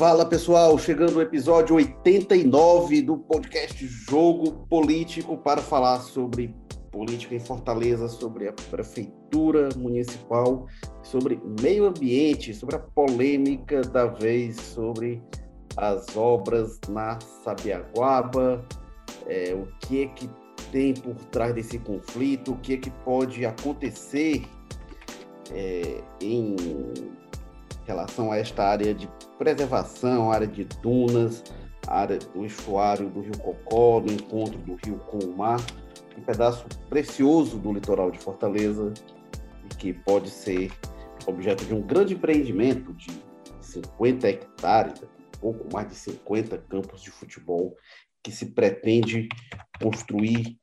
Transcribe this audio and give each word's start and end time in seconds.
Fala 0.00 0.24
pessoal, 0.24 0.78
chegando 0.78 1.16
o 1.16 1.20
episódio 1.20 1.76
89 1.76 3.02
do 3.02 3.18
podcast 3.18 3.86
Jogo 3.86 4.66
Político 4.66 5.36
para 5.36 5.60
falar 5.60 6.00
sobre 6.00 6.54
política 6.90 7.34
em 7.34 7.38
Fortaleza, 7.38 8.08
sobre 8.08 8.48
a 8.48 8.52
prefeitura 8.70 9.68
municipal, 9.76 10.66
sobre 11.02 11.38
meio 11.60 11.84
ambiente, 11.84 12.54
sobre 12.54 12.76
a 12.76 12.78
polêmica 12.78 13.82
da 13.82 14.06
vez 14.06 14.56
sobre 14.56 15.22
as 15.76 16.16
obras 16.16 16.80
na 16.88 17.18
Sabiaguaba, 17.44 18.66
é, 19.26 19.52
o 19.54 19.68
que 19.80 20.04
é 20.04 20.06
que 20.06 20.30
tem 20.72 20.94
por 20.94 21.14
trás 21.26 21.54
desse 21.54 21.78
conflito, 21.78 22.52
o 22.52 22.56
que 22.60 22.72
é 22.72 22.76
que 22.78 22.90
pode 23.04 23.44
acontecer 23.44 24.46
é, 25.52 26.00
em 26.22 26.56
relação 27.90 28.30
a 28.30 28.36
esta 28.36 28.64
área 28.64 28.94
de 28.94 29.08
preservação, 29.36 30.30
área 30.30 30.46
de 30.46 30.64
dunas, 30.64 31.42
área 31.86 32.18
do 32.18 32.44
estuário 32.44 33.10
do 33.10 33.20
Rio 33.20 33.38
Cocó, 33.38 34.00
do 34.00 34.12
encontro 34.12 34.58
do 34.58 34.76
rio 34.76 34.98
com 35.06 35.18
o 35.18 35.36
mar, 35.36 35.60
um 36.16 36.22
pedaço 36.22 36.64
precioso 36.88 37.58
do 37.58 37.72
litoral 37.72 38.10
de 38.10 38.18
Fortaleza 38.18 38.92
e 39.64 39.74
que 39.74 39.92
pode 39.92 40.30
ser 40.30 40.70
objeto 41.26 41.64
de 41.64 41.74
um 41.74 41.82
grande 41.82 42.14
empreendimento 42.14 42.92
de 42.94 43.10
50 43.60 44.28
hectares, 44.28 45.02
pouco 45.40 45.66
mais 45.72 45.88
de 45.88 45.96
50 45.96 46.58
campos 46.58 47.02
de 47.02 47.10
futebol 47.10 47.76
que 48.22 48.30
se 48.30 48.46
pretende 48.52 49.28
construir 49.80 50.58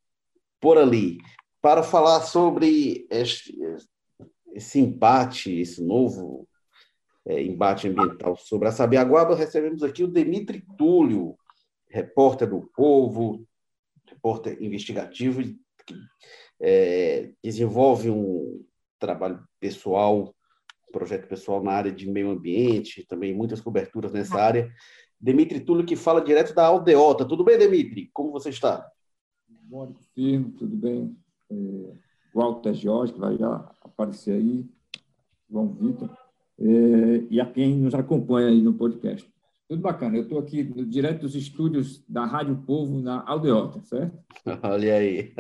por 0.61 0.77
ali. 0.77 1.17
Para 1.61 1.83
falar 1.83 2.21
sobre 2.21 3.05
este, 3.09 3.57
esse 4.53 4.79
embate, 4.79 5.59
esse 5.59 5.83
novo 5.83 6.46
é, 7.27 7.43
embate 7.43 7.89
ambiental 7.89 8.37
sobre 8.37 8.69
a 8.69 8.71
Sabiaguaba, 8.71 9.35
recebemos 9.35 9.83
aqui 9.83 10.03
o 10.03 10.07
Demitri 10.07 10.63
Túlio, 10.77 11.37
repórter 11.89 12.49
do 12.49 12.61
Povo, 12.73 13.45
repórter 14.05 14.61
investigativo, 14.63 15.41
que 15.41 15.95
é, 16.59 17.31
desenvolve 17.43 18.09
um 18.09 18.63
trabalho 18.97 19.43
pessoal, 19.59 20.33
um 20.87 20.91
projeto 20.91 21.27
pessoal 21.27 21.61
na 21.61 21.73
área 21.73 21.91
de 21.91 22.09
meio 22.09 22.29
ambiente, 22.29 23.05
também 23.05 23.35
muitas 23.35 23.59
coberturas 23.59 24.13
nessa 24.13 24.39
área. 24.41 24.71
Demitri 25.19 25.59
Túlio, 25.59 25.85
que 25.85 25.95
fala 25.95 26.23
direto 26.23 26.53
da 26.53 26.65
Aldeota. 26.65 27.25
Tudo 27.25 27.43
bem, 27.43 27.57
Demitri? 27.57 28.09
Como 28.13 28.31
você 28.31 28.49
está? 28.49 28.89
Bom, 29.49 29.93
firme, 30.15 30.51
tudo 30.51 30.75
bem. 30.77 31.17
É, 31.49 31.55
Walter 32.33 32.73
Jorge, 32.73 33.13
que 33.13 33.19
vai 33.19 33.37
já 33.37 33.69
aparecer 33.81 34.33
aí, 34.33 34.65
João 35.49 35.73
Vitor, 35.73 36.09
e 36.59 37.39
a 37.39 37.45
quem 37.45 37.75
nos 37.75 37.93
acompanha 37.93 38.47
aí 38.47 38.61
no 38.61 38.73
podcast. 38.73 39.27
Tudo 39.67 39.81
bacana. 39.81 40.15
Eu 40.15 40.23
estou 40.23 40.39
aqui 40.39 40.63
direto 40.85 41.21
dos 41.21 41.35
estúdios 41.35 42.01
da 42.07 42.23
Rádio 42.25 42.55
Povo, 42.65 43.01
na 43.01 43.21
Aldeota, 43.27 43.81
certo? 43.83 44.17
Olha 44.63 44.95
aí. 44.95 45.33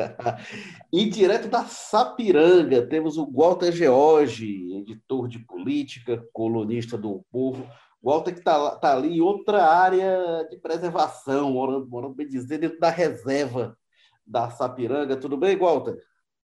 E 0.91 1.05
direto 1.09 1.47
da 1.47 1.63
Sapiranga, 1.63 2.85
temos 2.85 3.17
o 3.17 3.25
Walter 3.31 3.71
George, 3.71 4.73
editor 4.73 5.29
de 5.29 5.39
política, 5.39 6.21
colunista 6.33 6.97
do 6.97 7.23
Povo. 7.31 7.65
Walter 8.03 8.33
que 8.33 8.39
está 8.39 8.75
tá 8.75 8.97
ali 8.97 9.17
em 9.17 9.21
outra 9.21 9.63
área 9.65 10.45
de 10.49 10.57
preservação, 10.57 11.53
morando, 11.53 11.87
morando 11.87 12.13
bem 12.13 12.27
dizer, 12.27 12.57
dentro 12.57 12.79
da 12.79 12.89
reserva 12.89 13.77
da 14.25 14.49
Sapiranga. 14.49 15.15
Tudo 15.15 15.37
bem, 15.37 15.57
Walter? 15.57 15.97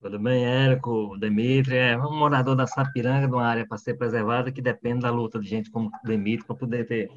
Tudo 0.00 0.18
bem, 0.18 0.44
Érico, 0.44 1.16
Demitri, 1.18 1.76
é 1.76 1.98
um 1.98 2.16
morador 2.16 2.54
da 2.54 2.66
Sapiranga, 2.66 3.26
de 3.26 3.34
uma 3.34 3.46
área 3.46 3.66
para 3.66 3.78
ser 3.78 3.94
preservada, 3.94 4.52
que 4.52 4.62
depende 4.62 5.00
da 5.00 5.10
luta 5.10 5.40
de 5.40 5.48
gente 5.48 5.70
como 5.70 5.90
Demitri 6.04 6.46
para 6.46 6.56
poder 6.56 6.86
ter 6.86 7.10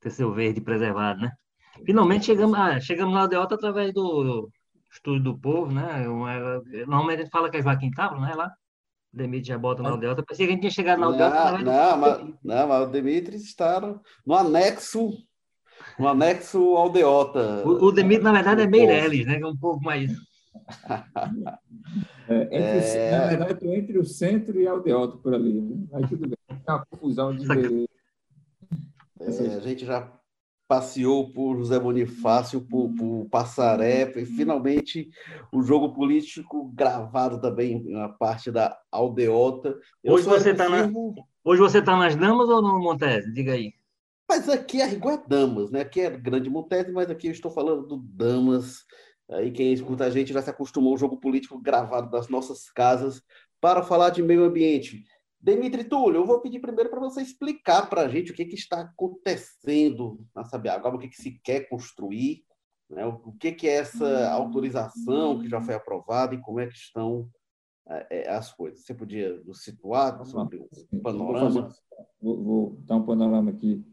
ter 0.00 0.10
seu 0.10 0.32
verde 0.32 0.60
preservado, 0.60 1.20
né? 1.20 1.32
Finalmente 1.84 2.26
chegamos, 2.26 2.58
ah, 2.58 2.80
chegamos 2.80 3.14
na 3.14 3.22
aldeota 3.22 3.54
através 3.54 3.92
do 3.92 4.48
Estúdio 4.90 5.22
do 5.22 5.38
Povo, 5.38 5.72
né? 5.72 6.04
Normalmente 6.86 7.20
a 7.20 7.22
gente 7.24 7.30
fala 7.30 7.50
que 7.50 7.56
é 7.56 7.62
Joaquim 7.62 7.90
Tábua, 7.90 8.20
né? 8.20 8.34
Lá. 8.34 8.50
O 9.12 9.16
Demitri 9.16 9.48
já 9.48 9.58
bota 9.58 9.82
na 9.82 9.90
aldeota. 9.90 10.22
Pensei 10.22 10.46
que 10.46 10.52
a 10.52 10.54
gente 10.54 10.62
tinha 10.62 10.70
chegado 10.70 10.98
na 10.98 11.06
aldeota. 11.06 11.58
Não, 11.58 11.64
não, 11.64 11.96
mas, 11.98 12.34
não, 12.42 12.68
mas 12.68 12.88
o 12.88 12.90
Demitri 12.90 13.36
está 13.36 13.80
no 14.26 14.34
anexo, 14.34 15.10
no 15.98 16.08
anexo 16.08 16.76
aldeota. 16.76 17.62
O, 17.66 17.86
o 17.86 17.92
Demitri, 17.92 18.24
na 18.24 18.32
verdade, 18.32 18.62
é 18.62 18.66
Meireles, 18.66 19.26
né? 19.26 19.36
Que 19.36 19.44
é 19.44 19.46
um 19.46 19.56
pouco 19.56 19.82
mais. 19.82 20.10
É, 22.28 22.42
entre, 22.42 22.98
é... 22.98 23.10
Na 23.10 23.26
verdade, 23.26 23.68
entre 23.68 23.98
o 23.98 24.04
centro 24.04 24.60
e 24.60 24.66
a 24.66 24.72
aldeota 24.72 25.16
por 25.16 25.32
ali. 25.32 25.60
Né? 25.60 25.86
Mas 25.90 26.10
tudo 26.10 26.28
bem. 26.28 26.38
É 26.66 26.72
uma 26.72 26.84
confusão 26.86 27.34
de. 27.34 27.88
É, 29.20 29.56
a 29.56 29.60
gente 29.60 29.86
já 29.86 30.12
passeou 30.68 31.32
por 31.32 31.56
José 31.56 31.80
Bonifácio, 31.80 32.60
por, 32.60 32.90
por 32.94 33.26
Passaré, 33.30 34.12
e 34.14 34.26
finalmente 34.26 35.08
o 35.50 35.62
jogo 35.62 35.94
político 35.94 36.70
gravado 36.74 37.40
também 37.40 37.82
na 37.84 38.10
parte 38.10 38.50
da 38.50 38.78
aldeota. 38.92 39.74
hoje 40.06 40.26
você 40.26 40.50
está 40.50 40.68
na... 40.68 40.90
hoje 41.42 41.60
você 41.60 41.80
tá 41.80 41.96
nas 41.96 42.14
Damas 42.14 42.50
ou 42.50 42.60
no 42.60 42.78
Montese? 42.78 43.32
Diga 43.32 43.52
aí. 43.52 43.72
Mas 44.28 44.46
aqui 44.46 44.82
a 44.82 44.86
Rigor 44.86 45.12
é 45.14 45.22
Damas, 45.26 45.70
né? 45.70 45.80
Aqui 45.80 46.02
é 46.02 46.10
Grande 46.10 46.50
Montese, 46.50 46.92
mas 46.92 47.08
aqui 47.08 47.28
eu 47.28 47.32
estou 47.32 47.50
falando 47.50 47.86
do 47.86 47.96
Damas. 47.96 48.84
Aí 49.30 49.50
quem 49.50 49.72
escuta 49.72 50.04
a 50.04 50.10
gente 50.10 50.32
já 50.32 50.40
se 50.40 50.50
acostumou 50.50 50.92
ao 50.92 50.98
jogo 50.98 51.18
político 51.18 51.58
gravado 51.58 52.10
das 52.10 52.28
nossas 52.28 52.70
casas 52.70 53.22
para 53.60 53.82
falar 53.82 54.10
de 54.10 54.22
meio 54.22 54.44
ambiente. 54.44 55.04
Demitri 55.40 55.84
Túlio, 55.84 56.20
eu 56.20 56.26
vou 56.26 56.40
pedir 56.40 56.60
primeiro 56.60 56.90
para 56.90 57.00
você 57.00 57.22
explicar 57.22 57.88
para 57.88 58.02
a 58.02 58.08
gente 58.08 58.32
o 58.32 58.34
que, 58.34 58.44
que 58.44 58.56
está 58.56 58.80
acontecendo 58.80 60.18
na 60.34 60.44
Sabiaguaba, 60.44 60.96
o 60.96 60.98
que, 60.98 61.08
que 61.08 61.20
se 61.20 61.38
quer 61.44 61.68
construir, 61.68 62.42
né? 62.90 63.04
o 63.06 63.32
que, 63.32 63.52
que 63.52 63.68
é 63.68 63.74
essa 63.74 64.30
autorização 64.30 65.38
que 65.40 65.48
já 65.48 65.60
foi 65.60 65.74
aprovada 65.74 66.34
e 66.34 66.40
como 66.40 66.58
é 66.58 66.66
que 66.66 66.74
estão 66.74 67.28
é, 68.10 68.28
as 68.30 68.52
coisas. 68.52 68.84
Você 68.84 68.94
podia 68.94 69.40
nos 69.44 69.62
situar 69.62 70.24
sobre 70.26 70.56
o 70.56 71.00
panorama? 71.00 71.68
Vou, 72.20 72.42
vou, 72.42 72.76
dar 72.84 72.96
um 72.96 73.04
panorama 73.04 73.50
aqui 73.50 73.84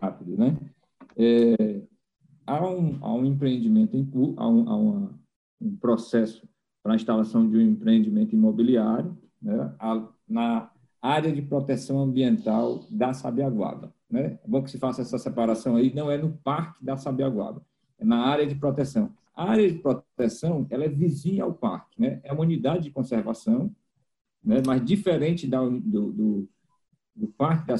rápido. 0.00 0.36
Né? 0.36 0.56
É, 1.16 1.82
há, 2.46 2.64
um, 2.64 2.98
há 3.02 3.12
um 3.12 3.24
empreendimento, 3.24 3.96
em, 3.96 4.08
há, 4.36 4.48
um, 4.48 4.68
há 4.68 4.76
uma, 4.76 5.20
um 5.60 5.76
processo 5.76 6.48
para 6.82 6.92
a 6.92 6.96
instalação 6.96 7.48
de 7.48 7.56
um 7.56 7.60
empreendimento 7.60 8.34
imobiliário 8.34 9.16
né? 9.42 9.74
na 10.28 10.70
área 11.02 11.32
de 11.32 11.42
proteção 11.42 12.00
ambiental 12.00 12.84
da 12.90 13.12
Sabiaguaba. 13.12 13.92
Né? 14.08 14.38
É 14.42 14.48
bom 14.48 14.62
que 14.62 14.70
se 14.70 14.78
faça 14.78 15.02
essa 15.02 15.18
separação 15.18 15.76
aí, 15.76 15.92
não 15.92 16.10
é 16.10 16.16
no 16.16 16.32
parque 16.32 16.84
da 16.84 16.96
Sabiaguaba, 16.96 17.60
é 17.98 18.04
na 18.04 18.26
área 18.26 18.46
de 18.46 18.54
proteção. 18.54 19.12
A 19.34 19.50
área 19.50 19.70
de 19.70 19.78
proteção 19.78 20.66
ela 20.70 20.84
é 20.84 20.88
vizinha 20.88 21.44
ao 21.44 21.52
parque, 21.52 22.00
né? 22.00 22.20
é 22.22 22.32
uma 22.32 22.42
unidade 22.42 22.84
de 22.84 22.90
conservação, 22.90 23.74
né? 24.42 24.62
mas 24.64 24.84
diferente 24.84 25.46
da, 25.46 25.60
do, 25.60 26.12
do, 26.12 26.48
do 27.14 27.28
parque 27.28 27.66
da 27.66 27.76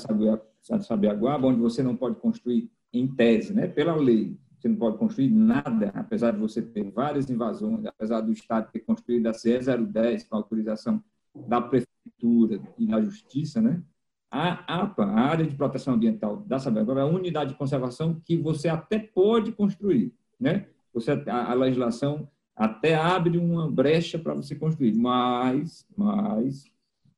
Sabiaguaba, 0.78 1.46
onde 1.46 1.60
você 1.60 1.82
não 1.82 1.96
pode 1.96 2.16
construir 2.16 2.70
em 2.92 3.06
tese, 3.06 3.54
né? 3.54 3.66
pela 3.66 3.94
lei, 3.94 4.36
você 4.58 4.68
não 4.68 4.76
pode 4.76 4.98
construir 4.98 5.30
nada, 5.30 5.92
apesar 5.94 6.32
de 6.32 6.38
você 6.38 6.62
ter 6.62 6.90
várias 6.90 7.28
invasões, 7.28 7.84
apesar 7.84 8.20
do 8.20 8.32
Estado 8.32 8.70
ter 8.72 8.80
construído 8.80 9.26
a 9.26 9.34
CE 9.34 9.58
010 9.58 10.24
com 10.24 10.36
autorização 10.36 11.02
da 11.34 11.60
Prefeitura 11.60 12.60
e 12.78 12.86
da 12.86 13.00
Justiça, 13.00 13.60
né? 13.60 13.82
A 14.30 14.82
APA, 14.82 15.04
a 15.04 15.20
Área 15.20 15.46
de 15.46 15.54
Proteção 15.54 15.94
Ambiental 15.94 16.38
da 16.38 16.58
Sabiaguaba, 16.58 17.00
é 17.00 17.02
a 17.02 17.06
unidade 17.06 17.50
de 17.50 17.58
conservação 17.58 18.20
que 18.24 18.36
você 18.36 18.68
até 18.68 18.98
pode 18.98 19.52
construir, 19.52 20.12
né? 20.40 20.66
Você, 20.92 21.12
a, 21.12 21.50
a 21.50 21.54
legislação 21.54 22.28
até 22.54 22.94
abre 22.94 23.36
uma 23.36 23.70
brecha 23.70 24.18
para 24.18 24.34
você 24.34 24.54
construir, 24.54 24.94
mas, 24.94 25.86
mas 25.94 26.64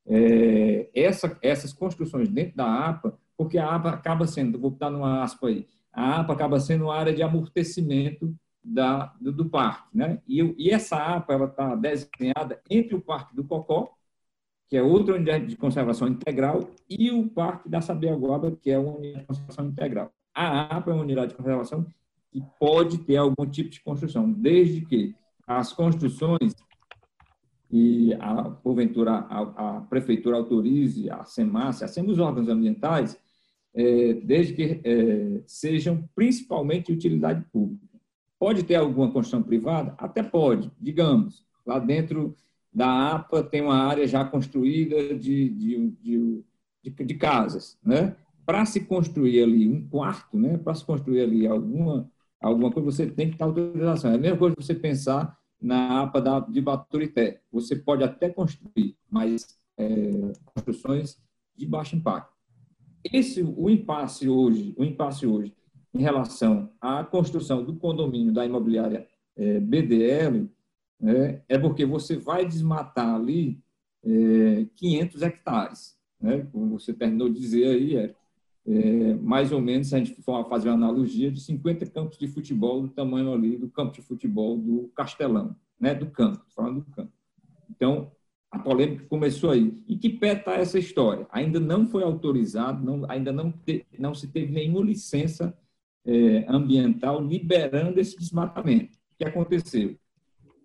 é, 0.04 0.90
essa, 0.92 1.38
essas 1.40 1.72
construções 1.72 2.28
dentro 2.28 2.56
da 2.56 2.88
APA, 2.88 3.16
porque 3.36 3.56
a 3.56 3.74
APA 3.74 3.90
acaba 3.90 4.26
sendo, 4.26 4.58
vou 4.58 4.72
dar 4.72 4.90
numa 4.90 5.22
aspa 5.22 5.46
aí, 5.46 5.66
a 5.98 6.20
APA 6.20 6.32
acaba 6.32 6.60
sendo 6.60 6.84
uma 6.84 6.94
área 6.94 7.12
de 7.12 7.22
amortecimento 7.22 8.34
da, 8.62 9.14
do, 9.20 9.32
do 9.32 9.48
parque, 9.48 9.96
né? 9.96 10.20
E, 10.26 10.40
e 10.58 10.70
essa 10.70 10.96
APA 10.96 11.44
está 11.44 11.74
desenhada 11.74 12.60
entre 12.70 12.94
o 12.94 13.00
Parque 13.00 13.34
do 13.34 13.44
Cocó 13.44 13.98
que 14.68 14.76
é 14.76 14.82
outra 14.82 15.14
unidade 15.14 15.46
de 15.46 15.56
conservação 15.56 16.06
integral, 16.06 16.70
e 16.88 17.10
o 17.10 17.26
Parque 17.28 17.68
da 17.68 17.80
Sabiaguaba, 17.80 18.54
que 18.54 18.70
é 18.70 18.78
uma 18.78 18.96
unidade 18.96 19.20
de 19.20 19.26
conservação 19.26 19.66
integral. 19.66 20.12
A 20.34 20.76
APA 20.76 20.90
é 20.90 20.94
uma 20.94 21.02
unidade 21.02 21.30
de 21.30 21.36
conservação 21.36 21.86
que 22.30 22.42
pode 22.60 22.98
ter 22.98 23.16
algum 23.16 23.46
tipo 23.46 23.70
de 23.70 23.80
construção, 23.80 24.30
desde 24.30 24.82
que 24.82 25.16
as 25.46 25.72
construções 25.72 26.54
e, 27.70 28.14
a, 28.20 28.50
porventura, 28.50 29.12
a, 29.12 29.78
a 29.78 29.80
prefeitura 29.80 30.36
autorize, 30.36 31.08
a 31.08 31.24
SEMAS, 31.24 31.82
a 31.82 31.88
SEMAS, 31.88 32.12
os 32.12 32.18
órgãos 32.18 32.48
ambientais, 32.48 33.18
é, 33.78 34.14
desde 34.14 34.54
que 34.54 34.80
é, 34.82 35.40
sejam 35.46 36.08
principalmente 36.14 36.86
de 36.86 36.94
utilidade 36.94 37.44
pública. 37.52 37.86
Pode 38.38 38.64
ter 38.64 38.74
alguma 38.74 39.10
construção 39.12 39.42
privada? 39.42 39.94
Até 39.96 40.22
pode, 40.22 40.70
digamos, 40.80 41.46
lá 41.64 41.78
dentro 41.78 42.34
da 42.72 43.14
APA 43.14 43.42
tem 43.42 43.62
uma 43.62 43.76
área 43.76 44.06
já 44.06 44.24
construída 44.24 45.14
de, 45.14 45.48
de, 45.48 45.90
de, 46.02 46.44
de, 46.82 47.04
de 47.04 47.14
casas, 47.14 47.78
né? 47.84 48.16
para 48.48 48.64
se 48.64 48.80
construir 48.80 49.42
ali 49.42 49.68
um 49.68 49.86
quarto, 49.86 50.38
né, 50.38 50.56
para 50.56 50.74
se 50.74 50.82
construir 50.82 51.20
ali 51.20 51.46
alguma, 51.46 52.10
alguma 52.40 52.72
coisa, 52.72 52.90
você 52.90 53.06
tem 53.06 53.30
que 53.30 53.36
ter 53.36 53.44
autorização. 53.44 54.10
É 54.10 54.14
a 54.14 54.18
mesma 54.18 54.38
coisa 54.38 54.56
você 54.58 54.74
pensar 54.74 55.38
na 55.60 56.00
APA 56.00 56.22
da, 56.22 56.40
de 56.40 56.58
Baturité. 56.62 57.42
Você 57.52 57.76
pode 57.76 58.02
até 58.02 58.30
construir, 58.30 58.96
mas 59.10 59.58
é, 59.76 59.86
construções 60.46 61.20
de 61.54 61.66
baixo 61.66 61.94
impacto. 61.94 62.37
Esse, 63.04 63.42
o 63.42 63.70
impasse 63.70 64.28
hoje, 64.28 64.74
o 64.76 64.84
impasse 64.84 65.26
hoje 65.26 65.54
em 65.94 66.00
relação 66.00 66.70
à 66.80 67.04
construção 67.04 67.64
do 67.64 67.74
condomínio 67.76 68.32
da 68.32 68.44
imobiliária 68.44 69.08
é, 69.36 69.60
BDL 69.60 70.50
é, 71.02 71.40
é 71.48 71.58
porque 71.58 71.86
você 71.86 72.16
vai 72.16 72.44
desmatar 72.44 73.14
ali 73.14 73.60
é, 74.04 74.66
500 74.74 75.22
hectares, 75.22 75.98
né? 76.20 76.46
como 76.52 76.78
você 76.78 76.92
terminou 76.92 77.28
de 77.28 77.40
dizer 77.40 77.66
aí, 77.66 77.96
é, 77.96 78.14
é, 78.66 79.14
mais 79.14 79.52
ou 79.52 79.60
menos, 79.60 79.88
se 79.88 79.94
a 79.94 79.98
gente 79.98 80.20
for 80.22 80.46
fazer 80.48 80.68
uma 80.68 80.74
analogia, 80.74 81.30
de 81.30 81.40
50 81.40 81.86
campos 81.86 82.18
de 82.18 82.26
futebol 82.26 82.82
do 82.82 82.88
tamanho 82.88 83.32
ali 83.32 83.56
do 83.56 83.68
campo 83.68 83.92
de 83.92 84.02
futebol 84.02 84.58
do 84.58 84.90
Castelão, 84.94 85.56
né? 85.80 85.94
do 85.94 86.06
campo, 86.06 86.44
falando 86.54 86.80
do 86.80 86.90
campo. 86.90 87.12
Então, 87.70 88.10
a 88.50 88.58
polêmica 88.58 89.04
começou 89.06 89.50
aí. 89.50 89.82
E 89.86 89.96
que 89.96 90.08
pé 90.08 90.32
está 90.32 90.54
essa 90.54 90.78
história? 90.78 91.26
Ainda 91.30 91.60
não 91.60 91.86
foi 91.86 92.02
autorizado, 92.02 92.84
não, 92.84 93.08
ainda 93.10 93.32
não, 93.32 93.52
te, 93.52 93.86
não 93.98 94.14
se 94.14 94.28
teve 94.28 94.52
nenhuma 94.52 94.84
licença 94.84 95.56
é, 96.04 96.46
ambiental 96.48 97.22
liberando 97.22 98.00
esse 98.00 98.18
desmatamento. 98.18 98.96
O 99.12 99.18
que 99.18 99.24
aconteceu? 99.24 99.96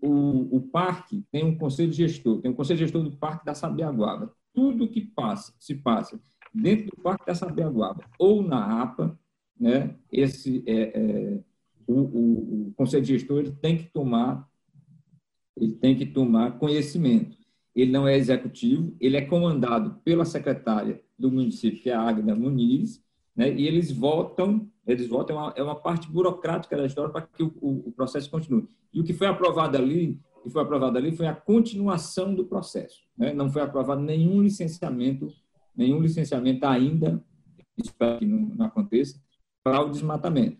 O, 0.02 0.58
o, 0.58 0.62
parque 0.62 1.26
tem 1.32 1.44
um 1.44 1.58
conselho 1.58 1.92
gestor, 1.92 2.42
tem 2.42 2.52
um 2.52 2.56
conselho 2.56 2.80
gestor 2.80 3.04
do 3.04 3.16
Parque 3.16 3.46
da 3.46 3.54
Sabiaguaba. 3.54 4.34
Tudo 4.54 4.88
que 4.88 5.02
passa, 5.02 5.54
se 5.60 5.76
passa 5.76 6.20
dentro 6.54 6.88
do 6.88 7.02
Parque 7.02 7.26
da 7.26 7.36
Sabiaguaba 7.36 8.04
ou 8.20 8.44
na 8.44 8.82
APA, 8.82 9.18
né, 9.60 9.96
esse, 10.12 10.64
é, 10.68 10.82
é 10.94 11.40
o, 11.88 12.00
o, 12.00 12.68
o 12.68 12.74
conselho 12.76 13.06
gestor 13.06 13.40
ele 13.40 13.52
tem 13.52 13.78
que 13.78 13.86
tomar 13.86 14.48
ele 15.56 15.74
tem 15.74 15.96
que 15.96 16.06
tomar 16.06 16.58
conhecimento. 16.58 17.38
Ele 17.75 17.92
não 17.92 18.08
é 18.08 18.16
executivo, 18.16 18.96
ele 19.00 19.18
é 19.18 19.22
comandado 19.22 20.00
pela 20.04 20.25
secretária 20.25 21.02
do 21.18 21.31
município, 21.31 21.81
que 21.81 21.90
é 21.90 21.94
a 21.94 22.02
Agda 22.02 22.36
Muniz, 22.36 23.04
né? 23.36 23.52
e 23.52 23.68
eles 23.68 23.92
votam, 23.92 24.70
eles 24.86 25.08
votam, 25.08 25.36
é 25.36 25.40
uma, 25.40 25.54
é 25.58 25.64
uma 25.64 25.75
parte 25.75 26.10
burocrática 26.10 26.78
da 26.78 26.86
história 26.86 27.12
para 27.12 27.22
que 27.22 27.42
o, 27.44 27.54
o, 27.62 27.70
o, 27.88 27.92
processo 27.92 28.30
continue. 28.30 28.68
E 28.94 29.00
o 29.00 29.04
que 29.04 29.14
foi 29.14 29.28
aprovado 29.28 29.78
ali, 29.78 30.20
que 30.44 30.50
foi 30.50 30.62
aprovado 30.62 30.98
ali 30.98 31.12
foi 31.16 31.25
a 31.25 31.34
continuação 31.34 32.36
do 32.36 32.46
processo. 32.46 33.02
Né? 33.18 33.34
Não 33.34 33.50
foi 33.50 33.62
aprovado 33.62 34.02
nenhum 34.02 34.42
licenciamento, 34.44 35.34
nenhum 35.75 36.00
licenciamento 36.00 36.66
ainda, 36.66 37.24
espero 37.78 38.20
que 38.20 38.25
não, 38.25 38.40
não 38.56 38.66
aconteça, 38.68 39.20
para 39.64 39.81
o 39.81 39.90
desmatamento. 39.90 40.58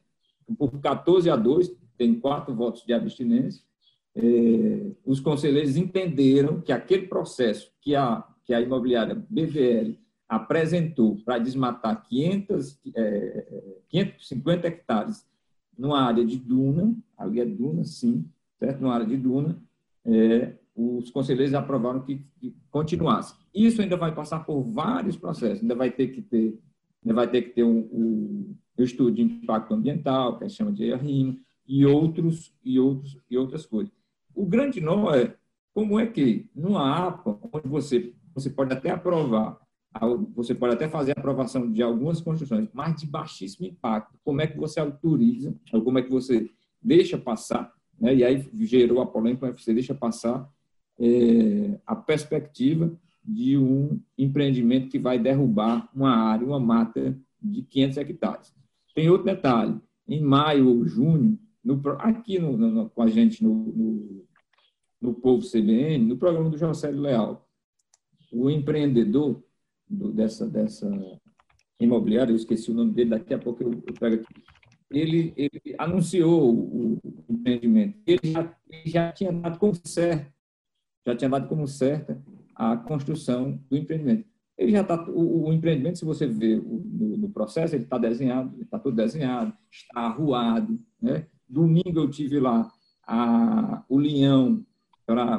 Por 0.58 0.72
14 0.80 1.30
a 1.30 1.36
2, 1.36 1.76
tem 1.98 2.20
quatro 2.20 2.56
votos 2.56 2.84
de 2.86 2.94
abstinência, 2.94 3.64
eh, 4.16 4.92
os 5.06 5.20
conselheiros 5.20 5.76
entenderam 5.76 6.62
que 6.62 6.72
aquele 6.72 7.08
processo 7.08 7.72
que 7.82 7.96
a, 7.96 8.24
que 8.44 8.54
a 8.54 8.62
imobiliária 8.62 9.16
BVL 9.30 9.98
apresentou 10.28 11.18
para 11.24 11.38
desmatar 11.38 12.04
500, 12.08 12.80
é, 12.96 13.62
550 13.90 14.68
hectares 14.68 15.26
numa 15.78 16.02
área 16.02 16.26
de 16.26 16.38
duna, 16.38 16.96
ali 17.18 17.40
é 17.40 17.46
duna, 17.46 17.84
sim, 17.84 18.26
certo? 18.60 18.82
Numa 18.82 18.94
área 18.94 19.06
de 19.06 19.18
duna, 19.18 19.62
é, 20.06 20.54
os 20.76 21.12
conselheiros 21.12 21.54
aprovaram 21.54 22.02
que, 22.02 22.26
que, 22.40 22.56
continuasse. 22.72 23.36
Isso 23.54 23.82
ainda 23.82 23.96
vai 23.96 24.14
passar 24.14 24.40
por 24.40 24.62
vários 24.62 25.16
processos, 25.16 25.62
ainda 25.62 25.76
vai 25.76 25.92
ter 25.92 26.08
que 26.08 26.22
ter, 26.22 26.60
ainda 27.04 27.14
vai 27.14 27.30
ter 27.30 27.44
que 27.44 27.50
ter 27.50 27.64
um, 27.64 27.80
um, 27.92 28.56
um 28.78 28.84
estudo 28.84 29.12
de 29.12 29.22
impacto 29.22 29.74
ambiental, 29.74 30.38
que 30.38 30.46
a 30.46 30.48
gente 30.48 30.58
chama 30.58 30.72
de 30.72 30.84
ERIM, 30.86 31.40
e 31.68 31.86
outros 31.86 32.54
e 32.64 32.80
outros 32.80 33.18
e 33.30 33.38
outras 33.38 33.66
coisas. 33.66 33.94
O 34.36 34.46
grande 34.46 34.82
nó 34.82 35.14
é 35.14 35.36
como 35.74 36.00
é 36.00 36.06
que 36.06 36.50
numa 36.56 37.08
APA, 37.08 37.40
onde 37.52 37.68
você 37.68 38.14
você 38.34 38.50
pode 38.50 38.74
até 38.74 38.90
aprovar 38.90 39.64
você 40.36 40.56
pode 40.56 40.74
até 40.74 40.88
fazer 40.88 41.12
a 41.12 41.20
aprovação 41.20 41.72
de 41.72 41.82
algumas 41.82 42.20
construções, 42.20 42.68
mas 42.74 42.96
de 42.96 43.06
baixíssimo 43.06 43.68
impacto. 43.68 44.18
Como 44.24 44.42
é 44.42 44.48
que 44.48 44.58
você 44.58 44.80
autoriza, 44.80 45.56
ou 45.72 45.84
como 45.84 46.00
é 46.00 46.02
que 46.02 46.10
você 46.10 46.50
deixa 46.82 47.18
passar, 47.18 47.72
né? 48.00 48.16
e 48.16 48.24
aí 48.24 48.50
gerou 48.62 49.02
a 49.02 49.06
polêmica, 49.06 49.52
você 49.52 49.74
deixa 49.74 49.94
passar 49.94 50.50
é, 51.00 51.80
a 51.86 51.96
perspectiva 51.96 52.92
de 53.24 53.58
um 53.58 54.00
empreendimento 54.18 54.90
que 54.90 55.00
vai 55.00 55.18
derrubar 55.20 55.90
uma 55.94 56.12
área, 56.12 56.46
uma 56.46 56.60
mata 56.60 57.18
de 57.42 57.62
500 57.62 57.98
hectares. 57.98 58.54
Tem 58.94 59.10
outro 59.10 59.26
detalhe, 59.26 59.80
em 60.08 60.22
maio 60.22 60.68
ou 60.68 60.86
junho, 60.86 61.40
no, 61.64 61.82
aqui 62.00 62.40
no, 62.40 62.58
no, 62.58 62.90
com 62.90 63.02
a 63.02 63.08
gente 63.08 63.44
no, 63.44 64.26
no, 65.02 65.14
Povo 65.14 65.46
CBN, 65.48 66.06
no 66.06 66.18
programa 66.18 66.50
do 66.50 66.58
José 66.58 66.92
Leal, 66.92 67.48
o 68.32 68.50
empreendedor 68.50 69.44
do, 69.88 70.12
dessa, 70.12 70.48
dessa 70.48 70.90
imobiliária, 71.80 72.32
eu 72.32 72.36
esqueci 72.36 72.72
o 72.72 72.74
nome 72.74 72.92
dele, 72.92 73.12
daqui 73.12 73.34
a 73.34 73.40
pouco 73.40 73.64
eu, 73.64 73.72
eu 73.72 73.94
pego 73.94 74.16
aqui. 74.16 74.44
Ele, 74.92 75.34
ele 75.36 75.76
anunciou 75.78 76.54
o, 76.54 76.94
o 76.94 77.34
empreendimento. 77.34 77.98
Ele 78.06 78.32
já, 78.32 78.56
ele 78.70 78.90
já 78.90 79.12
tinha 79.12 79.32
dado 79.32 79.58
como 79.58 79.74
certo, 79.84 80.32
já 81.06 81.16
tinha 81.16 81.30
dado 81.30 81.48
como 81.48 81.68
certa 81.68 82.22
a 82.56 82.78
construção 82.78 83.60
do 83.70 83.78
empreendimento. 83.78 84.28
Ele 84.58 84.72
já 84.72 84.82
está 84.82 85.04
o, 85.10 85.48
o, 85.48 85.54
empreendimento, 85.54 85.98
se 85.98 86.06
você 86.06 86.28
ver 86.28 86.62
no, 86.62 87.18
no 87.18 87.30
processo, 87.30 87.76
ele 87.76 87.86
está 87.86 87.98
desenhado, 87.98 88.62
está 88.62 88.78
todo 88.78 88.96
desenhado, 88.96 89.54
está 89.72 90.02
arruado. 90.02 90.80
Né? 91.02 91.26
Domingo 91.48 92.00
eu 92.00 92.10
tive 92.10 92.40
lá 92.40 92.72
a, 93.06 93.84
o 93.90 93.98
Leão 93.98 94.66
para 95.06 95.36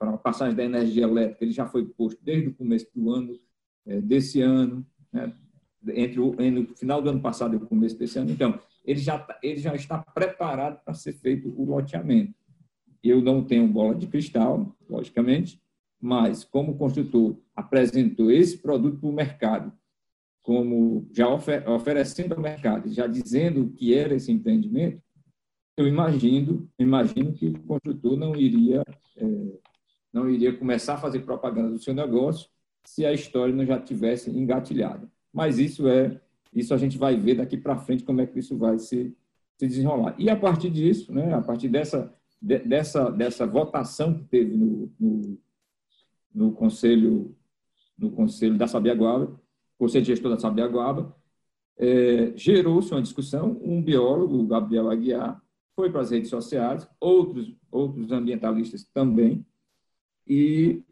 a 0.00 0.16
passagem 0.18 0.54
da 0.54 0.64
energia 0.64 1.04
elétrica, 1.04 1.44
ele 1.44 1.52
já 1.52 1.66
foi 1.66 1.84
posto 1.84 2.22
desde 2.22 2.48
o 2.48 2.54
começo 2.54 2.86
do 2.94 3.10
ano 3.10 3.38
é, 3.84 4.00
desse 4.00 4.40
ano, 4.40 4.86
né? 5.12 5.32
entre, 5.88 6.20
o, 6.20 6.40
entre 6.40 6.72
o 6.72 6.76
final 6.76 7.02
do 7.02 7.10
ano 7.10 7.20
passado 7.20 7.54
e 7.54 7.56
o 7.56 7.66
começo 7.66 7.98
desse 7.98 8.18
ano. 8.18 8.30
Então, 8.30 8.58
ele 8.84 9.00
já, 9.00 9.18
tá, 9.18 9.38
ele 9.42 9.58
já 9.58 9.74
está 9.74 9.98
preparado 9.98 10.82
para 10.84 10.94
ser 10.94 11.12
feito 11.12 11.48
o 11.48 11.64
loteamento. 11.64 12.34
Eu 13.02 13.20
não 13.20 13.44
tenho 13.44 13.66
bola 13.66 13.94
de 13.94 14.06
cristal, 14.06 14.74
logicamente, 14.88 15.60
mas 16.00 16.44
como 16.44 16.72
o 16.72 16.76
construtor 16.76 17.36
apresentou 17.54 18.30
esse 18.30 18.58
produto 18.58 18.98
para 18.98 19.08
o 19.08 19.12
mercado, 19.12 19.72
como 20.42 21.08
já 21.12 21.28
ofer 21.28 21.68
oferecendo 21.68 22.34
ao 22.34 22.40
mercado, 22.40 22.88
já 22.88 23.06
dizendo 23.06 23.62
o 23.62 23.70
que 23.72 23.92
era 23.94 24.14
esse 24.14 24.30
empreendimento, 24.30 25.02
eu 25.76 25.86
imagino, 25.86 26.68
imagino 26.78 27.32
que 27.32 27.48
o 27.48 27.60
construtor 27.60 28.16
não 28.16 28.34
iria, 28.34 28.82
é, 29.16 29.24
não 30.12 30.28
iria 30.28 30.56
começar 30.56 30.94
a 30.94 30.98
fazer 30.98 31.20
propaganda 31.20 31.70
do 31.70 31.78
seu 31.78 31.94
negócio 31.94 32.48
se 32.84 33.04
a 33.04 33.12
história 33.12 33.54
não 33.54 33.66
já 33.66 33.78
tivesse 33.78 34.30
engatilhado. 34.30 35.10
Mas 35.32 35.58
isso 35.58 35.86
é, 35.88 36.20
isso 36.54 36.72
a 36.72 36.78
gente 36.78 36.96
vai 36.96 37.16
ver 37.16 37.36
daqui 37.36 37.56
para 37.56 37.76
frente 37.76 38.04
como 38.04 38.20
é 38.20 38.26
que 38.26 38.38
isso 38.38 38.56
vai 38.56 38.78
se, 38.78 39.14
se 39.58 39.66
desenrolar. 39.66 40.14
E 40.18 40.30
a 40.30 40.36
partir 40.36 40.70
disso, 40.70 41.12
né, 41.12 41.34
a 41.34 41.42
partir 41.42 41.68
dessa, 41.68 42.14
de, 42.40 42.58
dessa, 42.60 43.10
dessa 43.10 43.46
votação 43.46 44.14
que 44.14 44.24
teve 44.24 44.56
no, 44.56 44.90
no, 44.98 45.38
no 46.34 46.52
conselho 46.52 47.34
no 47.98 48.10
conselho 48.10 48.58
da 48.58 48.66
Sabiaguaba, 48.66 49.40
conselho 49.78 50.04
gestor 50.04 50.30
da 50.30 50.38
Sabiaguaba, 50.38 51.16
é, 51.78 52.32
gerou-se 52.36 52.92
uma 52.92 53.02
discussão. 53.02 53.58
Um 53.62 53.82
biólogo, 53.82 54.38
o 54.38 54.46
Gabriel 54.46 54.90
Aguiar, 54.90 55.42
foi 55.76 55.90
para 55.90 56.00
as 56.00 56.10
redes 56.10 56.30
sociais, 56.30 56.88
outros 56.98 57.54
outros 57.70 58.10
ambientalistas 58.10 58.84
também, 58.84 59.44
e 60.26 60.82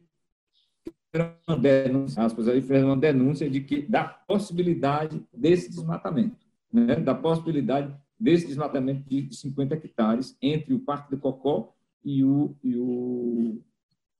uma 1.46 1.56
denúncia, 1.56 2.22
aspas, 2.22 2.48
aí, 2.48 2.60
fez 2.60 2.84
uma 2.84 2.96
denúncia 2.96 3.48
de 3.48 3.60
que 3.60 3.82
da 3.82 4.04
possibilidade 4.04 5.24
desse 5.32 5.70
desmatamento, 5.70 6.36
né? 6.72 6.96
da 6.96 7.14
possibilidade 7.14 7.94
desse 8.18 8.46
desmatamento 8.46 9.08
de 9.08 9.34
50 9.34 9.74
hectares 9.74 10.36
entre 10.42 10.74
o 10.74 10.80
Parque 10.80 11.10
do 11.10 11.18
Cocó 11.18 11.72
e 12.04 12.24
o, 12.24 12.56
e 12.62 12.76
o 12.76 13.62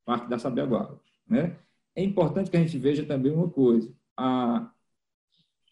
Parque 0.05 0.29
da 0.29 0.39
Sabiaguaba. 0.39 1.01
Né? 1.29 1.57
É 1.97 2.03
importante 2.03 2.51
que 2.51 2.57
a 2.57 2.61
gente 2.61 2.79
veja 2.79 3.05
também 3.05 3.33
uma 3.33 3.49
coisa, 3.49 3.93
a, 4.17 4.71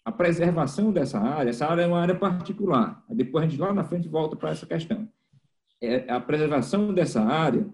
a 0.05 0.13
preservação 0.13 0.93
dessa 0.93 1.19
área, 1.19 1.51
essa 1.51 1.67
área 1.67 1.83
é 1.83 1.87
uma 1.87 2.01
área 2.01 2.15
particular, 2.15 3.05
depois 3.11 3.45
a 3.45 3.49
gente 3.49 3.61
lá 3.61 3.73
na 3.73 3.85
frente 3.85 4.09
volta 4.09 4.37
para 4.37 4.51
essa 4.51 4.67
questão. 4.67 5.09
É, 5.81 6.11
a 6.11 6.21
preservação 6.21 6.93
dessa 6.93 7.23
área 7.23 7.67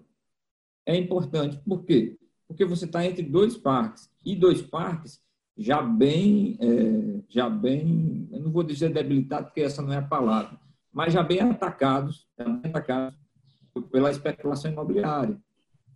é 0.85 0.95
importante, 0.95 1.57
por 1.59 1.83
quê? 1.85 2.19
porque 2.49 2.65
você 2.65 2.85
está 2.85 3.05
entre 3.05 3.21
dois 3.21 3.55
parques 3.55 4.11
e 4.25 4.35
dois 4.35 4.59
parques 4.59 5.21
já 5.55 5.81
bem, 5.83 6.57
é, 6.59 7.21
já 7.29 7.47
bem, 7.47 8.27
eu 8.31 8.39
não 8.39 8.51
vou 8.51 8.63
dizer 8.63 8.91
debilitados, 8.91 9.49
porque 9.49 9.61
essa 9.61 9.83
não 9.83 9.93
é 9.93 9.97
a 9.97 10.01
palavra, 10.01 10.59
mas 10.91 11.13
já 11.13 11.21
bem 11.21 11.41
atacados, 11.41 12.27
já 12.37 12.45
bem 12.45 12.71
atacados 12.71 13.19
pela 13.91 14.09
especulação 14.09 14.71
imobiliária. 14.71 15.39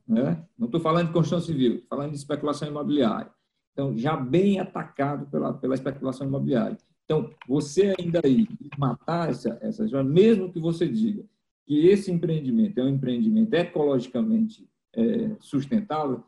Né? 0.07 0.45
Não 0.57 0.67
estou 0.67 0.79
falando 0.79 1.07
de 1.07 1.13
construção 1.13 1.41
civil, 1.41 1.83
falando 1.89 2.11
de 2.11 2.17
especulação 2.17 2.67
imobiliária. 2.67 3.31
Então, 3.73 3.97
já 3.97 4.15
bem 4.15 4.59
atacado 4.59 5.25
pela, 5.25 5.53
pela 5.53 5.73
especulação 5.73 6.27
imobiliária. 6.27 6.77
Então, 7.05 7.29
você 7.47 7.93
ainda 7.99 8.21
aí 8.23 8.47
matar 8.77 9.29
essa, 9.29 9.57
essa 9.61 10.03
mesmo 10.03 10.51
que 10.51 10.59
você 10.59 10.87
diga 10.87 11.25
que 11.65 11.87
esse 11.87 12.11
empreendimento 12.11 12.79
é 12.79 12.83
um 12.83 12.89
empreendimento 12.89 13.53
ecologicamente 13.53 14.67
é, 14.93 15.31
sustentável, 15.39 16.23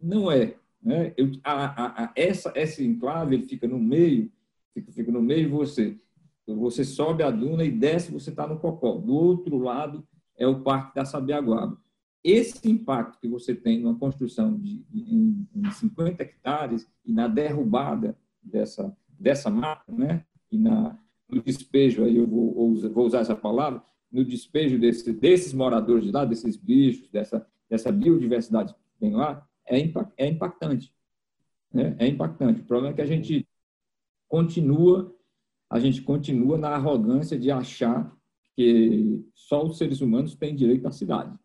não 0.00 0.30
é. 0.30 0.54
Né? 0.82 1.12
Eu, 1.16 1.30
a, 1.42 2.04
a, 2.04 2.12
essa, 2.14 2.52
essa 2.54 2.82
enclave 2.82 3.34
ele 3.34 3.46
fica 3.46 3.66
no 3.66 3.78
meio, 3.78 4.30
fica, 4.74 4.92
fica 4.92 5.10
no 5.10 5.22
meio 5.22 5.46
de 5.46 5.52
você. 5.52 5.96
Você 6.46 6.84
sobe 6.84 7.22
a 7.22 7.30
duna 7.30 7.64
e 7.64 7.70
desce, 7.70 8.10
você 8.10 8.30
está 8.30 8.46
no 8.46 8.58
Cocó. 8.58 8.96
Do 8.96 9.14
outro 9.14 9.58
lado 9.58 10.04
é 10.36 10.46
o 10.46 10.60
Parque 10.60 10.94
da 10.94 11.04
Sabiaguaba. 11.04 11.78
Esse 12.22 12.70
impacto 12.70 13.18
que 13.18 13.28
você 13.28 13.54
tem 13.54 13.82
na 13.82 13.94
construção 13.94 14.58
de, 14.58 14.84
em, 14.92 15.48
em 15.54 15.70
50 15.70 16.22
hectares 16.22 16.86
e 17.04 17.12
na 17.12 17.26
derrubada 17.26 18.16
dessa, 18.42 18.94
dessa 19.18 19.50
mata, 19.50 19.90
né? 19.90 20.24
e 20.50 20.58
na, 20.58 20.98
no 21.28 21.42
despejo, 21.42 22.04
aí 22.04 22.16
eu 22.16 22.26
vou, 22.26 22.74
vou 22.74 23.06
usar 23.06 23.20
essa 23.20 23.36
palavra, 23.36 23.82
no 24.10 24.24
despejo 24.24 24.78
desse, 24.78 25.12
desses 25.12 25.52
moradores 25.52 26.04
de 26.04 26.10
lá, 26.10 26.24
desses 26.24 26.56
bichos, 26.56 27.08
dessa, 27.10 27.46
dessa 27.68 27.92
biodiversidade 27.92 28.74
que 28.74 28.80
tem 28.98 29.12
lá, 29.12 29.46
é, 29.66 29.78
é 30.16 30.26
impactante. 30.26 30.92
Né? 31.72 31.94
É 31.98 32.06
impactante. 32.06 32.60
O 32.60 32.64
problema 32.64 32.92
é 32.92 32.96
que 32.96 33.02
a 33.02 33.06
gente 33.06 33.48
continua, 34.28 35.14
a 35.70 35.78
gente 35.78 36.02
continua 36.02 36.58
na 36.58 36.70
arrogância 36.70 37.38
de 37.38 37.50
achar 37.50 38.14
que 38.56 39.24
só 39.34 39.64
os 39.64 39.78
seres 39.78 40.00
humanos 40.00 40.34
têm 40.34 40.54
direito 40.54 40.86
à 40.86 40.90
cidade. 40.90 41.38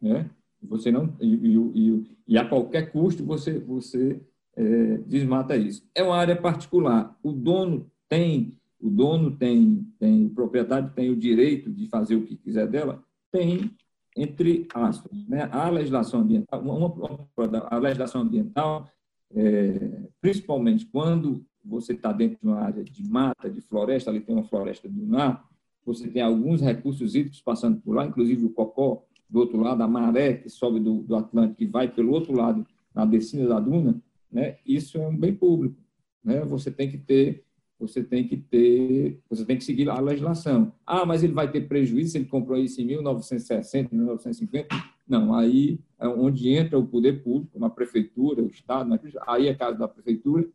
Né? 0.00 0.30
Você 0.62 0.90
não 0.90 1.14
e, 1.20 1.34
e, 1.34 2.16
e, 2.28 2.38
a 2.38 2.44
qualquer 2.44 2.90
custo 2.90 3.24
você 3.24 3.58
você 3.58 4.20
é, 4.56 4.98
desmata 4.98 5.56
isso. 5.56 5.86
É 5.94 6.02
uma 6.02 6.16
área 6.16 6.36
particular. 6.36 7.16
O 7.22 7.32
dono 7.32 7.90
tem 8.08 8.56
o 8.80 8.90
dono 8.90 9.36
tem 9.36 9.86
tem 9.98 10.26
o 10.26 10.30
proprietário 10.30 10.90
tem 10.94 11.10
o 11.10 11.16
direito 11.16 11.70
de 11.70 11.86
fazer 11.88 12.16
o 12.16 12.24
que 12.24 12.36
quiser 12.36 12.66
dela. 12.66 13.02
Tem 13.30 13.70
entre 14.16 14.66
aspas, 14.74 15.26
né? 15.28 15.48
A 15.52 15.68
legislação 15.70 16.20
ambiental, 16.20 16.60
uma, 16.60 16.74
uma, 16.74 17.28
a 17.70 17.78
legislação 17.78 18.22
ambiental, 18.22 18.88
é, 19.32 20.08
principalmente 20.20 20.86
quando 20.86 21.44
você 21.64 21.92
está 21.92 22.12
dentro 22.12 22.38
de 22.40 22.46
uma 22.46 22.60
área 22.60 22.82
de 22.82 23.08
mata, 23.08 23.48
de 23.48 23.60
floresta, 23.60 24.10
ali 24.10 24.20
tem 24.20 24.34
uma 24.34 24.44
floresta 24.44 24.88
dunar, 24.88 25.46
você 25.84 26.08
tem 26.08 26.20
alguns 26.20 26.60
recursos 26.60 27.14
hídricos 27.14 27.40
passando 27.40 27.80
por 27.80 27.94
lá, 27.94 28.06
inclusive 28.06 28.44
o 28.44 28.50
cocó, 28.50 29.04
do 29.28 29.40
outro 29.40 29.60
lado, 29.60 29.82
a 29.82 29.88
maré 29.88 30.34
que 30.34 30.48
sobe 30.48 30.80
do, 30.80 31.02
do 31.02 31.16
Atlântico 31.16 31.62
e 31.62 31.66
vai 31.66 31.88
pelo 31.88 32.12
outro 32.12 32.32
lado, 32.32 32.66
na 32.94 33.04
descida 33.04 33.46
da 33.46 33.60
duna, 33.60 34.00
né? 34.30 34.56
isso 34.66 34.98
é 34.98 35.06
um 35.06 35.16
bem 35.16 35.34
público. 35.34 35.76
Né? 36.24 36.44
Você 36.44 36.70
tem 36.70 36.90
que 36.90 36.98
ter 36.98 37.44
você 37.78 38.02
tem 38.02 38.26
que 38.26 38.36
ter, 38.36 39.20
você 39.30 39.44
tem 39.44 39.56
que 39.56 39.62
seguir 39.62 39.88
a 39.88 40.00
legislação. 40.00 40.72
Ah, 40.84 41.06
mas 41.06 41.22
ele 41.22 41.32
vai 41.32 41.50
ter 41.50 41.68
prejuízo 41.68 42.12
se 42.12 42.18
ele 42.18 42.24
comprou 42.24 42.58
isso 42.58 42.80
em 42.80 42.84
1960, 42.84 43.94
1950? 43.94 44.68
Não, 45.06 45.32
aí 45.32 45.78
é 45.98 46.08
onde 46.08 46.48
entra 46.50 46.78
o 46.78 46.86
poder 46.86 47.22
público, 47.22 47.58
na 47.58 47.70
prefeitura, 47.70 48.42
o 48.42 48.48
Estado, 48.48 48.98
aí 49.26 49.46
é 49.46 49.54
caso 49.54 49.78
da 49.78 49.86
prefeitura, 49.86 50.46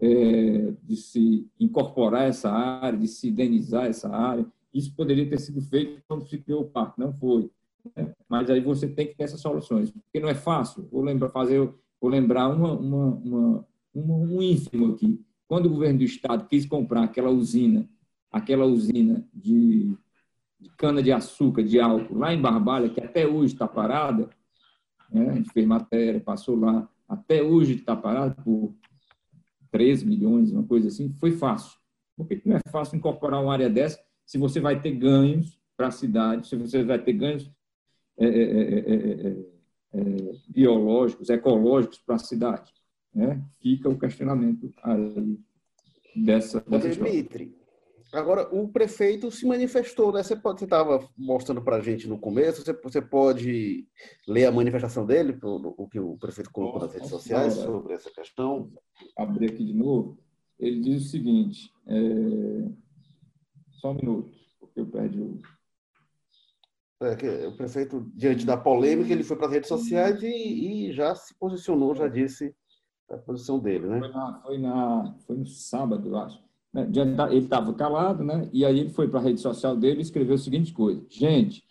é, 0.00 0.72
de 0.82 0.96
se 0.96 1.48
incorporar 1.60 2.28
essa 2.28 2.50
área, 2.50 2.98
de 2.98 3.06
se 3.06 3.28
indenizar 3.28 3.86
essa 3.86 4.08
área. 4.08 4.44
Isso 4.72 4.92
poderia 4.96 5.28
ter 5.28 5.38
sido 5.38 5.62
feito 5.62 6.02
quando 6.08 6.28
se 6.28 6.38
criou 6.38 6.62
o 6.62 6.68
parque, 6.68 6.98
não 6.98 7.12
foi. 7.12 7.48
Né? 7.96 8.12
Mas 8.28 8.50
aí 8.50 8.60
você 8.60 8.88
tem 8.88 9.06
que 9.06 9.16
ter 9.16 9.24
essas 9.24 9.40
soluções, 9.40 9.90
porque 9.90 10.20
não 10.20 10.28
é 10.28 10.34
fácil. 10.34 10.88
Vou 10.90 11.02
lembrar, 11.02 11.30
fazer, 11.30 11.58
vou 12.00 12.10
lembrar 12.10 12.48
uma, 12.48 12.72
uma, 12.72 13.06
uma, 13.14 13.66
uma 13.94 14.16
um 14.16 14.42
ínfimo 14.42 14.92
aqui 14.92 15.24
quando 15.46 15.66
o 15.66 15.70
governo 15.70 15.98
do 15.98 16.04
estado 16.04 16.48
quis 16.48 16.66
comprar 16.66 17.04
aquela 17.04 17.30
usina, 17.30 17.88
aquela 18.30 18.64
usina 18.64 19.26
de, 19.32 19.96
de 20.58 20.70
cana-de-açúcar, 20.70 21.62
de 21.62 21.78
álcool, 21.78 22.18
lá 22.18 22.32
em 22.32 22.40
Barbalha, 22.40 22.88
que 22.88 23.00
até 23.00 23.26
hoje 23.26 23.52
está 23.52 23.68
parada, 23.68 24.28
né? 25.10 25.30
a 25.30 25.34
gente 25.34 25.50
fez 25.50 25.66
matéria, 25.66 26.20
passou 26.20 26.56
lá, 26.56 26.88
até 27.08 27.42
hoje 27.42 27.74
está 27.74 27.94
parada 27.94 28.34
por 28.42 28.74
13 29.70 30.06
milhões, 30.06 30.50
uma 30.50 30.64
coisa 30.64 30.88
assim, 30.88 31.14
foi 31.20 31.32
fácil. 31.32 31.78
Não 32.44 32.56
é 32.56 32.60
fácil 32.70 32.96
incorporar 32.96 33.42
uma 33.42 33.52
área 33.52 33.68
dessa 33.68 34.00
se 34.24 34.38
você 34.38 34.60
vai 34.60 34.80
ter 34.80 34.92
ganhos 34.92 35.58
para 35.76 35.88
a 35.88 35.90
cidade, 35.90 36.46
se 36.46 36.56
você 36.56 36.82
vai 36.82 36.98
ter 36.98 37.12
ganhos 37.12 37.50
é, 38.18 38.26
é, 38.26 39.36
é, 39.92 40.32
biológicos, 40.48 41.30
ecológicos 41.30 41.98
para 41.98 42.16
a 42.16 42.18
cidade? 42.18 42.72
Né? 43.14 43.42
Fica 43.60 43.88
o 43.88 43.98
questionamento 43.98 44.72
aí 44.82 45.38
dessa, 46.16 46.60
dessa 46.60 46.88
Dimitri, 46.90 47.56
agora 48.18 48.48
o 48.54 48.68
prefeito 48.68 49.30
se 49.30 49.46
manifestou, 49.46 50.12
né? 50.12 50.22
Você 50.22 50.34
estava 50.34 51.08
mostrando 51.16 51.62
para 51.62 51.76
a 51.76 51.80
gente 51.80 52.08
no 52.08 52.18
começo, 52.18 52.64
você, 52.64 52.72
você 52.72 53.02
pode 53.02 53.86
ler 54.26 54.46
a 54.46 54.52
manifestação 54.52 55.04
dele, 55.04 55.36
o, 55.42 55.74
o 55.76 55.88
que 55.88 55.98
o 55.98 56.16
prefeito 56.16 56.50
colocou 56.50 56.80
nas 56.80 56.92
redes 56.92 57.08
sociais 57.08 57.54
sobre 57.54 57.94
essa 57.94 58.10
questão? 58.10 58.72
Abrir 59.16 59.50
aqui 59.50 59.64
de 59.64 59.74
novo. 59.74 60.18
Ele 60.58 60.80
diz 60.80 61.06
o 61.06 61.08
seguinte, 61.08 61.70
é... 61.86 62.70
só 63.80 63.90
um 63.90 63.94
minuto, 63.94 64.32
porque 64.60 64.80
eu 64.80 64.86
perdi 64.86 65.20
o... 65.20 65.40
É, 67.04 67.46
o 67.46 67.56
prefeito, 67.56 68.10
diante 68.14 68.46
da 68.46 68.56
polêmica, 68.56 69.12
ele 69.12 69.22
foi 69.22 69.36
para 69.36 69.46
as 69.46 69.52
redes 69.52 69.68
sociais 69.68 70.22
e, 70.22 70.88
e 70.88 70.92
já 70.92 71.14
se 71.14 71.34
posicionou, 71.38 71.94
já 71.94 72.08
disse 72.08 72.54
a 73.10 73.18
posição 73.18 73.58
dele, 73.58 73.86
né? 73.86 73.98
Foi, 73.98 74.08
na, 74.08 74.40
foi, 74.42 74.58
na, 74.58 75.14
foi 75.26 75.36
no 75.36 75.46
sábado, 75.46 76.08
eu 76.08 76.16
acho. 76.16 76.42
Né, 76.72 76.88
ele 77.30 77.38
estava 77.38 77.72
calado, 77.74 78.24
né? 78.24 78.48
E 78.52 78.64
aí 78.64 78.80
ele 78.80 78.90
foi 78.90 79.08
para 79.08 79.20
a 79.20 79.22
rede 79.22 79.40
social 79.40 79.76
dele 79.76 79.98
e 79.98 80.02
escreveu 80.02 80.34
a 80.34 80.38
seguinte 80.38 80.72
coisa: 80.72 81.04
Gente, 81.08 81.62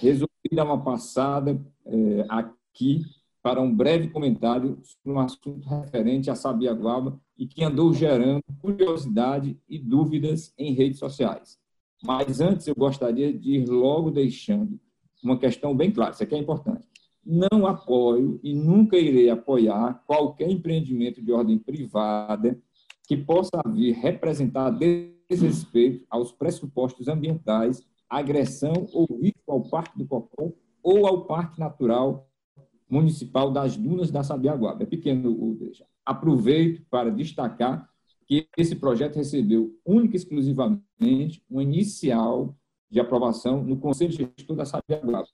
resolvi 0.00 0.28
dar 0.52 0.64
uma 0.64 0.82
passada 0.82 1.60
é, 1.86 2.26
aqui 2.28 3.02
para 3.42 3.60
um 3.60 3.74
breve 3.74 4.08
comentário 4.08 4.78
sobre 4.82 5.18
um 5.18 5.20
assunto 5.20 5.68
referente 5.68 6.30
a 6.30 6.34
Sabiaguaba 6.34 7.20
e 7.36 7.46
que 7.46 7.64
andou 7.64 7.92
gerando 7.92 8.42
curiosidade 8.60 9.58
e 9.68 9.78
dúvidas 9.78 10.54
em 10.56 10.72
redes 10.72 10.98
sociais. 10.98 11.58
Mas 12.04 12.40
antes 12.40 12.66
eu 12.66 12.74
gostaria 12.74 13.32
de 13.32 13.52
ir 13.52 13.66
logo 13.66 14.10
deixando 14.10 14.78
uma 15.22 15.38
questão 15.38 15.74
bem 15.74 15.90
clara, 15.90 16.12
isso 16.12 16.22
aqui 16.22 16.34
é 16.34 16.38
importante 16.38 16.86
não 17.24 17.66
apoio 17.66 18.38
e 18.42 18.54
nunca 18.54 18.98
irei 18.98 19.30
apoiar 19.30 20.02
qualquer 20.06 20.50
empreendimento 20.50 21.22
de 21.22 21.32
ordem 21.32 21.58
privada 21.58 22.58
que 23.06 23.16
possa 23.16 23.62
vir 23.66 23.92
representar 23.92 24.70
desrespeito 25.28 26.04
aos 26.10 26.32
pressupostos 26.32 27.08
ambientais, 27.08 27.82
agressão 28.08 28.86
ou 28.92 29.06
risco 29.20 29.50
ao 29.50 29.62
Parque 29.62 29.98
do 29.98 30.06
Cocó 30.06 30.52
ou 30.82 31.06
ao 31.06 31.24
Parque 31.24 31.58
Natural 31.58 32.28
Municipal 32.88 33.50
das 33.50 33.76
Dunas 33.76 34.10
da 34.10 34.22
Sabiaguaba. 34.22 34.82
É 34.82 34.86
pequeno 34.86 35.30
o. 35.30 35.58
Aproveito 36.04 36.84
para 36.90 37.10
destacar 37.10 37.88
que 38.26 38.48
esse 38.56 38.76
projeto 38.76 39.16
recebeu 39.16 39.76
única 39.84 40.14
e 40.14 40.18
exclusivamente 40.18 41.42
uma 41.50 41.62
inicial 41.62 42.56
de 42.90 43.00
aprovação 43.00 43.62
no 43.62 43.76
Conselho 43.76 44.12
Gestor 44.12 44.56
da 44.56 44.64
Sabiaguaba 44.64 45.26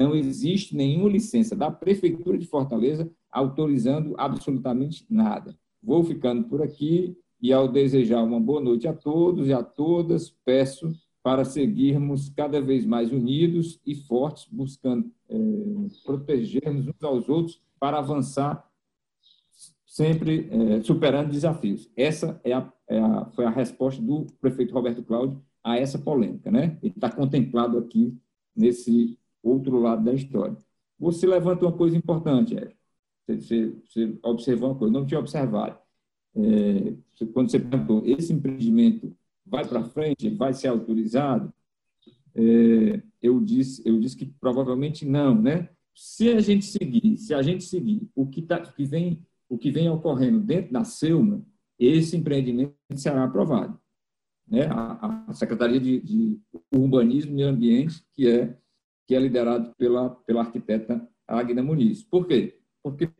não 0.00 0.14
existe 0.14 0.74
nenhuma 0.74 1.10
licença 1.10 1.54
da 1.54 1.70
Prefeitura 1.70 2.38
de 2.38 2.46
Fortaleza 2.46 3.10
autorizando 3.30 4.14
absolutamente 4.16 5.04
nada. 5.10 5.54
Vou 5.82 6.02
ficando 6.02 6.44
por 6.44 6.62
aqui 6.62 7.14
e, 7.38 7.52
ao 7.52 7.68
desejar 7.68 8.22
uma 8.22 8.40
boa 8.40 8.62
noite 8.62 8.88
a 8.88 8.94
todos 8.94 9.46
e 9.46 9.52
a 9.52 9.62
todas, 9.62 10.30
peço 10.42 10.90
para 11.22 11.44
seguirmos 11.44 12.30
cada 12.30 12.62
vez 12.62 12.86
mais 12.86 13.12
unidos 13.12 13.78
e 13.84 13.94
fortes, 13.94 14.48
buscando 14.50 15.10
é, 15.28 15.36
protegermos 16.02 16.88
uns 16.88 17.02
aos 17.02 17.28
outros 17.28 17.60
para 17.78 17.98
avançar 17.98 18.66
sempre 19.90 20.48
é, 20.52 20.82
superando 20.82 21.32
desafios. 21.32 21.90
Essa 21.96 22.40
é 22.44 22.52
a, 22.52 22.72
é 22.88 23.00
a, 23.00 23.24
foi 23.30 23.44
a 23.44 23.50
resposta 23.50 24.00
do 24.00 24.24
prefeito 24.40 24.72
Roberto 24.72 25.02
Cláudio 25.02 25.42
a 25.64 25.76
essa 25.76 25.98
polêmica. 25.98 26.48
Né? 26.48 26.78
Ele 26.80 26.94
está 26.94 27.10
contemplado 27.10 27.76
aqui 27.76 28.16
nesse 28.54 29.18
outro 29.42 29.80
lado 29.80 30.04
da 30.04 30.14
história. 30.14 30.56
Você 30.96 31.26
levanta 31.26 31.66
uma 31.66 31.76
coisa 31.76 31.96
importante, 31.96 32.56
é, 32.56 32.72
você, 33.26 33.74
você 33.84 34.16
observou 34.22 34.70
uma 34.70 34.78
coisa, 34.78 34.92
não 34.92 35.04
tinha 35.04 35.18
observado. 35.18 35.76
É, 36.36 36.94
quando 37.32 37.50
você 37.50 37.58
perguntou, 37.58 38.02
esse 38.06 38.32
empreendimento 38.32 39.12
vai 39.44 39.66
para 39.66 39.82
frente, 39.82 40.30
vai 40.30 40.52
ser 40.54 40.68
autorizado? 40.68 41.52
É, 42.36 43.02
eu 43.20 43.40
disse, 43.40 43.82
eu 43.84 43.98
disse 43.98 44.16
que 44.16 44.26
provavelmente 44.26 45.04
não, 45.04 45.34
né? 45.34 45.68
Se 45.96 46.28
a 46.28 46.40
gente 46.40 46.64
seguir, 46.64 47.16
se 47.16 47.34
a 47.34 47.42
gente 47.42 47.64
seguir 47.64 48.08
o 48.14 48.24
que 48.26 48.40
tá, 48.40 48.60
que 48.60 48.84
vem, 48.84 49.26
o 49.50 49.58
que 49.58 49.70
vem 49.70 49.90
ocorrendo 49.90 50.40
dentro 50.40 50.72
da 50.72 50.84
Selma, 50.84 51.44
esse 51.78 52.16
empreendimento 52.16 52.74
será 52.94 53.24
aprovado, 53.24 53.78
né? 54.48 54.66
A, 54.70 55.24
a 55.28 55.32
Secretaria 55.34 55.80
de, 55.80 56.00
de 56.00 56.38
Urbanismo 56.72 57.38
e 57.38 57.42
Ambiente, 57.42 58.02
que 58.14 58.28
é 58.28 58.56
que 59.10 59.14
é 59.16 59.18
liderado 59.18 59.74
pela, 59.76 60.10
pela 60.24 60.42
arquiteta 60.42 61.04
Agna 61.26 61.60
Muniz. 61.64 62.00
Por 62.04 62.28
quê? 62.28 62.60
Porque 62.80 63.10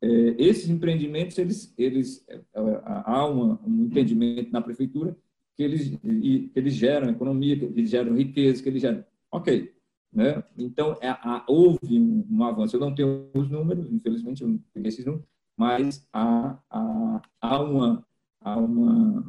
é, 0.00 0.06
esses 0.38 0.68
empreendimentos, 0.68 1.36
eles, 1.38 1.74
eles, 1.76 2.24
é, 2.28 2.40
há 2.84 3.26
uma, 3.26 3.60
um 3.66 3.86
entendimento 3.86 4.52
na 4.52 4.62
prefeitura 4.62 5.16
que 5.56 5.62
eles, 5.64 5.88
que 5.88 6.52
eles 6.54 6.74
geram 6.74 7.10
economia, 7.10 7.58
que 7.58 7.64
eles 7.64 7.90
geram 7.90 8.14
riqueza, 8.14 8.62
que 8.62 8.68
eles 8.68 8.80
geram. 8.80 9.04
Ok. 9.28 9.74
Né? 10.12 10.40
Então, 10.56 10.96
é, 11.02 11.12
houve 11.48 11.98
um, 11.98 12.24
um, 12.30 12.44
avanço. 12.44 12.76
Eu 12.76 12.80
não 12.80 12.94
tenho 12.94 13.28
os 13.34 13.50
números, 13.50 13.90
infelizmente, 13.90 14.40
eu 14.40 14.48
não 14.48 14.58
tenho 14.72 14.86
esses 14.86 15.04
números, 15.04 15.26
mas 15.56 16.06
há, 16.12 16.58
há, 16.70 17.22
há, 17.40 17.62
uma, 17.62 18.06
há, 18.40 18.56
uma, 18.56 19.24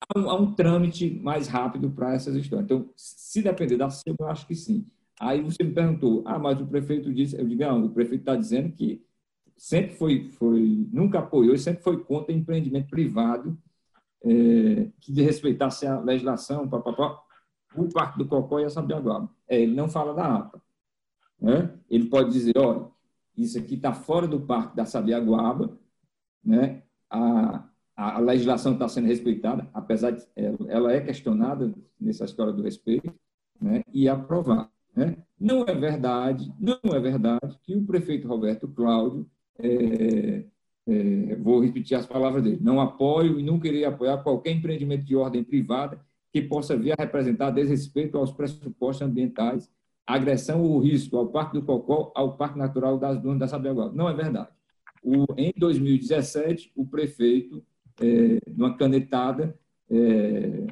há, 0.00 0.18
um, 0.18 0.30
há 0.30 0.34
um 0.34 0.54
trâmite 0.54 1.10
mais 1.22 1.48
rápido 1.48 1.90
para 1.90 2.14
essas 2.14 2.34
histórias. 2.36 2.64
Então, 2.64 2.90
se 2.96 3.42
depender 3.42 3.76
da 3.76 3.90
SEMA, 3.90 4.16
eu 4.20 4.28
acho 4.28 4.46
que 4.46 4.54
sim. 4.54 4.86
Aí 5.18 5.42
você 5.42 5.62
me 5.62 5.72
perguntou, 5.72 6.22
ah, 6.26 6.38
mas 6.38 6.60
o 6.60 6.66
prefeito 6.66 7.12
disse, 7.12 7.38
eu 7.38 7.46
digo, 7.46 7.60
não, 7.62 7.84
o 7.84 7.90
prefeito 7.90 8.22
está 8.22 8.36
dizendo 8.36 8.72
que 8.72 9.04
sempre 9.56 9.94
foi, 9.94 10.24
foi, 10.30 10.88
nunca 10.90 11.18
apoiou 11.18 11.56
sempre 11.58 11.82
foi 11.82 12.02
contra 12.02 12.32
empreendimento 12.32 12.88
privado 12.88 13.58
é, 14.24 14.88
que 15.00 15.12
desrespeitasse 15.12 15.86
a 15.86 16.00
legislação, 16.00 16.68
papapá, 16.68 17.22
o 17.76 17.88
Parque 17.88 18.18
do 18.18 18.26
Cocó 18.26 18.58
e 18.58 18.64
a 18.64 18.70
Sabiaguaba. 18.70 19.30
É, 19.46 19.60
ele 19.60 19.74
não 19.74 19.88
fala 19.88 20.14
da 20.14 20.36
APA. 20.36 20.62
Né? 21.40 21.70
Ele 21.88 22.06
pode 22.06 22.32
dizer, 22.32 22.56
olha, 22.56 22.86
isso 23.36 23.58
aqui 23.58 23.74
está 23.74 23.92
fora 23.92 24.26
do 24.26 24.40
Parque 24.40 24.76
da 24.76 24.84
Sabiaguaba, 24.84 25.78
né? 26.44 26.82
a, 27.08 27.68
a, 27.96 28.18
legislação 28.18 28.74
está 28.74 28.88
sendo 28.88 29.06
respeitada, 29.06 29.68
apesar 29.72 30.12
de 30.12 30.26
ela 30.68 30.92
é 30.92 31.00
questionada 31.00 31.72
nessa 32.00 32.24
história 32.24 32.52
do 32.52 32.62
respeito, 32.62 33.12
né? 33.60 33.82
e 33.92 34.08
aprovar. 34.08 34.70
Né? 34.94 35.16
Não 35.38 35.64
é 35.64 35.74
verdade, 35.74 36.52
não 36.58 36.78
é 36.94 37.00
verdade 37.00 37.58
que 37.62 37.74
o 37.74 37.84
prefeito 37.84 38.28
Roberto 38.28 38.68
Cláudio 38.68 39.26
é, 39.58 40.44
é, 40.86 41.36
vou 41.36 41.60
repetir 41.60 41.96
as 41.96 42.06
palavras 42.06 42.42
dele, 42.42 42.58
não 42.60 42.80
apoio 42.80 43.38
e 43.38 43.42
não 43.42 43.60
queria 43.60 43.88
apoiar 43.88 44.18
qualquer 44.18 44.52
empreendimento 44.52 45.04
de 45.04 45.14
ordem 45.14 45.44
privada 45.44 46.00
que 46.32 46.40
possa 46.42 46.76
vir 46.76 46.92
a 46.92 47.02
representar 47.02 47.50
desrespeito 47.50 48.16
aos 48.16 48.32
pressupostos 48.32 49.06
ambientais, 49.06 49.70
agressão 50.14 50.62
ou 50.62 50.78
risco 50.78 51.16
ao 51.16 51.28
Parque 51.28 51.54
do 51.54 51.64
Cocó, 51.64 52.12
ao 52.14 52.36
Parque 52.36 52.58
Natural 52.58 52.98
das 52.98 53.20
Dunas 53.20 53.38
da 53.38 53.48
Sabiaguá. 53.48 53.90
Não 53.92 54.08
é 54.08 54.14
verdade. 54.14 54.48
O, 55.02 55.24
em 55.36 55.52
2017, 55.56 56.72
o 56.74 56.86
prefeito, 56.86 57.64
é, 58.00 58.38
numa 58.50 58.76
canetada, 58.76 59.58
é, 59.90 60.66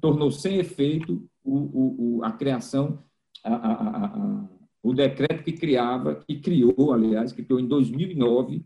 tornou 0.00 0.30
sem 0.30 0.58
efeito 0.58 1.28
o, 1.44 2.18
o, 2.18 2.24
a 2.24 2.32
criação, 2.32 3.02
a, 3.44 3.54
a, 3.54 4.06
a, 4.06 4.48
o 4.82 4.92
decreto 4.92 5.44
que 5.44 5.52
criava, 5.52 6.16
que 6.26 6.40
criou, 6.40 6.92
aliás, 6.92 7.32
que 7.32 7.42
criou 7.42 7.60
em 7.60 7.66
2009, 7.66 8.64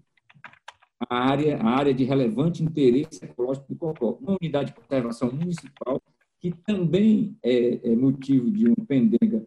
a 1.10 1.14
área, 1.14 1.58
a 1.58 1.68
área 1.68 1.92
de 1.92 2.04
relevante 2.04 2.62
interesse 2.62 3.22
ecológico 3.22 3.66
do 3.68 3.76
Cocó, 3.76 4.18
uma 4.20 4.36
unidade 4.40 4.70
de 4.70 4.80
conservação 4.80 5.30
municipal 5.30 6.00
que 6.40 6.50
também 6.64 7.36
é, 7.42 7.92
é 7.92 7.96
motivo 7.96 8.50
de 8.50 8.68
um 8.68 8.75
pendenga 8.75 9.46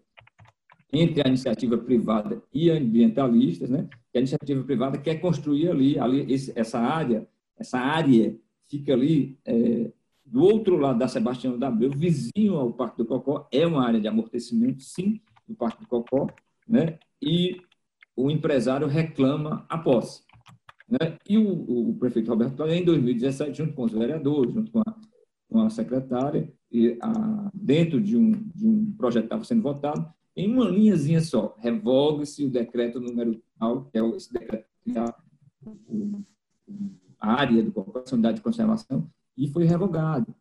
entre 0.92 1.22
a 1.24 1.28
iniciativa 1.28 1.78
privada 1.78 2.42
e 2.54 2.70
ambientalistas, 2.70 3.70
né? 3.70 3.88
Que 4.12 4.18
a 4.18 4.22
iniciativa 4.22 4.64
privada 4.64 4.98
quer 4.98 5.16
construir 5.16 5.70
ali, 5.70 6.00
ali 6.00 6.32
esse, 6.32 6.52
essa 6.56 6.80
área, 6.80 7.28
essa 7.58 7.78
área 7.78 8.36
fica 8.68 8.94
ali 8.94 9.38
é, 9.46 9.92
do 10.26 10.42
outro 10.42 10.78
lado 10.78 11.00
da 11.00 11.08
Sebastião 11.08 11.58
da 11.58 11.68
Abreu, 11.68 11.92
vizinho 11.92 12.56
ao 12.56 12.72
Parque 12.72 12.98
do 12.98 13.06
Cocó, 13.06 13.48
é 13.52 13.66
uma 13.66 13.86
área 13.86 14.00
de 14.00 14.08
amortecimento, 14.08 14.84
sim, 14.84 15.20
do 15.48 15.56
Parque 15.56 15.82
do 15.82 15.88
Cocó, 15.88 16.28
né? 16.68 17.00
E 17.22 17.62
o 18.16 18.30
empresário 18.30 18.88
reclama 18.88 19.66
a 19.68 19.78
posse. 19.78 20.24
Né? 20.88 21.18
E 21.28 21.38
o, 21.38 21.90
o 21.90 21.96
prefeito 22.00 22.30
Roberto 22.30 22.56
Cláudio, 22.56 22.76
em 22.76 22.84
2017, 22.84 23.58
junto 23.58 23.74
com 23.74 23.84
os 23.84 23.92
vereadores, 23.92 24.54
junto 24.54 24.72
com 24.72 24.80
a, 24.80 24.96
com 25.50 25.62
a 25.62 25.70
secretária, 25.70 26.52
e 26.72 26.98
a, 27.02 27.50
dentro 27.54 28.02
de 28.02 28.18
um, 28.18 28.32
de 28.56 28.68
um 28.68 28.92
projeto 28.94 29.24
que 29.24 29.28
estava 29.28 29.44
sendo 29.44 29.62
votado, 29.62 30.14
em 30.40 30.54
uma 30.54 30.66
linhazinha 30.66 31.22
só, 31.22 31.56
revogue-se 31.60 32.46
o 32.46 32.50
decreto 32.50 33.00
número 33.00 33.42
tal, 33.60 33.86
que 33.86 33.98
é 33.98 34.10
esse 34.16 34.32
decreto 34.32 34.66
que 34.84 34.98
é 34.98 35.00
a, 35.00 35.16
a 37.20 37.34
área 37.34 37.62
do 37.62 37.72
Corporação 37.72 38.16
Unidade 38.16 38.38
de 38.38 38.44
Conservação, 38.44 39.10
e 39.38 39.48
foi 39.48 39.66
revogado. 39.66 40.34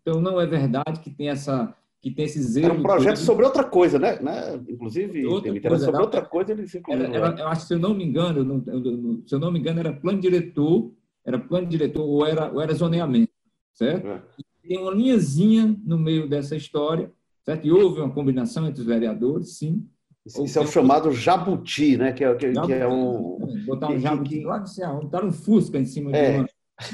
Então, 0.00 0.20
não 0.20 0.40
é 0.40 0.46
verdade 0.46 1.00
que 1.00 1.10
tem 1.10 1.28
essa 1.28 1.74
que 2.00 2.12
tem 2.12 2.26
esse 2.26 2.40
zelo. 2.40 2.66
Era 2.66 2.74
um 2.74 2.82
projeto 2.82 3.16
todo. 3.16 3.24
sobre 3.24 3.44
outra 3.44 3.64
coisa, 3.64 3.98
né? 3.98 4.20
né? 4.20 4.60
Inclusive, 4.68 5.26
outra 5.26 5.50
era 5.50 5.68
coisa, 5.68 5.84
sobre 5.84 6.00
outra 6.00 6.22
coisa, 6.22 6.52
era, 6.52 7.04
era, 7.04 7.40
Eu 7.40 7.48
acho 7.48 7.62
que, 7.62 7.68
se 7.68 7.74
eu 7.74 7.78
não 7.78 7.92
me 7.92 8.04
engano, 8.04 8.44
não, 8.44 8.62
eu, 8.72 9.22
se 9.26 9.34
eu 9.34 9.38
não 9.40 9.50
me 9.50 9.58
engano, 9.58 9.80
era 9.80 9.92
plano 9.92 10.20
diretor, 10.20 10.92
era 11.24 11.38
plano 11.38 11.66
diretor 11.66 12.02
ou 12.02 12.24
era, 12.24 12.52
ou 12.52 12.60
era 12.60 12.72
zoneamento, 12.72 13.32
certo? 13.72 14.06
É. 14.06 14.22
tem 14.62 14.78
uma 14.78 14.92
linhazinha 14.92 15.76
no 15.84 15.98
meio 15.98 16.28
dessa 16.28 16.54
história, 16.54 17.12
certo? 17.48 17.66
E 17.66 17.72
houve 17.72 18.00
uma 18.00 18.10
combinação 18.10 18.66
entre 18.66 18.82
os 18.82 18.86
vereadores, 18.86 19.56
sim. 19.56 19.88
Isso 20.26 20.58
é 20.58 20.62
o 20.62 20.66
chamado 20.66 21.10
jabuti, 21.12 21.96
né? 21.96 22.12
Que 22.12 22.22
é, 22.22 22.34
que, 22.34 22.52
jabuti, 22.52 22.74
que 22.74 22.78
é 22.78 22.86
um... 22.86 23.38
Botar 23.64 23.88
um 23.88 23.98
jabuti 23.98 24.40
que... 24.40 24.44
lá, 24.44 24.58
não 24.58 24.66
sei 24.66 24.84
aonde, 24.84 25.06
botar 25.06 25.24
um 25.24 25.32
fusca 25.32 25.78
em 25.78 25.86
cima 25.86 26.14
é. 26.14 26.32
de, 26.34 26.36
uma, 26.36 26.48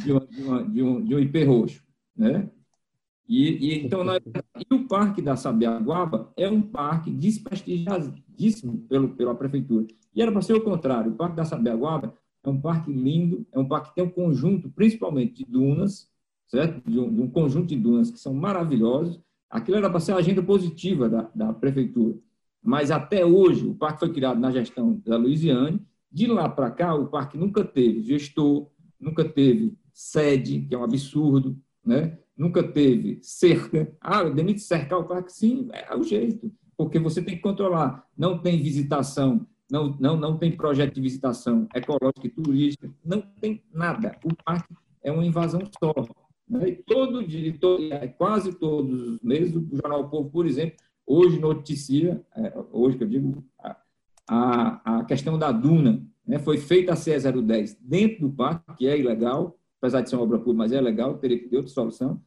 de, 0.04 0.12
uma, 0.12 0.26
de, 0.26 0.42
uma, 0.42 0.64
de, 0.70 0.82
um, 0.82 1.04
de 1.04 1.14
um 1.16 1.18
IP 1.18 1.42
roxo, 1.42 1.82
né? 2.16 2.48
E, 3.28 3.48
e 3.50 3.84
então, 3.84 4.04
nós, 4.04 4.20
e 4.24 4.74
o 4.74 4.86
Parque 4.86 5.20
da 5.20 5.34
Sabiaguaba 5.34 6.32
é 6.36 6.48
um 6.48 6.62
parque 6.62 7.10
desprestigiadíssimo 7.10 8.78
pelo, 8.88 9.08
pela 9.08 9.34
prefeitura. 9.34 9.86
E 10.14 10.22
era 10.22 10.30
para 10.30 10.42
ser 10.42 10.52
o 10.52 10.62
contrário. 10.62 11.10
O 11.10 11.16
Parque 11.16 11.34
da 11.34 11.44
Sabiaguaba 11.44 12.14
é 12.44 12.48
um 12.48 12.60
parque 12.60 12.92
lindo, 12.92 13.44
é 13.50 13.58
um 13.58 13.66
parque 13.66 13.88
que 13.88 13.94
tem 13.96 14.04
um 14.04 14.10
conjunto, 14.10 14.70
principalmente 14.70 15.42
de 15.42 15.44
dunas, 15.50 16.08
certo? 16.46 16.88
De 16.88 17.00
um, 17.00 17.12
de 17.12 17.22
um 17.22 17.28
conjunto 17.28 17.66
de 17.66 17.76
dunas 17.76 18.10
que 18.10 18.20
são 18.20 18.34
maravilhosos. 18.34 19.18
Aquilo 19.54 19.76
era 19.76 19.88
para 19.88 20.00
ser 20.00 20.10
a 20.10 20.16
agenda 20.16 20.42
positiva 20.42 21.08
da, 21.08 21.30
da 21.32 21.52
prefeitura. 21.52 22.18
Mas 22.60 22.90
até 22.90 23.24
hoje, 23.24 23.64
o 23.64 23.74
parque 23.76 24.00
foi 24.00 24.12
criado 24.12 24.40
na 24.40 24.50
gestão 24.50 25.00
da 25.06 25.16
Luiziane. 25.16 25.80
De 26.10 26.26
lá 26.26 26.48
para 26.48 26.72
cá, 26.72 26.92
o 26.92 27.06
parque 27.06 27.38
nunca 27.38 27.64
teve 27.64 28.02
gestor, 28.02 28.68
nunca 28.98 29.24
teve 29.24 29.78
sede, 29.92 30.62
que 30.62 30.74
é 30.74 30.78
um 30.78 30.82
absurdo, 30.82 31.56
né? 31.86 32.18
nunca 32.36 32.64
teve 32.64 33.20
cerca. 33.22 33.96
Ah, 34.00 34.24
demite 34.24 34.60
cercar 34.60 34.98
o 34.98 35.04
parque? 35.04 35.32
Sim, 35.32 35.68
é 35.70 35.94
o 35.96 36.02
jeito, 36.02 36.52
porque 36.76 36.98
você 36.98 37.22
tem 37.22 37.36
que 37.36 37.42
controlar. 37.42 38.04
Não 38.18 38.36
tem 38.36 38.60
visitação, 38.60 39.46
não, 39.70 39.96
não, 40.00 40.16
não 40.16 40.36
tem 40.36 40.50
projeto 40.50 40.94
de 40.94 41.00
visitação 41.00 41.68
ecológica 41.72 42.26
e 42.26 42.30
turística, 42.30 42.92
não 43.04 43.20
tem 43.20 43.62
nada. 43.72 44.18
O 44.24 44.34
parque 44.44 44.74
é 45.00 45.12
uma 45.12 45.24
invasão 45.24 45.60
só. 45.78 45.94
Né? 46.48 46.68
E 46.68 46.76
todo 46.76 47.26
dia, 47.26 47.54
quase 48.16 48.52
todos 48.52 49.00
os 49.00 49.20
meses, 49.20 49.54
o 49.54 49.68
Jornal 49.72 50.02
o 50.02 50.09
Povo, 50.09 50.30
por 50.30 50.46
exemplo, 50.46 50.76
hoje 51.07 51.38
noticia, 51.38 52.24
é, 52.37 52.52
hoje 52.72 52.96
que 52.96 53.04
eu 53.04 53.09
digo, 53.09 53.44
a, 53.59 53.76
a, 54.28 54.98
a 54.98 55.04
questão 55.04 55.38
da 55.38 55.50
duna, 55.50 56.02
né? 56.26 56.38
foi 56.38 56.59
feita 56.59 56.92
a 56.92 56.96
CE 56.96 57.18
010 57.18 57.78
dentro 57.80 58.28
do 58.28 58.35
parque, 58.35 58.76
que 58.76 58.87
é 58.87 58.98
ilegal, 58.98 59.59
apesar 59.78 60.00
de 60.00 60.11
ser 60.11 60.16
uma 60.16 60.24
obra 60.24 60.38
pública, 60.38 60.59
mas 60.59 60.72
é 60.72 60.80
legal, 60.80 61.18
teria 61.18 61.38
que 61.38 61.48
ter 61.48 61.57
outra 61.57 61.72
solução. 61.72 62.20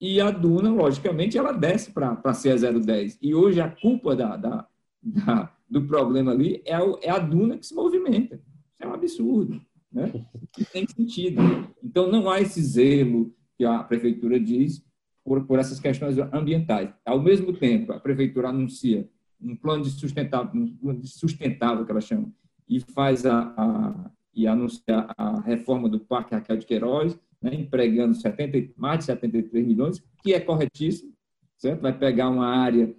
E 0.00 0.20
a 0.20 0.30
Duna, 0.30 0.70
logicamente, 0.70 1.38
ela 1.38 1.52
desce 1.52 1.90
para 1.90 2.20
a 2.22 2.34
CE 2.34 2.50
010. 2.54 3.18
E 3.22 3.34
hoje 3.34 3.60
a 3.60 3.70
culpa 3.70 4.14
da, 4.14 4.36
da, 4.36 4.68
da, 5.02 5.52
do 5.68 5.86
problema 5.86 6.32
ali 6.32 6.60
é, 6.66 6.78
o, 6.78 6.98
é 7.00 7.10
a 7.10 7.18
Duna 7.18 7.56
que 7.56 7.66
se 7.66 7.74
movimenta. 7.74 8.34
Isso 8.34 8.82
é 8.82 8.86
um 8.86 8.92
absurdo. 8.92 9.60
Né? 9.90 10.12
E 10.58 10.64
tem 10.66 10.86
sentido. 10.86 11.40
Então, 11.82 12.10
não 12.10 12.28
há 12.28 12.40
esse 12.40 12.62
zelo 12.62 13.34
que 13.56 13.64
a 13.64 13.82
prefeitura 13.82 14.38
diz 14.38 14.84
por, 15.24 15.44
por 15.44 15.58
essas 15.58 15.80
questões 15.80 16.16
ambientais. 16.32 16.90
Ao 17.04 17.20
mesmo 17.20 17.52
tempo, 17.52 17.92
a 17.92 18.00
prefeitura 18.00 18.48
anuncia 18.48 19.08
um 19.40 19.56
plano 19.56 19.82
de 19.82 19.90
sustentável, 19.90 20.60
um 20.60 20.76
plano 20.76 21.00
de 21.00 21.08
sustentável 21.08 21.84
que 21.84 21.90
ela 21.90 22.00
chama, 22.00 22.32
e 22.68 22.80
faz 22.80 23.26
a, 23.26 23.54
a 23.56 24.10
e 24.36 24.46
anunciar 24.46 25.12
a 25.16 25.40
reforma 25.40 25.88
do 25.88 25.98
Parque 25.98 26.34
Raquel 26.34 26.58
de 26.58 26.66
Queiroz, 26.66 27.18
né, 27.40 27.54
empregando 27.54 28.14
70, 28.14 28.74
mais 28.76 28.98
de 28.98 29.04
73 29.06 29.66
milhões, 29.66 30.04
que 30.22 30.34
é 30.34 30.40
corretíssimo, 30.40 31.14
certo? 31.56 31.80
Vai 31.80 31.98
pegar 31.98 32.28
uma 32.28 32.46
área 32.46 32.94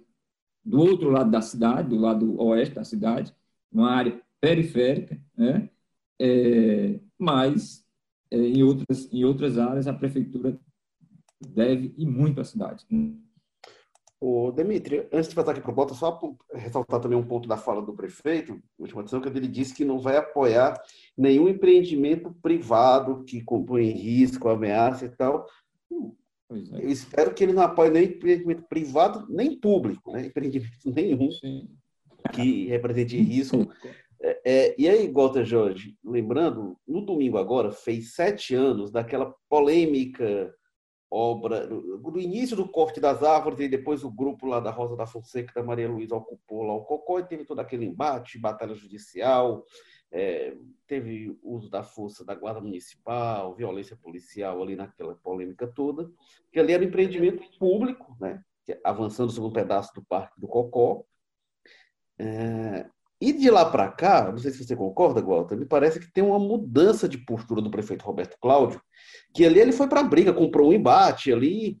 do 0.64 0.80
outro 0.80 1.08
lado 1.08 1.30
da 1.30 1.40
cidade, 1.40 1.90
do 1.90 1.96
lado 1.96 2.40
oeste 2.42 2.74
da 2.74 2.82
cidade, 2.82 3.32
uma 3.70 3.88
área 3.88 4.20
periférica, 4.40 5.16
né? 5.36 5.70
É, 6.20 6.98
mas 7.16 7.86
em, 8.30 8.62
outras, 8.62 9.12
em 9.12 9.24
outras 9.24 9.58
áreas 9.58 9.86
a 9.86 9.92
prefeitura 9.92 10.58
deve 11.40 11.94
ir 11.96 12.06
muito 12.06 12.40
à 12.40 12.44
cidade. 12.44 12.84
O 14.20 14.50
Demitri, 14.50 15.06
antes 15.12 15.28
de 15.28 15.34
passar 15.34 15.52
aqui 15.52 15.60
para 15.60 15.70
o 15.70 15.74
Bota, 15.74 15.94
só 15.94 16.18
ressaltar 16.52 17.00
também 17.00 17.16
um 17.16 17.26
ponto 17.26 17.48
da 17.48 17.56
fala 17.56 17.80
do 17.80 17.92
prefeito, 17.92 18.60
última 18.76 19.02
decisão, 19.02 19.20
que 19.20 19.28
ele 19.28 19.46
disse 19.46 19.74
que 19.74 19.84
não 19.84 20.00
vai 20.00 20.16
apoiar 20.16 20.74
nenhum 21.16 21.48
empreendimento 21.48 22.34
privado 22.42 23.22
que 23.24 23.40
compõe 23.42 23.90
risco, 23.92 24.48
ameaça 24.48 25.04
e 25.04 25.08
tal. 25.10 25.46
É. 26.50 26.84
Eu 26.84 26.88
espero 26.88 27.32
que 27.32 27.44
ele 27.44 27.52
não 27.52 27.62
apoie 27.62 27.90
nem 27.90 28.06
empreendimento 28.06 28.62
privado, 28.62 29.24
nem 29.28 29.56
público, 29.56 30.10
né? 30.10 30.26
empreendimento 30.26 30.72
nenhum 30.86 31.30
Sim. 31.30 31.68
que 32.32 32.66
represente 32.66 33.16
risco 33.18 33.68
É, 34.20 34.40
é, 34.44 34.74
e 34.78 34.88
aí, 34.88 35.10
Walter 35.10 35.44
Jorge, 35.44 35.96
lembrando, 36.04 36.76
no 36.86 37.04
domingo 37.04 37.38
agora 37.38 37.70
fez 37.70 38.14
sete 38.14 38.54
anos 38.54 38.90
daquela 38.90 39.34
polêmica 39.48 40.52
obra, 41.10 41.66
do 41.66 42.20
início 42.20 42.56
do 42.56 42.68
corte 42.68 43.00
das 43.00 43.22
árvores 43.22 43.60
e 43.60 43.68
depois 43.68 44.04
o 44.04 44.10
grupo 44.10 44.46
lá 44.46 44.60
da 44.60 44.70
Rosa 44.70 44.96
da 44.96 45.06
Fonseca, 45.06 45.52
da 45.54 45.66
Maria 45.66 45.88
Luísa 45.88 46.14
ocupou 46.14 46.62
lá 46.62 46.74
o 46.74 46.84
Cocó 46.84 47.18
e 47.18 47.26
teve 47.26 47.44
todo 47.44 47.60
aquele 47.60 47.86
embate, 47.86 48.38
batalha 48.38 48.74
judicial, 48.74 49.64
é, 50.10 50.54
teve 50.86 51.38
uso 51.42 51.70
da 51.70 51.82
força 51.82 52.24
da 52.24 52.34
Guarda 52.34 52.60
Municipal, 52.60 53.54
violência 53.54 53.96
policial 53.96 54.62
ali 54.62 54.76
naquela 54.76 55.14
polêmica 55.14 55.66
toda, 55.66 56.10
que 56.52 56.60
ali 56.60 56.72
era 56.72 56.82
um 56.82 56.86
empreendimento 56.86 57.42
público, 57.58 58.16
né, 58.20 58.42
avançando 58.84 59.32
sobre 59.32 59.50
um 59.50 59.52
pedaço 59.52 59.94
do 59.94 60.04
Parque 60.04 60.38
do 60.38 60.46
Cocó. 60.46 61.04
É, 62.18 62.86
e 63.20 63.32
de 63.32 63.50
lá 63.50 63.64
para 63.64 63.88
cá, 63.88 64.30
não 64.30 64.38
sei 64.38 64.50
se 64.50 64.64
você 64.64 64.76
concorda, 64.76 65.20
Walter, 65.20 65.56
me 65.56 65.66
parece 65.66 65.98
que 65.98 66.12
tem 66.12 66.22
uma 66.22 66.38
mudança 66.38 67.08
de 67.08 67.18
postura 67.18 67.60
do 67.60 67.70
prefeito 67.70 68.04
Roberto 68.04 68.36
Cláudio, 68.40 68.80
que 69.34 69.44
ali 69.44 69.58
ele 69.58 69.72
foi 69.72 69.88
para 69.88 70.00
a 70.00 70.04
briga, 70.04 70.32
comprou 70.32 70.70
um 70.70 70.72
embate 70.72 71.32
ali, 71.32 71.78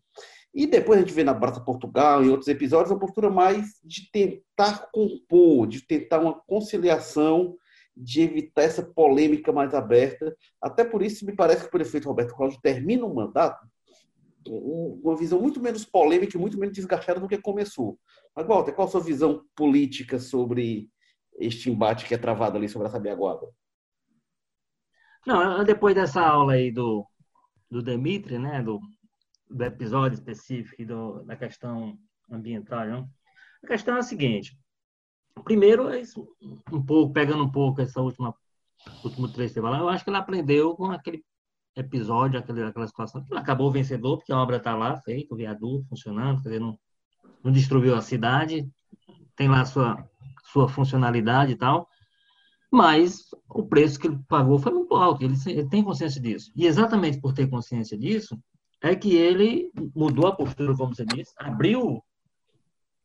e 0.52 0.66
depois 0.66 0.98
a 0.98 1.02
gente 1.02 1.14
vê 1.14 1.22
na 1.22 1.34
Praça 1.34 1.60
Portugal, 1.60 2.24
em 2.24 2.30
outros 2.30 2.48
episódios, 2.48 2.90
a 2.90 2.98
postura 2.98 3.30
mais 3.30 3.78
de 3.84 4.10
tentar 4.10 4.88
compor, 4.90 5.68
de 5.68 5.86
tentar 5.86 6.18
uma 6.18 6.34
conciliação, 6.46 7.56
de 7.96 8.22
evitar 8.22 8.62
essa 8.62 8.82
polêmica 8.82 9.52
mais 9.52 9.74
aberta. 9.74 10.34
Até 10.60 10.84
por 10.84 11.02
isso, 11.02 11.26
me 11.26 11.34
parece 11.34 11.62
que 11.62 11.68
o 11.68 11.70
prefeito 11.70 12.08
Roberto 12.08 12.34
Cláudio 12.34 12.58
termina 12.62 13.04
o 13.04 13.14
mandato 13.14 13.66
com 14.44 15.00
uma 15.02 15.16
visão 15.16 15.40
muito 15.40 15.60
menos 15.60 15.84
polêmica 15.84 16.36
e 16.36 16.40
muito 16.40 16.58
menos 16.58 16.74
desgastada 16.74 17.20
do 17.20 17.28
que 17.28 17.38
começou. 17.38 17.98
Mas, 18.34 18.46
Walter, 18.46 18.72
qual 18.72 18.88
a 18.88 18.90
sua 18.90 19.00
visão 19.00 19.44
política 19.54 20.18
sobre 20.18 20.88
este 21.38 21.70
embate 21.70 22.06
que 22.06 22.14
é 22.14 22.18
travado 22.18 22.56
ali 22.56 22.68
sobre 22.68 22.88
a 22.88 22.90
Sabiaguaba? 22.90 23.48
Não, 25.26 25.64
depois 25.64 25.94
dessa 25.94 26.22
aula 26.22 26.54
aí 26.54 26.70
do, 26.70 27.06
do 27.70 27.82
Demitri, 27.82 28.38
né, 28.38 28.62
do, 28.62 28.80
do 29.48 29.64
episódio 29.64 30.14
específico 30.14 30.84
do, 30.84 31.24
da 31.24 31.36
questão 31.36 31.98
ambiental, 32.30 32.86
não? 32.86 33.10
a 33.62 33.66
questão 33.66 33.96
é 33.96 33.98
a 33.98 34.02
seguinte. 34.02 34.58
Primeiro, 35.44 35.88
é 35.88 36.02
um 36.72 36.84
pouco, 36.84 37.12
pegando 37.12 37.44
um 37.44 37.50
pouco 37.50 37.80
essa 37.80 38.00
última 38.00 38.34
último 39.04 39.28
trecho 39.28 39.54
que 39.54 39.60
eu 39.60 39.88
acho 39.88 40.04
que 40.04 40.10
ela 40.10 40.20
aprendeu 40.20 40.74
com 40.74 40.86
aquele 40.86 41.24
episódio, 41.76 42.38
aquele, 42.38 42.62
aquela 42.62 42.86
situação. 42.86 43.24
Ela 43.30 43.40
acabou 43.40 43.70
vencedor, 43.70 44.18
porque 44.18 44.32
a 44.32 44.38
obra 44.38 44.56
está 44.56 44.74
lá, 44.74 44.96
feita, 45.00 45.34
o 45.34 45.36
viaduto 45.36 45.88
funcionando, 45.88 46.42
quer 46.42 46.50
dizer, 46.50 46.60
não, 46.60 46.78
não 47.42 47.52
destruiu 47.52 47.94
a 47.94 48.02
cidade, 48.02 48.68
tem 49.36 49.48
lá 49.48 49.62
a 49.62 49.64
sua, 49.64 50.08
sua 50.52 50.68
funcionalidade 50.68 51.52
e 51.52 51.56
tal, 51.56 51.88
mas 52.70 53.30
o 53.48 53.66
preço 53.66 53.98
que 53.98 54.06
ele 54.06 54.18
pagou 54.28 54.58
foi 54.58 54.72
muito 54.72 54.94
alto, 54.94 55.24
ele, 55.24 55.68
tem 55.68 55.82
consciência 55.82 56.20
disso. 56.20 56.52
E 56.54 56.66
exatamente 56.66 57.20
por 57.20 57.32
ter 57.32 57.48
consciência 57.48 57.96
disso, 57.96 58.38
é 58.82 58.94
que 58.94 59.14
ele 59.16 59.70
mudou 59.94 60.26
a 60.26 60.36
postura, 60.36 60.76
como 60.76 60.94
você 60.94 61.04
disse, 61.04 61.32
abriu 61.38 62.02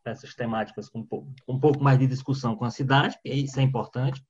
essas 0.05 0.35
temáticas 0.35 0.89
com 0.89 0.99
um 0.99 1.05
pouco, 1.05 1.33
um 1.47 1.59
pouco 1.59 1.81
mais 1.83 1.97
de 1.97 2.07
discussão 2.07 2.55
com 2.55 2.65
a 2.65 2.71
cidade, 2.71 3.17
e 3.23 3.45
isso 3.45 3.59
é 3.59 3.63
importante. 3.63 4.21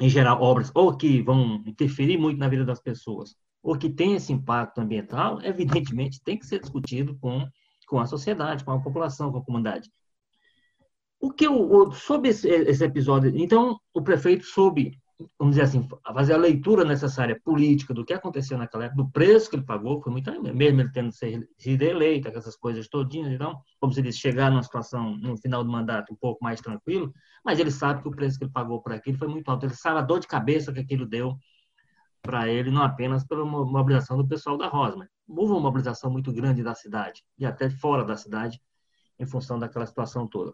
Em 0.00 0.08
geral, 0.08 0.40
obras 0.40 0.70
ou 0.74 0.96
que 0.96 1.22
vão 1.22 1.62
interferir 1.66 2.18
muito 2.18 2.38
na 2.38 2.48
vida 2.48 2.64
das 2.64 2.80
pessoas, 2.80 3.36
ou 3.62 3.76
que 3.76 3.90
tem 3.90 4.14
esse 4.14 4.32
impacto 4.32 4.80
ambiental, 4.80 5.40
evidentemente 5.42 6.22
tem 6.22 6.38
que 6.38 6.46
ser 6.46 6.60
discutido 6.60 7.16
com, 7.18 7.46
com 7.86 8.00
a 8.00 8.06
sociedade, 8.06 8.64
com 8.64 8.72
a 8.72 8.80
população, 8.80 9.30
com 9.30 9.38
a 9.38 9.44
comunidade. 9.44 9.90
O 11.22 11.30
que 11.30 11.46
eu, 11.46 11.92
sobre 11.92 12.30
esse, 12.30 12.48
esse 12.48 12.84
episódio, 12.84 13.30
então 13.36 13.78
o 13.94 14.02
prefeito 14.02 14.44
soube, 14.44 14.98
vamos 15.38 15.54
dizer 15.54 15.62
assim, 15.62 15.88
fazer 16.12 16.32
a 16.32 16.36
leitura 16.36 16.84
necessária 16.84 17.40
política 17.44 17.94
do 17.94 18.04
que 18.04 18.12
aconteceu 18.12 18.58
naquela 18.58 18.86
época, 18.86 19.04
do 19.04 19.10
preço 19.12 19.48
que 19.48 19.54
ele 19.54 19.64
pagou, 19.64 20.02
foi 20.02 20.10
muito 20.10 20.28
mesmo 20.52 20.80
ele 20.80 20.90
tendo 20.90 21.12
sido 21.12 21.82
eleito, 21.82 22.26
essas 22.26 22.56
coisas 22.56 22.88
todinhas, 22.88 23.30
então, 23.30 23.56
como 23.78 23.92
se 23.92 24.02
diz, 24.02 24.18
chegar 24.18 24.50
numa 24.50 24.64
situação 24.64 25.16
no 25.16 25.36
final 25.36 25.62
do 25.62 25.70
mandato 25.70 26.12
um 26.12 26.16
pouco 26.16 26.42
mais 26.42 26.60
tranquilo, 26.60 27.14
mas 27.44 27.60
ele 27.60 27.70
sabe 27.70 28.02
que 28.02 28.08
o 28.08 28.10
preço 28.10 28.36
que 28.36 28.44
ele 28.44 28.52
pagou 28.52 28.82
por 28.82 28.92
aquilo 28.92 29.16
foi 29.16 29.28
muito 29.28 29.48
alto, 29.48 29.64
ele 29.64 29.76
sabe 29.76 30.00
a 30.00 30.02
dor 30.02 30.18
de 30.18 30.26
cabeça 30.26 30.72
que 30.72 30.80
aquilo 30.80 31.06
deu 31.06 31.36
para 32.20 32.48
ele, 32.48 32.72
não 32.72 32.82
apenas 32.82 33.24
pela 33.24 33.44
mobilização 33.44 34.16
do 34.16 34.26
pessoal 34.26 34.58
da 34.58 34.66
Rosma. 34.66 35.08
Houve 35.28 35.52
uma 35.52 35.60
mobilização 35.60 36.10
muito 36.10 36.32
grande 36.32 36.64
da 36.64 36.74
cidade 36.74 37.22
e 37.38 37.46
até 37.46 37.70
fora 37.70 38.04
da 38.04 38.16
cidade 38.16 38.60
em 39.20 39.26
função 39.26 39.56
daquela 39.56 39.86
situação 39.86 40.26
toda. 40.26 40.52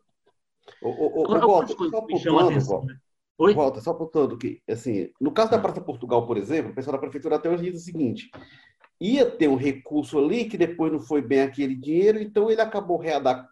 O, 0.83 0.89
o, 0.89 1.23
o, 1.23 1.41
Walter, 1.47 1.75
só 1.75 2.01
pontuando, 2.03 2.61
Walter, 2.61 3.01
Oi? 3.39 3.55
Walter, 3.55 3.81
só 3.81 3.91
apontando 3.93 4.37
que, 4.37 4.61
assim, 4.69 5.11
no 5.21 5.33
caso 5.33 5.51
da. 5.51 5.59
Praça 5.59 5.81
Portugal, 5.81 6.27
por 6.27 6.37
exemplo, 6.37 6.73
o 6.73 6.75
pessoal 6.75 6.93
da 6.93 7.01
prefeitura 7.01 7.37
até 7.37 7.49
hoje 7.49 7.71
diz 7.71 7.81
o 7.81 7.85
seguinte, 7.85 8.31
ia 9.01 9.31
ter 9.31 9.49
um 9.49 9.57
recurso 9.57 10.19
ali 10.19 10.45
que 10.47 10.59
depois 10.59 10.93
não 10.93 10.99
foi 10.99 11.23
bem 11.23 11.43
aquele 11.43 11.75
dinheiro, 11.75 12.21
então 12.21 12.51
ele 12.51 12.61
acabou 12.61 13.01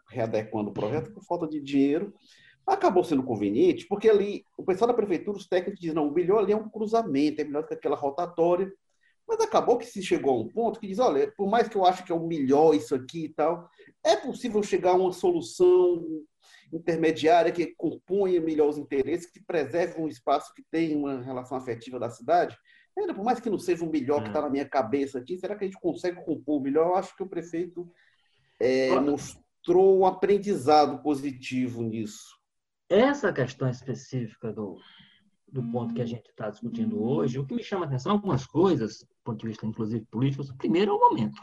readequando 0.08 0.70
o 0.70 0.74
projeto 0.74 1.12
por 1.12 1.22
falta 1.22 1.46
de 1.46 1.60
dinheiro, 1.60 2.12
acabou 2.66 3.04
sendo 3.04 3.22
conveniente, 3.22 3.86
porque 3.86 4.08
ali 4.08 4.44
o 4.56 4.64
pessoal 4.64 4.88
da 4.88 4.94
prefeitura, 4.94 5.38
os 5.38 5.46
técnicos 5.46 5.80
dizem, 5.80 5.94
não, 5.94 6.08
o 6.08 6.12
melhor 6.12 6.42
ali 6.42 6.52
é 6.52 6.56
um 6.56 6.68
cruzamento, 6.68 7.40
é 7.40 7.44
melhor 7.44 7.62
do 7.62 7.68
que 7.68 7.74
aquela 7.74 7.96
rotatória, 7.96 8.72
mas 9.28 9.40
acabou 9.40 9.78
que 9.78 9.86
se 9.86 10.02
chegou 10.02 10.34
a 10.34 10.40
um 10.40 10.48
ponto 10.48 10.80
que 10.80 10.86
diz, 10.86 10.98
olha, 10.98 11.32
por 11.36 11.48
mais 11.48 11.68
que 11.68 11.76
eu 11.76 11.84
acho 11.84 12.04
que 12.04 12.12
é 12.12 12.14
o 12.14 12.26
melhor 12.26 12.74
isso 12.74 12.94
aqui 12.94 13.26
e 13.26 13.28
tal, 13.28 13.68
é 14.04 14.16
possível 14.16 14.62
chegar 14.62 14.92
a 14.92 14.96
uma 14.96 15.12
solução 15.12 16.04
intermediária 16.72 17.52
que 17.52 17.74
compunha 17.76 18.40
melhor 18.40 18.68
os 18.68 18.78
interesses, 18.78 19.30
que 19.30 19.42
preserve 19.42 20.00
um 20.00 20.08
espaço 20.08 20.52
que 20.54 20.62
tem 20.70 20.96
uma 20.96 21.22
relação 21.22 21.56
afetiva 21.56 21.98
da 21.98 22.10
cidade. 22.10 22.56
Ainda 22.98 23.14
por 23.14 23.24
mais 23.24 23.38
que 23.40 23.50
não 23.50 23.58
seja 23.58 23.84
o 23.84 23.90
melhor 23.90 24.22
que 24.22 24.28
está 24.28 24.40
na 24.40 24.50
minha 24.50 24.68
cabeça 24.68 25.18
aqui, 25.18 25.36
será 25.36 25.54
que 25.54 25.64
a 25.64 25.66
gente 25.66 25.80
consegue 25.80 26.24
compor 26.24 26.60
o 26.60 26.62
melhor? 26.62 26.86
Eu 26.86 26.96
acho 26.96 27.14
que 27.14 27.22
o 27.22 27.28
prefeito 27.28 27.88
é, 28.58 28.98
mostrou 28.98 29.98
um 29.98 30.06
aprendizado 30.06 31.02
positivo 31.02 31.82
nisso. 31.82 32.36
Essa 32.88 33.32
questão 33.32 33.68
específica 33.68 34.52
do, 34.52 34.78
do 35.46 35.62
ponto 35.70 35.92
que 35.92 36.00
a 36.00 36.06
gente 36.06 36.28
está 36.30 36.48
discutindo 36.48 37.02
hoje, 37.02 37.38
o 37.38 37.46
que 37.46 37.54
me 37.54 37.62
chama 37.62 37.84
a 37.84 37.88
atenção, 37.88 38.12
algumas 38.12 38.46
coisas, 38.46 39.00
do 39.00 39.16
ponto 39.24 39.40
de 39.40 39.48
vista, 39.48 39.66
inclusive, 39.66 40.06
político, 40.06 40.44
primeiro 40.56 40.92
é 40.92 40.94
o 40.94 41.00
momento. 41.00 41.42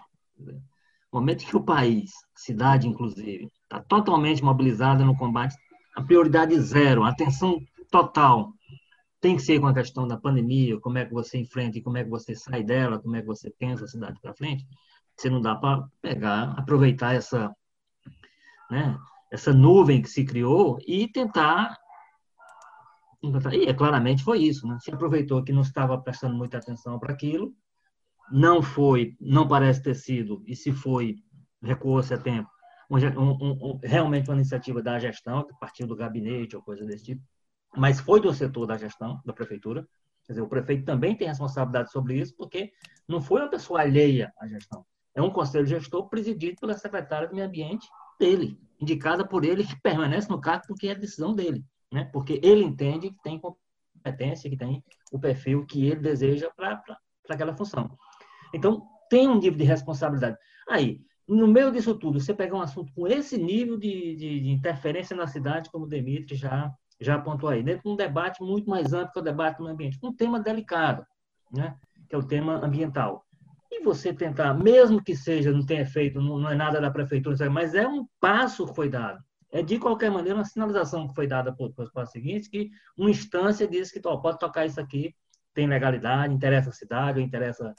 O 1.11 1.17
momento 1.17 1.45
que 1.45 1.55
o 1.55 1.63
país, 1.63 2.11
cidade, 2.35 2.87
inclusive, 2.87 3.47
está 3.73 3.81
totalmente 3.81 4.43
mobilizada 4.43 5.03
no 5.03 5.17
combate, 5.17 5.55
a 5.95 6.01
prioridade 6.01 6.59
zero, 6.59 7.03
a 7.03 7.09
atenção 7.09 7.59
total 7.89 8.53
tem 9.19 9.35
que 9.35 9.41
ser 9.41 9.59
com 9.59 9.67
a 9.67 9.73
questão 9.73 10.07
da 10.07 10.17
pandemia, 10.17 10.79
como 10.79 10.97
é 10.97 11.05
que 11.05 11.13
você 11.13 11.37
enfrenta 11.37 11.77
e 11.77 11.81
como 11.81 11.97
é 11.97 12.03
que 12.03 12.09
você 12.09 12.35
sai 12.35 12.63
dela, 12.63 12.99
como 12.99 13.15
é 13.15 13.21
que 13.21 13.27
você 13.27 13.49
pensa 13.57 13.85
a 13.85 13.87
cidade 13.87 14.19
para 14.21 14.33
frente. 14.33 14.67
Você 15.15 15.29
não 15.29 15.39
dá 15.39 15.55
para 15.55 15.87
pegar, 16.01 16.53
aproveitar 16.57 17.15
essa, 17.15 17.55
né, 18.69 18.97
essa 19.31 19.53
nuvem 19.53 20.01
que 20.01 20.09
se 20.09 20.25
criou 20.25 20.77
e 20.85 21.07
tentar 21.07 21.77
e 23.53 23.69
é, 23.69 23.73
claramente 23.73 24.21
foi 24.21 24.39
isso, 24.39 24.67
né? 24.67 24.77
Se 24.81 24.91
aproveitou 24.93 25.41
que 25.41 25.53
não 25.53 25.61
estava 25.61 25.97
prestando 25.97 26.35
muita 26.35 26.57
atenção 26.57 26.99
para 26.99 27.13
aquilo, 27.13 27.53
não 28.29 28.61
foi, 28.61 29.15
não 29.21 29.47
parece 29.47 29.81
ter 29.81 29.95
sido, 29.95 30.43
e 30.45 30.53
se 30.53 30.73
foi, 30.73 31.15
recuou-se 31.61 32.13
a 32.13 32.17
tempo, 32.17 32.49
um, 32.89 33.31
um, 33.31 33.79
realmente 33.83 34.29
uma 34.29 34.35
iniciativa 34.35 34.81
da 34.81 34.99
gestão, 34.99 35.43
que 35.43 35.53
partiu 35.59 35.87
do 35.87 35.95
gabinete 35.95 36.55
ou 36.55 36.61
coisa 36.61 36.85
desse 36.85 37.05
tipo, 37.05 37.21
mas 37.75 37.99
foi 37.99 38.21
do 38.21 38.33
setor 38.33 38.67
da 38.67 38.77
gestão, 38.77 39.19
da 39.25 39.33
prefeitura. 39.33 39.87
Quer 40.25 40.33
dizer, 40.33 40.41
o 40.41 40.47
prefeito 40.47 40.85
também 40.85 41.15
tem 41.15 41.27
responsabilidade 41.27 41.91
sobre 41.91 42.17
isso, 42.17 42.35
porque 42.37 42.71
não 43.07 43.21
foi 43.21 43.41
uma 43.41 43.49
pessoa 43.49 43.81
alheia 43.81 44.31
à 44.39 44.47
gestão. 44.47 44.85
É 45.15 45.21
um 45.21 45.29
conselho 45.29 45.65
gestor 45.65 46.07
presidido 46.09 46.57
pela 46.59 46.73
secretária 46.73 47.27
do 47.27 47.35
Meio 47.35 47.47
Ambiente 47.47 47.87
dele, 48.19 48.59
indicada 48.79 49.27
por 49.27 49.43
ele, 49.43 49.65
que 49.65 49.79
permanece 49.81 50.29
no 50.29 50.39
cargo 50.39 50.63
porque 50.67 50.87
é 50.87 50.95
decisão 50.95 51.35
dele, 51.35 51.63
né? 51.91 52.09
porque 52.11 52.39
ele 52.43 52.63
entende 52.63 53.11
que 53.11 53.21
tem 53.21 53.39
competência, 53.39 54.49
que 54.49 54.57
tem 54.57 54.83
o 55.11 55.19
perfil 55.19 55.65
que 55.65 55.85
ele 55.85 55.99
deseja 55.99 56.49
para 56.55 56.81
aquela 57.29 57.55
função. 57.55 57.97
Então, 58.53 58.87
tem 59.09 59.27
um 59.27 59.39
nível 59.39 59.57
de 59.57 59.63
responsabilidade. 59.63 60.37
Aí, 60.67 60.99
no 61.27 61.47
meio 61.47 61.71
disso 61.71 61.95
tudo, 61.95 62.19
você 62.19 62.33
pegar 62.33 62.57
um 62.57 62.61
assunto 62.61 62.91
com 62.93 63.07
esse 63.07 63.37
nível 63.37 63.77
de, 63.77 64.15
de, 64.15 64.39
de 64.41 64.49
interferência 64.49 65.15
na 65.15 65.27
cidade, 65.27 65.69
como 65.71 65.85
o 65.85 65.87
Demitri 65.87 66.35
já, 66.35 66.71
já 66.99 67.15
apontou 67.15 67.49
aí, 67.49 67.63
dentro 67.63 67.83
de 67.83 67.89
um 67.89 67.95
debate 67.95 68.43
muito 68.43 68.69
mais 68.69 68.93
amplo 68.93 69.13
que 69.13 69.19
o 69.19 69.23
debate 69.23 69.57
do 69.57 69.67
ambiente, 69.67 69.99
um 70.03 70.13
tema 70.13 70.39
delicado, 70.39 71.05
né? 71.51 71.75
que 72.09 72.15
é 72.15 72.17
o 72.17 72.23
tema 72.23 72.63
ambiental. 72.63 73.25
E 73.71 73.83
você 73.83 74.13
tentar, 74.13 74.53
mesmo 74.53 75.03
que 75.03 75.15
seja, 75.15 75.51
não 75.51 75.65
tenha 75.65 75.85
feito, 75.85 76.21
não, 76.21 76.37
não 76.37 76.49
é 76.49 76.55
nada 76.55 76.79
da 76.79 76.91
prefeitura, 76.91 77.49
mas 77.49 77.73
é 77.73 77.87
um 77.87 78.05
passo 78.19 78.67
que 78.67 78.75
foi 78.75 78.89
dado. 78.89 79.23
É, 79.51 79.61
de 79.61 79.77
qualquer 79.79 80.11
maneira, 80.11 80.37
uma 80.37 80.45
sinalização 80.45 81.07
que 81.07 81.15
foi 81.15 81.27
dada 81.27 81.55
para 81.55 81.65
os 81.65 81.91
passos 81.91 82.11
seguintes, 82.11 82.47
que 82.47 82.69
uma 82.97 83.09
instância 83.09 83.67
diz 83.67 83.91
que 83.91 83.99
pode 83.99 84.39
tocar 84.39 84.65
isso 84.65 84.79
aqui, 84.79 85.15
tem 85.53 85.67
legalidade, 85.67 86.33
interessa 86.33 86.69
a 86.69 86.73
cidade, 86.73 87.19
ou 87.19 87.25
interessa 87.25 87.63
é, 87.65 87.73
é, 87.73 87.75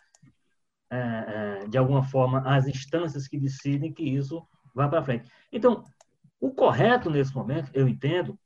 de 1.69 1.79
alguma 1.79 2.03
forma, 2.03 2.41
as 2.41 2.67
instâncias 2.67 3.27
que 3.29 3.39
decidem 3.39 3.93
que 3.93 4.03
isso 4.03 4.47
vá 4.75 4.89
para 4.89 5.03
frente. 5.03 5.31
Então, 5.53 5.85
o 6.41 6.51
correto 6.51 7.09
nesse 7.09 7.35
momento, 7.35 7.71
eu 7.73 7.89
entendo, 7.89 8.39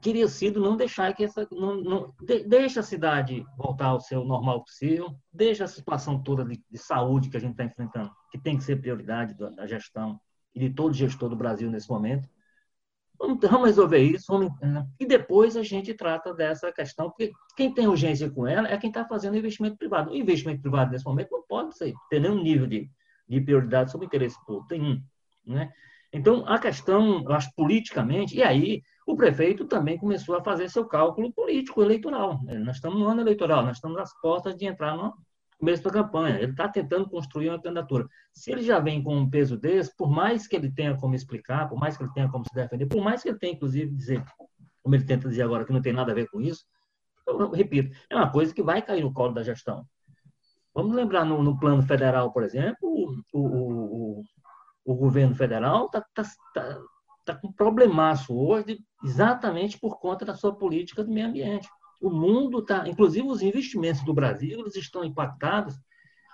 teria 0.00 0.26
sido 0.28 0.60
não 0.60 0.76
deixar 0.76 1.14
que 1.14 1.24
essa. 1.24 1.46
Não, 1.50 1.76
não, 1.76 2.14
de, 2.22 2.44
deixa 2.44 2.80
a 2.80 2.82
cidade 2.82 3.44
voltar 3.56 3.86
ao 3.86 4.00
seu 4.00 4.24
normal 4.24 4.64
possível, 4.64 5.14
deixa 5.32 5.64
a 5.64 5.68
situação 5.68 6.22
toda 6.22 6.44
de, 6.44 6.62
de 6.70 6.78
saúde 6.78 7.28
que 7.28 7.36
a 7.36 7.40
gente 7.40 7.52
está 7.52 7.64
enfrentando, 7.64 8.10
que 8.30 8.38
tem 8.38 8.56
que 8.56 8.64
ser 8.64 8.80
prioridade 8.80 9.34
da, 9.34 9.50
da, 9.50 9.66
gestão 9.66 10.20
e 10.54 10.60
de 10.60 10.70
todo 10.70 10.94
gestor 10.94 11.28
do 11.28 11.36
Brasil 11.36 11.70
nesse 11.70 11.88
momento. 11.88 12.28
Vamos, 13.18 13.38
resolver 13.64 13.98
isso, 13.98 14.26
vamos, 14.28 14.52
né? 14.60 14.86
e 15.00 15.06
depois 15.06 15.56
a 15.56 15.62
gente 15.62 15.94
trata 15.94 16.34
dessa 16.34 16.72
questão, 16.72 17.08
porque 17.08 17.32
quem 17.56 17.72
tem 17.72 17.86
urgência 17.86 18.30
com 18.30 18.46
ela 18.46 18.68
é 18.68 18.76
quem 18.76 18.90
está 18.90 19.04
fazendo 19.04 19.36
investimento 19.36 19.76
privado. 19.76 20.10
O 20.10 20.16
investimento 20.16 20.60
privado 20.60 20.90
nesse 20.90 21.04
momento 21.04 21.30
não 21.32 21.42
pode 21.42 21.76
ser, 21.76 21.94
ter 22.10 22.20
nenhum 22.20 22.42
nível 22.42 22.66
de, 22.66 22.90
de 23.28 23.40
prioridade 23.40 23.90
sobre 23.90 24.06
o 24.06 24.08
interesse 24.08 24.36
público, 24.44 24.68
tem 24.68 24.82
um. 24.82 25.02
Né? 25.46 25.70
Então, 26.12 26.44
a 26.46 26.58
questão, 26.58 27.22
eu 27.24 27.32
acho, 27.32 27.50
politicamente, 27.54 28.36
e 28.36 28.42
aí 28.42 28.82
o 29.06 29.16
prefeito 29.16 29.66
também 29.66 29.98
começou 29.98 30.36
a 30.36 30.42
fazer 30.42 30.68
seu 30.68 30.84
cálculo 30.84 31.32
político 31.32 31.82
eleitoral. 31.82 32.40
Nós 32.42 32.76
estamos 32.76 32.98
no 32.98 33.06
ano 33.06 33.20
eleitoral, 33.20 33.64
nós 33.64 33.76
estamos 33.76 33.98
às 33.98 34.18
portas 34.20 34.56
de 34.56 34.66
entrar 34.66 34.96
no 34.96 35.14
começo 35.58 35.82
da 35.82 35.90
campanha. 35.90 36.36
Ele 36.36 36.52
está 36.52 36.68
tentando 36.68 37.08
construir 37.08 37.48
uma 37.48 37.60
candidatura. 37.60 38.06
Se 38.32 38.50
ele 38.52 38.62
já 38.62 38.78
vem 38.78 39.02
com 39.02 39.16
um 39.16 39.28
peso 39.28 39.56
desse, 39.56 39.94
por 39.96 40.10
mais 40.10 40.46
que 40.46 40.56
ele 40.56 40.70
tenha 40.70 40.96
como 40.96 41.14
explicar, 41.14 41.68
por 41.68 41.78
mais 41.78 41.96
que 41.96 42.02
ele 42.02 42.12
tenha 42.12 42.28
como 42.28 42.44
se 42.44 42.54
defender, 42.54 42.86
por 42.86 43.02
mais 43.02 43.22
que 43.22 43.28
ele 43.28 43.38
tenha, 43.38 43.54
inclusive, 43.54 43.94
dizer, 43.94 44.24
como 44.82 44.94
ele 44.94 45.04
tenta 45.04 45.28
dizer 45.28 45.42
agora, 45.42 45.64
que 45.64 45.72
não 45.72 45.82
tem 45.82 45.92
nada 45.92 46.12
a 46.12 46.14
ver 46.14 46.28
com 46.30 46.40
isso, 46.40 46.64
eu 47.26 47.50
repito, 47.50 47.96
é 48.08 48.14
uma 48.14 48.30
coisa 48.30 48.54
que 48.54 48.62
vai 48.62 48.80
cair 48.80 49.02
no 49.02 49.12
colo 49.12 49.34
da 49.34 49.42
gestão. 49.42 49.84
Vamos 50.74 50.94
lembrar 50.94 51.24
no, 51.24 51.42
no 51.42 51.58
plano 51.58 51.82
federal, 51.82 52.32
por 52.32 52.44
exemplo, 52.44 52.76
o, 52.82 53.22
o, 53.32 54.20
o, 54.20 54.24
o 54.84 54.94
governo 54.94 55.34
federal 55.34 55.86
está 55.86 56.04
tá, 56.14 56.22
tá, 56.54 56.78
tá 57.24 57.34
com 57.34 57.48
um 57.48 57.52
problemaço 57.52 58.36
hoje, 58.36 58.78
exatamente 59.02 59.78
por 59.80 59.98
conta 59.98 60.24
da 60.24 60.34
sua 60.34 60.54
política 60.54 61.02
de 61.02 61.10
meio 61.10 61.28
ambiente. 61.28 61.68
O 62.00 62.10
mundo 62.10 62.58
está, 62.58 62.88
inclusive 62.88 63.26
os 63.26 63.42
investimentos 63.42 64.02
do 64.04 64.14
Brasil, 64.14 64.60
eles 64.60 64.76
estão 64.76 65.04
impactados, 65.04 65.78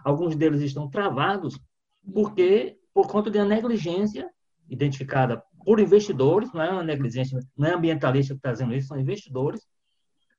alguns 0.05 0.35
deles 0.37 0.61
estão 0.61 0.89
travados, 0.89 1.59
porque 2.13 2.77
por 2.93 3.07
conta 3.07 3.31
de 3.31 3.39
uma 3.39 3.47
negligência 3.47 4.29
identificada 4.69 5.43
por 5.65 5.79
investidores, 5.79 6.53
não 6.53 6.63
é 6.63 6.71
uma 6.71 6.83
negligência, 6.83 7.39
não 7.57 7.69
é 7.69 7.75
ambientalista 7.75 8.35
que 8.35 8.39
está 8.39 8.53
dizendo 8.53 8.75
isso, 8.75 8.89
são 8.89 8.99
investidores. 8.99 9.67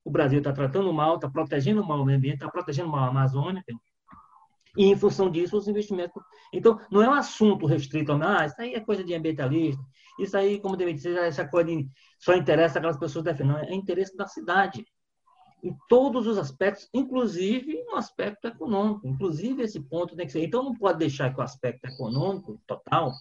O 0.03 0.11
Brasil 0.11 0.39
está 0.39 0.51
tratando 0.51 0.91
mal, 0.91 1.15
está 1.15 1.29
protegendo 1.29 1.85
mal 1.85 2.01
o 2.01 2.05
meio 2.05 2.17
ambiente, 2.17 2.35
está 2.35 2.49
protegendo 2.49 2.89
mal 2.89 3.05
a 3.05 3.07
Amazônia, 3.07 3.63
e, 4.75 4.85
em 4.85 4.97
função 4.97 5.29
disso, 5.29 5.55
os 5.55 5.67
investimentos. 5.67 6.21
Então, 6.51 6.79
não 6.91 7.01
é 7.01 7.07
um 7.07 7.13
assunto 7.13 7.65
restrito 7.65 8.11
ah, 8.11 8.45
isso 8.45 8.55
aí 8.59 8.73
é 8.73 8.79
coisa 8.79 9.03
de 9.03 9.13
ambientalista, 9.13 9.81
isso 10.19 10.35
aí, 10.35 10.59
como 10.59 10.75
deve 10.75 10.93
dizer, 10.93 11.17
essa 11.17 11.47
coisa 11.47 11.69
de, 11.69 11.87
só 12.19 12.35
interessa 12.35 12.79
aquelas 12.79 12.97
pessoas 12.97 13.25
defendendo. 13.25 13.53
Não, 13.53 13.59
é 13.59 13.73
interesse 13.73 14.15
da 14.15 14.27
cidade. 14.27 14.85
Em 15.63 15.75
todos 15.87 16.27
os 16.27 16.37
aspectos, 16.37 16.89
inclusive 16.93 17.83
no 17.85 17.95
aspecto 17.95 18.47
econômico. 18.47 19.07
Inclusive, 19.07 19.63
esse 19.63 19.79
ponto 19.79 20.15
tem 20.15 20.25
que 20.25 20.31
ser. 20.33 20.43
Então, 20.43 20.63
não 20.63 20.75
pode 20.75 20.99
deixar 20.99 21.33
que 21.33 21.39
o 21.39 21.43
aspecto 21.43 21.85
econômico 21.85 22.59
total 22.67 23.13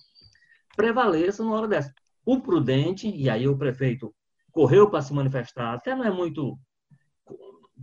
prevaleça 0.77 1.45
numa 1.45 1.57
hora 1.57 1.69
dessa. 1.69 1.95
O 2.25 2.41
prudente, 2.41 3.09
e 3.09 3.31
aí 3.31 3.47
o 3.47 3.57
prefeito 3.57 4.13
correu 4.51 4.91
para 4.91 5.03
se 5.03 5.15
manifestar, 5.15 5.75
até 5.75 5.95
não 5.95 6.05
é 6.05 6.11
muito 6.11 6.59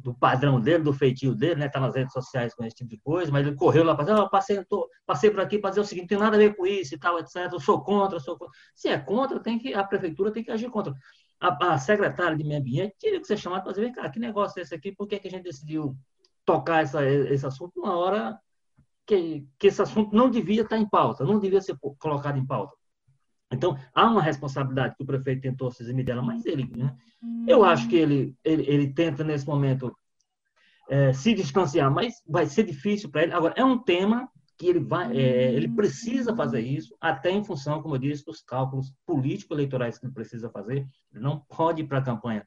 do 0.01 0.13
padrão 0.13 0.59
dele, 0.59 0.83
do 0.83 0.93
feitio 0.93 1.35
dele, 1.35 1.55
né? 1.55 1.69
Tá 1.69 1.79
nas 1.79 1.95
redes 1.95 2.13
sociais 2.13 2.53
com 2.53 2.63
esse 2.63 2.75
tipo 2.75 2.89
de 2.89 2.97
coisa, 2.99 3.31
mas 3.31 3.45
ele 3.45 3.55
correu 3.55 3.83
lá 3.83 3.95
para 3.95 4.05
dizer, 4.05 4.17
oh, 4.17 4.29
passei, 4.29 4.63
tô, 4.65 4.89
passei 5.05 5.29
por 5.29 5.41
aqui 5.41 5.59
para 5.59 5.71
dizer 5.71 5.81
o 5.81 5.85
seguinte, 5.85 6.03
não 6.03 6.07
tem 6.07 6.17
nada 6.17 6.35
a 6.35 6.39
ver 6.39 6.55
com 6.55 6.65
isso 6.65 6.95
e 6.95 6.97
tal, 6.97 7.19
etc. 7.19 7.51
Eu 7.51 7.59
sou 7.59 7.83
contra, 7.83 8.19
sou 8.19 8.37
contra. 8.37 8.53
Se 8.75 8.87
é 8.87 8.97
contra, 8.97 9.39
tem 9.39 9.59
que 9.59 9.73
a 9.73 9.83
prefeitura 9.83 10.31
tem 10.31 10.43
que 10.43 10.51
agir 10.51 10.69
contra. 10.69 10.93
A, 11.39 11.73
a 11.73 11.77
secretária 11.77 12.37
de 12.37 12.43
meio 12.43 12.59
ambiente 12.59 12.95
teria 12.99 13.19
que 13.19 13.27
ser 13.27 13.37
chamada 13.37 13.63
para 13.63 13.71
dizer, 13.71 13.93
vem 13.93 14.11
que 14.11 14.19
negócio 14.19 14.59
é 14.59 14.63
esse 14.63 14.75
aqui? 14.75 14.91
Por 14.91 15.07
que, 15.07 15.19
que 15.19 15.27
a 15.27 15.31
gente 15.31 15.43
decidiu 15.43 15.95
tocar 16.45 16.83
essa, 16.83 17.05
esse 17.05 17.45
assunto 17.45 17.73
numa 17.77 17.97
hora 17.97 18.37
que, 19.05 19.47
que 19.57 19.67
esse 19.67 19.81
assunto 19.81 20.15
não 20.15 20.29
devia 20.29 20.63
estar 20.63 20.77
em 20.77 20.87
pauta, 20.87 21.23
não 21.23 21.39
devia 21.39 21.61
ser 21.61 21.77
colocado 21.97 22.37
em 22.37 22.45
pauta? 22.45 22.75
Então, 23.51 23.77
há 23.95 24.05
uma 24.05 24.21
responsabilidade 24.21 24.95
que 24.95 25.03
o 25.03 25.05
prefeito 25.05 25.41
tentou 25.41 25.71
se 25.71 25.81
eximir 25.81 26.05
dela, 26.05 26.21
mas 26.21 26.45
ele, 26.45 26.69
né? 26.75 26.95
eu 27.47 27.63
acho 27.63 27.87
que 27.87 27.95
ele, 27.95 28.35
ele, 28.43 28.63
ele 28.67 28.93
tenta, 28.93 29.23
nesse 29.23 29.47
momento, 29.47 29.95
é, 30.87 31.13
se 31.13 31.33
distanciar, 31.33 31.91
mas 31.91 32.21
vai 32.27 32.45
ser 32.45 32.63
difícil 32.63 33.09
para 33.09 33.23
ele. 33.23 33.33
Agora, 33.33 33.53
é 33.57 33.63
um 33.63 33.77
tema 33.77 34.29
que 34.59 34.67
ele, 34.67 34.79
vai, 34.81 35.15
é, 35.15 35.53
ele 35.53 35.69
precisa 35.69 36.35
fazer 36.35 36.59
isso, 36.59 36.93
até 36.99 37.31
em 37.31 37.45
função, 37.45 37.81
como 37.81 37.95
eu 37.95 37.99
disse, 37.99 38.25
dos 38.25 38.41
cálculos 38.41 38.93
político-eleitorais 39.05 39.97
que 39.97 40.05
ele 40.05 40.13
precisa 40.13 40.49
fazer. 40.49 40.85
Ele 41.13 41.23
não 41.23 41.39
pode 41.39 41.81
ir 41.81 41.87
para 41.87 41.99
a 41.99 42.03
campanha. 42.03 42.45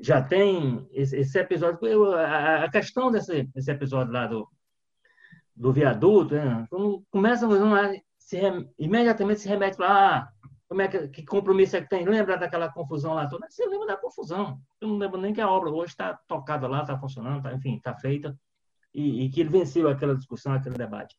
Já 0.00 0.22
tem 0.22 0.86
esse, 0.92 1.16
esse 1.16 1.36
episódio, 1.36 1.84
eu, 1.84 2.14
a, 2.14 2.64
a, 2.64 2.70
questão 2.70 3.10
desse, 3.10 3.42
desse 3.52 3.68
episódio 3.72 4.12
lá 4.12 4.28
do, 4.28 4.48
do 5.54 5.72
viaduto, 5.72 6.36
né? 6.36 6.64
começa 7.10 7.44
a 7.44 7.92
se, 8.16 8.38
imediatamente 8.78 9.40
se 9.40 9.48
remete 9.48 9.76
para 9.76 9.88
ah, 9.88 10.28
como 10.68 10.82
é 10.82 10.86
que, 10.86 11.08
que, 11.08 11.24
compromisso 11.24 11.76
é 11.76 11.80
que 11.80 11.88
tem? 11.88 12.04
Lembra 12.04 12.36
daquela 12.36 12.70
confusão 12.70 13.14
lá 13.14 13.28
toda? 13.28 13.48
Você 13.50 13.66
lembra 13.66 13.88
da 13.88 13.96
confusão. 13.96 14.60
Eu 14.80 14.88
não 14.88 14.98
lembro 14.98 15.20
nem 15.20 15.32
que 15.32 15.40
a 15.40 15.50
obra 15.50 15.70
hoje 15.70 15.92
está 15.92 16.14
tocada 16.28 16.68
lá, 16.68 16.82
está 16.82 16.96
funcionando, 16.96 17.42
tá, 17.42 17.52
enfim, 17.52 17.76
está 17.76 17.96
feita, 17.96 18.36
e, 18.96 19.26
e, 19.26 19.30
que 19.30 19.40
ele 19.40 19.50
venceu 19.50 19.88
aquela 19.90 20.16
discussão, 20.16 20.54
aquele 20.54 20.78
debate. 20.78 21.14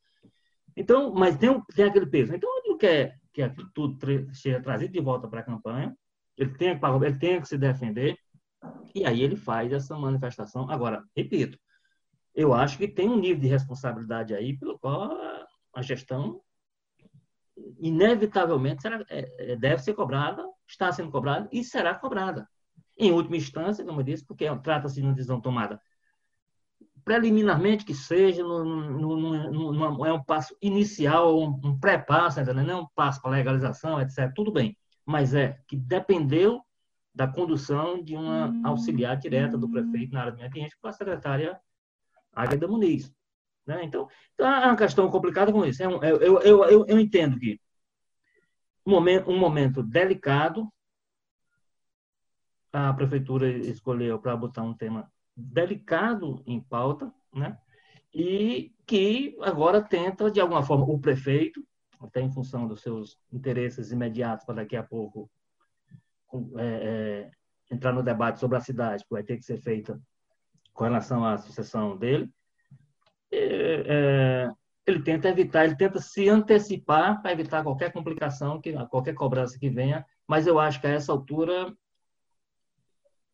Então, 0.75 1.13
mas 1.13 1.37
tem, 1.37 1.61
tem 1.75 1.85
aquele 1.85 2.07
peso. 2.07 2.33
Então, 2.33 2.49
ele 2.65 2.75
quer 2.75 3.19
que 3.31 3.43
aquilo 3.43 3.69
tudo 3.71 3.99
seja 4.33 4.59
trazido 4.59 4.91
de 4.91 4.99
volta 4.99 5.27
para 5.27 5.41
a 5.41 5.43
campanha, 5.43 5.95
ele 6.35 6.55
tem, 6.55 6.69
ele 6.69 7.19
tem 7.19 7.39
que 7.39 7.47
se 7.47 7.57
defender, 7.57 8.17
e 8.95 9.05
aí 9.05 9.21
ele 9.21 9.35
faz 9.35 9.71
essa 9.71 9.95
manifestação. 9.95 10.67
Agora, 10.71 11.03
repito, 11.15 11.59
eu 12.33 12.51
acho 12.51 12.79
que 12.79 12.87
tem 12.87 13.07
um 13.07 13.19
nível 13.19 13.41
de 13.41 13.47
responsabilidade 13.47 14.33
aí 14.33 14.57
pelo 14.57 14.79
qual 14.79 15.15
a 15.75 15.81
gestão 15.83 16.41
inevitavelmente 17.79 18.81
será, 18.81 19.03
é, 19.09 19.51
é, 19.51 19.55
deve 19.55 19.83
ser 19.83 19.93
cobrada, 19.93 20.43
está 20.67 20.91
sendo 20.91 21.11
cobrada 21.11 21.47
e 21.51 21.63
será 21.63 21.93
cobrada. 21.93 22.47
Em 22.97 23.11
última 23.11 23.37
instância, 23.37 23.85
como 23.85 23.99
eu 23.99 24.03
disse, 24.03 24.25
porque 24.25 24.45
trata-se 24.63 24.95
de 24.95 25.01
uma 25.01 25.13
decisão 25.13 25.39
tomada 25.39 25.79
preliminarmente 27.07 27.85
que 27.85 27.93
seja, 27.93 28.43
no, 28.43 28.65
no, 28.65 29.71
no, 29.71 30.05
é 30.05 30.11
um 30.11 30.21
passo 30.21 30.53
inicial, 30.61 31.39
um, 31.39 31.57
um 31.63 31.79
pré-passo, 31.79 32.43
não 32.53 32.69
é 32.69 32.75
um 32.75 32.87
passo 32.93 33.21
para 33.21 33.31
legalização, 33.31 34.01
etc. 34.01 34.29
Tudo 34.35 34.51
bem, 34.51 34.77
mas 35.05 35.33
é 35.33 35.57
que 35.69 35.77
dependeu 35.77 36.61
da 37.15 37.25
condução 37.25 38.03
de 38.03 38.13
uma 38.13 38.53
auxiliar 38.67 39.15
direta 39.15 39.57
do 39.57 39.71
prefeito 39.71 40.11
na 40.11 40.19
área 40.19 40.31
do 40.33 40.35
meio 40.35 40.49
ambiente 40.49 40.77
com 40.81 40.89
a 40.89 40.91
secretária 40.91 41.57
Águeda 42.33 42.67
Muniz. 42.67 43.09
Né? 43.65 43.85
Então, 43.85 44.09
então, 44.33 44.45
é 44.45 44.65
uma 44.65 44.75
questão 44.75 45.09
complicada 45.09 45.49
com 45.49 45.63
isso. 45.65 45.81
É 45.81 45.87
um, 45.87 46.03
eu, 46.03 46.17
eu, 46.17 46.41
eu, 46.41 46.85
eu, 46.87 46.99
entendo 46.99 47.39
que 47.39 47.57
um 48.85 48.91
momento, 48.91 49.31
um 49.31 49.39
momento 49.39 49.81
delicado, 49.81 50.69
a 52.73 52.93
prefeitura 52.93 53.47
escolheu 53.47 54.19
para 54.19 54.35
botar 54.35 54.63
um 54.63 54.73
tema 54.73 55.09
delicado 55.37 56.41
em 56.45 56.59
pauta, 56.59 57.13
né? 57.33 57.57
e 58.13 58.73
que 58.87 59.37
agora 59.41 59.81
tenta, 59.81 60.31
de 60.31 60.41
alguma 60.41 60.63
forma, 60.63 60.85
o 60.85 60.99
prefeito, 60.99 61.63
até 61.99 62.21
em 62.21 62.31
função 62.31 62.67
dos 62.67 62.81
seus 62.81 63.19
interesses 63.31 63.91
imediatos 63.91 64.45
para 64.45 64.55
daqui 64.55 64.75
a 64.75 64.83
pouco 64.83 65.29
é, 66.57 66.65
é, 66.65 67.31
entrar 67.71 67.93
no 67.93 68.03
debate 68.03 68.39
sobre 68.39 68.57
a 68.57 68.61
cidade, 68.61 69.03
que 69.03 69.11
vai 69.11 69.23
ter 69.23 69.37
que 69.37 69.45
ser 69.45 69.57
feita 69.57 69.99
com 70.73 70.83
relação 70.83 71.25
à 71.25 71.37
sucessão 71.37 71.97
dele, 71.97 72.29
é, 73.31 73.83
é, 73.87 74.51
ele 74.85 75.01
tenta 75.01 75.27
evitar, 75.27 75.65
ele 75.65 75.75
tenta 75.75 75.99
se 75.99 76.29
antecipar 76.29 77.21
para 77.21 77.31
evitar 77.31 77.63
qualquer 77.63 77.91
complicação, 77.91 78.61
que, 78.61 78.73
qualquer 78.87 79.13
cobrança 79.13 79.59
que 79.59 79.69
venha, 79.69 80.05
mas 80.27 80.47
eu 80.47 80.59
acho 80.59 80.79
que 80.79 80.87
a 80.87 80.91
essa 80.91 81.11
altura, 81.11 81.75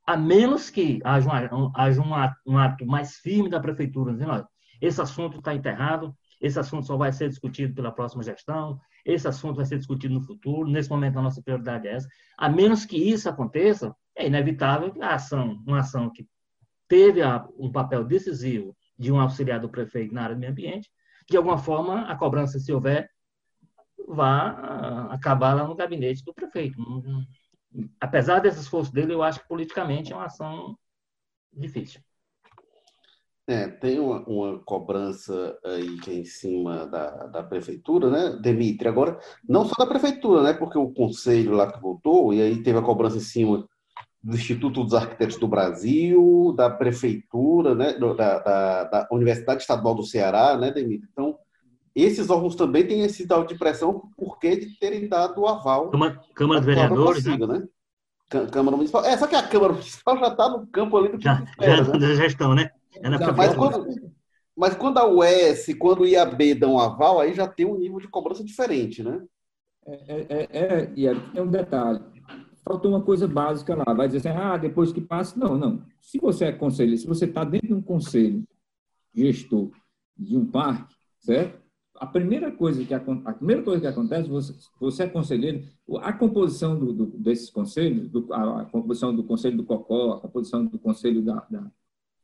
a 0.06 0.18
menos 0.18 0.70
que 0.70 1.00
haja, 1.04 1.30
um, 1.54 1.72
haja 1.76 2.02
um, 2.46 2.58
ato, 2.58 2.86
mais 2.86 3.16
firme 3.18 3.50
da 3.50 3.60
prefeitura, 3.60 4.12
dizendo, 4.14 4.32
olha, 4.32 4.48
esse 4.82 5.02
assunto 5.02 5.38
está 5.38 5.56
enterrado, 5.56 6.14
esse 6.42 6.60
assunto 6.60 6.86
só 6.86 6.98
vai 6.98 7.12
ser 7.14 7.30
discutido 7.30 7.74
pela 7.74 7.92
próxima 7.92 8.22
gestão, 8.22 8.80
esse 9.06 9.28
assunto 9.28 9.56
vai 9.56 9.66
ser 9.66 9.78
discutido 9.78 10.14
no 10.14 10.22
futuro, 10.22 10.70
nesse 10.70 10.90
momento 10.90 11.18
a 11.18 11.22
nossa 11.22 11.42
prioridade 11.42 11.88
é 11.88 11.94
essa. 11.94 12.08
A 12.38 12.50
menos 12.50 12.86
que 12.86 12.98
isso 12.98 13.30
aconteça, 13.30 13.96
é 14.16 14.28
inevitável 14.28 14.92
que 14.92 15.02
a 15.02 15.16
ação, 15.16 15.62
uma 15.66 15.80
ação 15.80 16.10
que 16.10 16.28
teve 16.88 17.22
um 17.58 17.72
papel 17.72 18.04
decisivo 18.04 18.76
de 19.00 19.12
um 19.12 19.20
auxiliar 19.20 19.60
do 19.60 19.70
prefeito 19.70 20.14
na 20.14 20.24
área 20.24 20.36
do 20.36 20.40
meio 20.40 20.52
ambiente, 20.52 20.90
de 21.30 21.38
alguma 21.38 21.58
forma, 21.58 22.02
a 22.02 22.16
cobrança, 22.16 22.60
se 22.60 22.74
houver, 22.74 23.10
vá 24.08 24.50
ah, 24.50 25.14
acabar 25.14 25.54
lá 25.54 25.66
no 25.66 25.76
gabinete 25.76 26.24
do 26.26 26.34
prefeito. 26.34 26.78
Apesar 28.00 28.40
desse 28.40 28.60
esforço 28.60 28.94
dele, 28.94 29.14
eu 29.14 29.24
acho 29.24 29.40
que 29.42 29.48
politicamente 29.48 30.14
é 30.14 30.16
uma 30.16 30.26
ação 30.26 30.78
difícil. 31.52 32.02
É, 33.46 33.68
tem 33.68 34.00
uma, 34.00 34.24
uma, 34.26 34.60
cobrança 34.60 35.58
aí 35.66 36.00
que 36.00 36.12
é 36.12 36.14
em 36.14 36.24
cima 36.24 36.88
da, 36.88 37.28
da 37.28 37.44
prefeitura, 37.44 38.10
né, 38.10 38.40
Demitri? 38.42 38.88
Agora, 38.88 39.20
não 39.48 39.66
só 39.66 39.76
da 39.78 39.86
prefeitura, 39.86 40.42
né, 40.42 40.54
porque 40.54 40.78
o 40.78 40.94
conselho 40.94 41.52
lá 41.52 41.70
que 41.70 41.82
votou, 41.82 42.34
e 42.34 42.42
aí 42.42 42.64
teve 42.64 42.80
a 42.80 42.82
cobrança 42.82 43.18
em 43.18 43.22
cima 43.22 43.68
do 44.24 44.36
Instituto 44.36 44.82
dos 44.82 44.94
Arquitetos 44.94 45.38
do 45.38 45.50
Brasil, 45.50 46.54
da 46.56 46.70
Prefeitura, 46.70 47.76
né, 47.76 47.94
da, 47.94 48.40
da, 48.40 48.84
da 48.86 49.08
Universidade 49.12 49.62
Estadual 49.62 49.96
do 49.96 50.04
Ceará, 50.04 50.58
né, 50.58 50.72
Demir? 50.72 51.02
Então, 51.12 51.38
esses 52.02 52.30
órgãos 52.30 52.56
também 52.56 52.88
têm 52.88 53.02
esse 53.02 53.28
tal 53.28 53.46
de 53.46 53.56
pressão 53.56 54.10
porque 54.18 54.56
de 54.56 54.80
terem 54.80 55.08
dado 55.08 55.42
o 55.42 55.48
aval. 55.48 55.92
Câmara, 55.92 56.20
Câmara 56.34 56.60
de 56.60 56.66
Vereadores, 56.66 57.24
consiga, 57.24 57.48
né? 57.48 57.68
Câmara 58.52 58.76
Municipal. 58.76 59.06
É, 59.06 59.16
só 59.16 59.28
que 59.28 59.36
a 59.36 59.48
Câmara 59.48 59.74
Municipal 59.74 60.18
já 60.18 60.28
está 60.28 60.50
no 60.50 60.66
campo 60.68 60.98
ali 60.98 61.10
do 61.10 61.18
que 61.18 61.24
já, 61.24 61.44
espera, 61.44 61.84
já 61.84 61.94
né? 61.94 62.16
gestão, 62.16 62.56
né? 62.56 62.72
É 62.96 63.10
mas, 63.10 63.56
quando, 63.56 64.12
mas 64.56 64.76
quando 64.76 64.98
a 64.98 65.08
UES, 65.08 65.76
quando 65.78 66.02
o 66.02 66.08
IAB 66.08 66.56
dão 66.56 66.80
aval, 66.80 67.20
aí 67.20 67.34
já 67.34 67.48
tem 67.48 67.66
um 67.66 67.78
nível 67.78 68.00
de 68.00 68.08
cobrança 68.08 68.44
diferente, 68.44 69.04
né? 69.04 69.22
É, 69.86 69.94
é, 69.94 70.48
é, 70.52 71.06
é, 71.06 71.16
é 71.36 71.42
um 71.42 71.50
detalhe. 71.50 72.02
Faltou 72.64 72.92
uma 72.92 73.02
coisa 73.02 73.28
básica 73.28 73.76
lá. 73.76 73.94
Vai 73.94 74.08
dizer 74.08 74.30
assim, 74.30 74.40
ah, 74.40 74.58
depois 74.58 74.94
que 74.94 75.02
passa. 75.02 75.38
Não, 75.38 75.58
não. 75.58 75.84
Se 76.02 76.18
você 76.18 76.46
é 76.46 76.52
conselheiro, 76.52 77.00
se 77.00 77.08
você 77.08 77.26
está 77.26 77.44
dentro 77.44 77.68
de 77.68 77.74
um 77.74 77.82
conselho 77.82 78.44
gestor 79.14 79.70
de 80.18 80.38
um 80.38 80.46
parque, 80.46 80.96
certo? 81.20 81.63
A 81.96 82.06
primeira 82.06 82.52
coisa 82.52 82.84
que 82.84 82.94
a, 82.94 83.00
primeira 83.00 83.62
coisa 83.62 83.82
que 83.82 83.88
acontece, 83.88 84.28
você, 84.28 84.54
você 84.80 85.04
é 85.04 85.08
conselheiro, 85.08 85.64
a 86.02 86.12
composição 86.12 86.78
do, 86.78 86.92
do, 86.92 87.06
desses 87.06 87.50
conselhos, 87.50 88.10
do, 88.10 88.34
a, 88.34 88.62
a, 88.62 88.66
composição 88.66 89.16
do 89.16 89.24
conselho 89.24 89.58
do 89.58 89.64
Cocó, 89.64 90.14
a 90.14 90.20
composição 90.22 90.66
do 90.66 90.80
conselho 90.80 91.22
da, 91.22 91.46
da, 91.50 91.72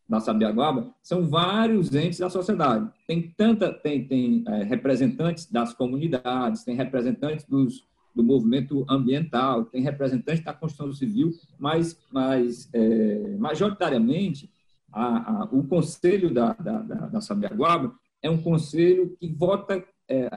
da 0.07 0.19
Sabiaguaba, 0.19 0.93
são 1.03 1.27
vários 1.27 1.93
entes 1.93 2.19
da 2.19 2.29
sociedade. 2.29 2.89
Tem 3.07 3.33
tanta, 3.37 3.71
tem, 3.71 4.05
tem 4.05 4.43
é, 4.47 4.63
representantes 4.63 5.49
das 5.49 5.73
comunidades, 5.73 6.63
tem 6.63 6.75
representantes 6.75 7.45
dos, 7.45 7.85
do 8.15 8.23
movimento 8.23 8.85
ambiental, 8.89 9.65
tem 9.65 9.81
representantes 9.83 10.43
da 10.43 10.53
Constituição 10.53 10.93
Civil, 10.93 11.31
mas, 11.59 11.97
mas 12.11 12.69
é, 12.73 13.35
majoritariamente 13.37 14.49
a, 14.91 15.43
a, 15.43 15.43
o 15.51 15.63
conselho 15.63 16.33
da, 16.33 16.53
da, 16.53 16.81
da, 16.81 16.95
da 17.07 17.21
Sabiaguaba 17.21 17.93
é 18.21 18.29
um 18.29 18.41
conselho 18.41 19.15
que 19.19 19.27
vota 19.27 19.83
é, 20.07 20.29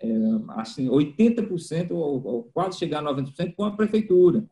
é, 0.00 0.08
assim, 0.50 0.88
80% 0.88 1.90
ou, 1.90 2.24
ou, 2.24 2.42
quase 2.44 2.78
chegar 2.78 3.00
a 3.06 3.14
90% 3.14 3.54
com 3.54 3.64
a 3.64 3.70
prefeitura. 3.70 4.44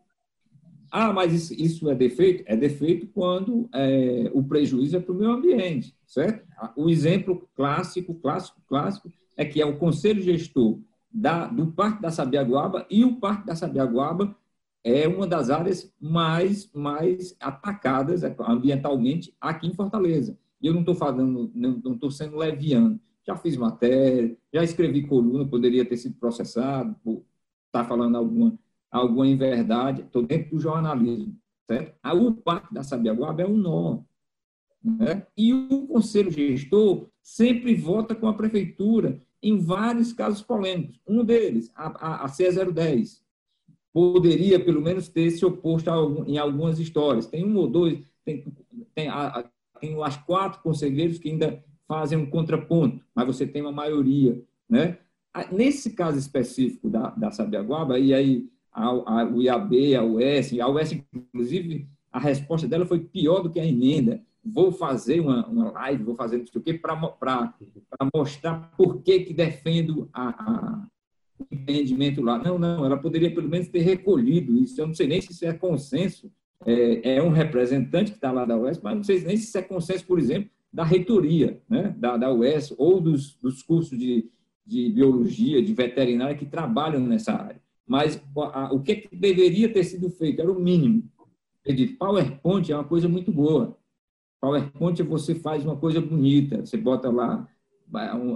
Ah, 0.90 1.12
mas 1.12 1.32
isso, 1.32 1.54
isso, 1.54 1.90
é 1.90 1.94
defeito? 1.94 2.44
É 2.46 2.56
defeito 2.56 3.08
quando 3.08 3.68
é, 3.74 4.30
o 4.32 4.42
prejuízo 4.42 4.96
é 4.96 5.00
para 5.00 5.12
o 5.12 5.14
meio 5.16 5.32
ambiente, 5.32 5.96
certo? 6.06 6.46
O 6.76 6.88
exemplo 6.88 7.48
clássico, 7.54 8.14
clássico, 8.14 8.60
clássico, 8.68 9.12
é 9.36 9.44
que 9.44 9.60
é 9.60 9.66
o 9.66 9.76
conselho 9.76 10.22
gestor 10.22 10.78
da, 11.12 11.46
do 11.46 11.66
Parque 11.72 12.00
da 12.00 12.10
Sabiaguaba 12.10 12.86
e 12.88 13.04
o 13.04 13.16
Parque 13.16 13.46
da 13.46 13.56
Sabiaguaba 13.56 14.36
é 14.84 15.08
uma 15.08 15.26
das 15.26 15.50
áreas 15.50 15.92
mais, 15.98 16.70
mais 16.72 17.34
atacadas 17.40 18.22
ambientalmente 18.22 19.34
aqui 19.40 19.66
em 19.66 19.74
Fortaleza. 19.74 20.38
E 20.60 20.66
eu 20.66 20.72
não 20.72 20.80
estou 20.80 20.94
falando, 20.94 21.50
não 21.54 21.94
estou 21.94 22.10
sendo 22.10 22.36
leviano. 22.36 23.00
Já 23.26 23.36
fiz 23.36 23.56
matéria, 23.56 24.36
já 24.52 24.62
escrevi 24.62 25.06
coluna, 25.06 25.46
poderia 25.46 25.84
ter 25.84 25.96
sido 25.96 26.16
processado 26.16 26.94
por 27.02 27.24
estar 27.66 27.82
tá 27.82 27.84
falando 27.84 28.16
alguma, 28.16 28.58
alguma 28.90 29.26
inverdade. 29.26 30.02
Estou 30.02 30.22
dentro 30.22 30.50
do 30.50 30.60
jornalismo, 30.60 31.36
certo? 31.66 31.94
A 32.02 32.32
parte 32.32 32.72
da 32.72 32.82
Sabiaguaba 32.82 33.42
é 33.42 33.46
um 33.46 33.56
nó. 33.56 34.00
Né? 34.82 35.26
E 35.36 35.54
o 35.54 35.86
conselho 35.86 36.30
gestor 36.30 37.08
sempre 37.22 37.74
vota 37.74 38.14
com 38.14 38.28
a 38.28 38.34
prefeitura 38.34 39.18
em 39.42 39.58
vários 39.58 40.12
casos 40.12 40.42
polêmicos. 40.42 41.00
Um 41.08 41.24
deles, 41.24 41.70
a, 41.74 41.86
a, 41.86 42.24
a 42.24 42.28
C010, 42.28 43.22
poderia, 43.92 44.62
pelo 44.62 44.82
menos, 44.82 45.08
ter 45.08 45.30
se 45.30 45.44
oposto 45.46 45.88
em 46.26 46.36
algumas 46.36 46.78
histórias. 46.78 47.26
Tem 47.26 47.44
um 47.44 47.56
ou 47.56 47.68
dois, 47.68 48.00
tem, 48.24 48.44
tem 48.94 49.08
a, 49.08 49.48
tem 49.84 50.02
as 50.02 50.16
quatro 50.16 50.62
conselheiros 50.62 51.18
que 51.18 51.28
ainda 51.28 51.62
fazem 51.86 52.16
um 52.16 52.26
contraponto, 52.26 53.04
mas 53.14 53.26
você 53.26 53.46
tem 53.46 53.60
uma 53.60 53.72
maioria, 53.72 54.40
né? 54.68 54.98
Nesse 55.52 55.90
caso 55.90 56.18
específico 56.18 56.88
da, 56.88 57.10
da 57.10 57.30
Sabiaguaba, 57.30 57.98
e 57.98 58.14
aí 58.14 58.48
a, 58.72 58.86
a, 58.86 59.24
o 59.24 59.42
IAB, 59.42 59.94
a 59.96 60.04
UES, 60.04 60.58
a 60.58 60.68
UES, 60.68 60.92
inclusive, 61.12 61.86
a 62.10 62.18
resposta 62.18 62.66
dela 62.66 62.86
foi 62.86 63.00
pior 63.00 63.42
do 63.42 63.50
que 63.50 63.60
a 63.60 63.66
emenda. 63.66 64.22
Vou 64.42 64.70
fazer 64.70 65.20
uma, 65.20 65.46
uma 65.46 65.72
live, 65.72 66.04
vou 66.04 66.14
fazer 66.14 66.38
não 66.38 66.46
sei 66.46 66.60
o 66.60 66.64
quê, 66.64 66.74
para 66.74 66.96
mostrar 68.14 68.70
por 68.76 69.02
que, 69.02 69.20
que 69.20 69.34
defendo 69.34 70.08
a, 70.12 70.86
o 71.38 71.46
empreendimento 71.50 72.22
lá. 72.22 72.38
Não, 72.38 72.58
não, 72.58 72.84
ela 72.84 72.96
poderia 72.96 73.34
pelo 73.34 73.48
menos 73.48 73.68
ter 73.68 73.80
recolhido 73.80 74.56
isso. 74.56 74.80
Eu 74.80 74.86
não 74.86 74.94
sei 74.94 75.08
nem 75.08 75.20
se 75.20 75.32
isso 75.32 75.44
é 75.44 75.52
consenso 75.52 76.30
é, 76.66 77.16
é 77.16 77.22
um 77.22 77.30
representante 77.30 78.10
que 78.10 78.16
está 78.16 78.32
lá 78.32 78.44
da 78.44 78.56
UES, 78.56 78.80
mas 78.82 78.96
não 78.96 79.04
sei 79.04 79.20
nem 79.20 79.36
se 79.36 79.44
isso 79.44 79.58
é 79.58 79.62
consenso, 79.62 80.06
por 80.06 80.18
exemplo, 80.18 80.50
da 80.72 80.84
reitoria 80.84 81.60
né, 81.68 81.94
da, 81.98 82.16
da 82.16 82.32
UES 82.32 82.74
ou 82.76 83.00
dos, 83.00 83.34
dos 83.36 83.62
cursos 83.62 83.96
de, 83.98 84.28
de 84.66 84.88
biologia, 84.90 85.62
de 85.62 85.72
veterinária 85.72 86.36
que 86.36 86.46
trabalham 86.46 87.00
nessa 87.00 87.32
área. 87.32 87.62
Mas 87.86 88.20
a, 88.36 88.72
o 88.72 88.80
que, 88.80 88.96
que 88.96 89.16
deveria 89.16 89.72
ter 89.72 89.84
sido 89.84 90.10
feito 90.10 90.40
era 90.40 90.50
o 90.50 90.58
mínimo. 90.58 91.04
Acredito, 91.60 91.96
PowerPoint 91.96 92.70
é 92.72 92.76
uma 92.76 92.84
coisa 92.84 93.08
muito 93.08 93.30
boa. 93.30 93.76
PowerPoint 94.40 95.02
você 95.02 95.34
faz 95.34 95.64
uma 95.64 95.76
coisa 95.76 96.00
bonita, 96.00 96.64
você 96.64 96.76
bota 96.76 97.10
lá, 97.10 97.48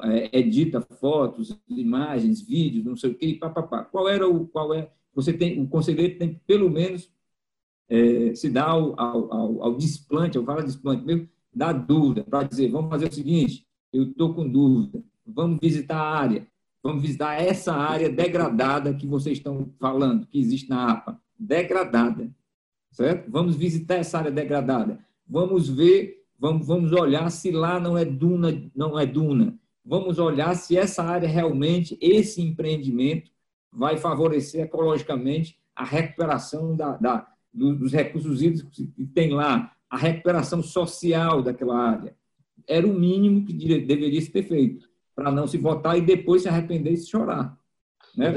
é, 0.05 0.39
edita 0.39 0.81
fotos, 0.81 1.59
imagens, 1.69 2.41
vídeos, 2.41 2.85
não 2.85 2.97
sei 2.97 3.11
o 3.11 3.15
quê, 3.15 3.37
pá, 3.41 3.51
pá, 3.51 3.63
pá. 3.63 3.85
Qual 3.85 4.09
era 4.09 4.29
o 4.29 4.47
qual 4.47 4.73
é? 4.75 4.91
Você 5.15 5.33
tem 5.33 5.61
o 5.61 5.67
conselheiro 5.67 6.19
tem 6.19 6.41
pelo 6.47 6.71
menos 6.71 7.11
é, 7.89 8.35
se 8.35 8.51
dá 8.51 8.65
ao, 8.65 8.99
ao, 9.01 9.63
ao, 9.63 9.75
desplante, 9.77 10.37
ao 10.37 10.45
fala 10.45 10.63
desplante 10.63 11.05
mesmo, 11.05 11.29
dá 11.53 11.73
dúvida, 11.73 12.23
para 12.23 12.47
dizer, 12.47 12.71
vamos 12.71 12.91
fazer 12.91 13.09
o 13.09 13.15
seguinte, 13.15 13.67
eu 13.93 14.05
estou 14.05 14.35
com 14.35 14.49
dúvida, 14.49 15.03
vamos 15.27 15.59
visitar 15.61 15.97
a 15.97 16.19
área, 16.19 16.47
vamos 16.83 17.03
visitar 17.03 17.41
essa 17.41 17.75
área 17.75 18.11
degradada 18.11 18.95
que 18.95 19.07
vocês 19.07 19.39
estão 19.39 19.71
falando, 19.81 20.27
que 20.27 20.39
existe 20.39 20.69
na 20.69 20.93
APA, 20.93 21.21
degradada, 21.39 22.31
certo? 22.91 23.31
Vamos 23.31 23.57
visitar 23.57 23.97
essa 23.97 24.19
área 24.19 24.31
degradada, 24.31 24.99
vamos 25.27 25.69
ver, 25.69 26.25
vamos, 26.39 26.67
vamos 26.67 26.93
olhar 26.93 27.31
se 27.31 27.51
lá 27.51 27.81
não 27.81 27.97
é 27.97 28.05
duna, 28.05 28.71
não 28.75 28.99
é 28.99 29.07
duna, 29.07 29.59
vamos 29.85 30.19
olhar 30.19 30.55
se 30.55 30.77
essa 30.77 31.03
área 31.03 31.29
realmente, 31.29 31.97
esse 32.01 32.43
empreendimento, 32.43 33.31
vai 33.73 33.97
favorecer 33.97 34.63
ecologicamente 34.63 35.59
a 35.75 35.85
recuperação 35.85 36.77
da, 36.77 36.97
da 36.97 37.27
dos 37.53 37.93
recursos 37.93 38.43
hídricos 38.43 38.77
que 38.77 39.07
tem 39.07 39.31
lá, 39.31 39.75
a 39.89 39.97
recuperação 39.97 40.63
social 40.63 41.43
daquela 41.43 41.77
área. 41.77 42.17
Era 42.67 42.87
o 42.87 42.93
mínimo 42.93 43.45
que 43.45 43.53
deveria 43.53 44.21
se 44.21 44.31
ter 44.31 44.43
feito, 44.43 44.89
para 45.15 45.33
não 45.33 45.47
se 45.47 45.57
votar 45.57 45.97
e 45.99 46.03
depois 46.03 46.43
se 46.43 46.49
arrepender 46.49 46.93
e 46.93 46.97
se 46.97 47.09
chorar. 47.09 47.59
Né? 48.17 48.33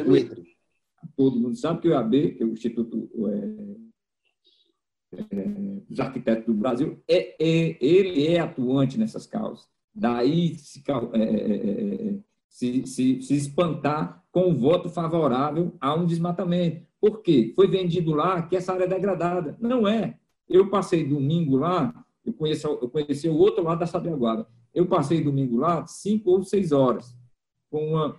Todo 1.15 1.39
mundo 1.39 1.55
sabe 1.55 1.81
que 1.81 1.87
o 1.87 1.91
IAB, 1.91 2.35
que 2.35 2.43
é 2.43 2.45
o 2.45 2.53
Instituto 2.53 3.09
é, 3.27 5.17
é, 5.17 5.45
dos 5.89 5.99
Arquitetos 5.99 6.45
do 6.45 6.53
Brasil, 6.53 7.01
é, 7.07 7.35
é, 7.39 7.77
ele 7.81 8.27
é 8.27 8.39
atuante 8.39 8.97
nessas 8.97 9.25
causas. 9.27 9.67
Daí 9.93 10.55
se, 10.55 10.81
é, 10.87 11.17
é, 11.19 12.13
é, 12.13 12.19
se, 12.47 12.87
se, 12.87 13.21
se 13.21 13.35
espantar 13.35 14.20
com 14.31 14.49
o 14.49 14.55
voto 14.55 14.89
favorável 14.89 15.73
a 15.79 15.93
um 15.93 16.05
desmatamento. 16.05 16.85
Por 16.99 17.21
quê? 17.21 17.51
Foi 17.55 17.67
vendido 17.67 18.13
lá 18.13 18.41
que 18.41 18.55
essa 18.55 18.73
área 18.73 18.85
é 18.85 18.87
degradada. 18.87 19.57
Não 19.59 19.87
é. 19.87 20.17
Eu 20.47 20.69
passei 20.69 21.03
domingo 21.03 21.57
lá, 21.57 21.93
eu 22.25 22.33
conheci, 22.33 22.65
eu 22.65 22.89
conheci 22.89 23.27
o 23.27 23.35
outro 23.35 23.63
lado 23.63 23.79
da 23.79 23.87
Sabiaguaba. 23.87 24.47
Eu 24.73 24.85
passei 24.85 25.21
domingo 25.23 25.57
lá 25.57 25.85
cinco 25.85 26.31
ou 26.31 26.43
seis 26.43 26.71
horas 26.71 27.15
com, 27.69 27.89
uma, 27.89 28.15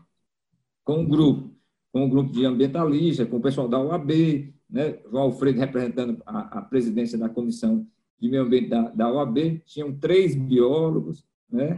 com 0.84 0.98
um 1.00 1.08
grupo, 1.08 1.54
com 1.92 2.04
um 2.04 2.08
grupo 2.08 2.32
de 2.32 2.44
ambientalistas, 2.44 3.28
com 3.28 3.36
o 3.36 3.42
pessoal 3.42 3.68
da 3.68 3.80
UAB, 3.80 4.52
né? 4.68 4.98
João 5.10 5.24
Alfredo 5.24 5.60
representando 5.60 6.22
a, 6.26 6.58
a 6.58 6.62
presidência 6.62 7.18
da 7.18 7.28
comissão 7.28 7.86
de 8.18 8.28
meio 8.28 8.42
ambiente 8.42 8.68
da, 8.68 8.88
da 8.90 9.12
UAB, 9.12 9.62
tinham 9.66 9.94
três 9.94 10.34
biólogos, 10.34 11.24
né? 11.50 11.76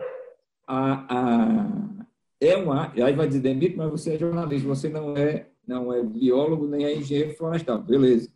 A, 0.66 1.14
a, 1.14 2.03
é 2.48 2.56
uma, 2.56 2.92
aí 2.92 3.14
vai 3.14 3.26
dizer, 3.26 3.40
Demito, 3.40 3.76
mas 3.76 3.90
você 3.90 4.14
é 4.14 4.18
jornalista, 4.18 4.68
você 4.68 4.88
não 4.88 5.16
é 5.16 5.48
não 5.66 5.92
é 5.92 6.02
biólogo 6.02 6.66
nem 6.66 6.84
é 6.84 6.96
engenheiro 6.96 7.34
florestal, 7.34 7.82
beleza. 7.82 8.30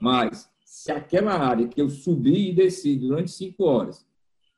Mas 0.00 0.48
se 0.64 0.92
aquela 0.92 1.32
área 1.32 1.66
que 1.66 1.80
eu 1.80 1.88
subi 1.88 2.50
e 2.50 2.54
desci 2.54 2.96
durante 2.96 3.30
cinco 3.30 3.64
horas, 3.64 4.06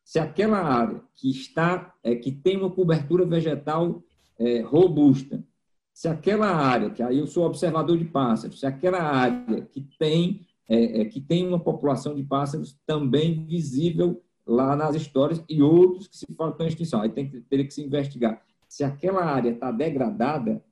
se 0.05 0.19
aquela 0.19 0.59
área 0.59 1.01
que 1.15 1.31
está, 1.31 1.95
é, 2.03 2.15
que 2.15 2.33
tem 2.33 2.57
uma 2.57 2.71
cobertura 2.71 3.25
vegetal 3.25 4.03
é, 4.39 4.61
robusta, 4.61 5.43
se 5.93 6.09
aquela 6.09 6.49
área, 6.49 6.91
que 6.91 7.03
aí 7.03 7.19
eu 7.19 7.27
sou 7.27 7.45
observador 7.45 7.97
de 7.97 8.05
pássaros, 8.05 8.61
se 8.61 8.67
aquela 8.67 9.03
área 9.03 9.63
que 9.63 9.81
tem, 9.99 10.47
é, 10.69 11.03
é, 11.03 11.05
que 11.05 11.21
tem 11.21 11.47
uma 11.47 11.61
população 11.61 12.15
de 12.15 12.23
pássaros 12.23 12.77
também 12.87 13.45
visível 13.47 14.23
lá 14.47 14.75
nas 14.75 14.97
histórias 14.97 15.43
e 15.49 15.63
outros 15.63 16.09
que 16.09 16.17
se 16.17 16.27
falam 16.35 16.57
em 16.61 16.67
extinção, 16.67 17.03
aí 17.03 17.11
tem 17.11 17.29
teria 17.49 17.65
que 17.65 17.73
se 17.73 17.83
investigar. 17.83 18.43
Se 18.71 18.85
aquela 18.85 19.25
área 19.25 19.51
está 19.51 19.73
degradada, 19.73 20.65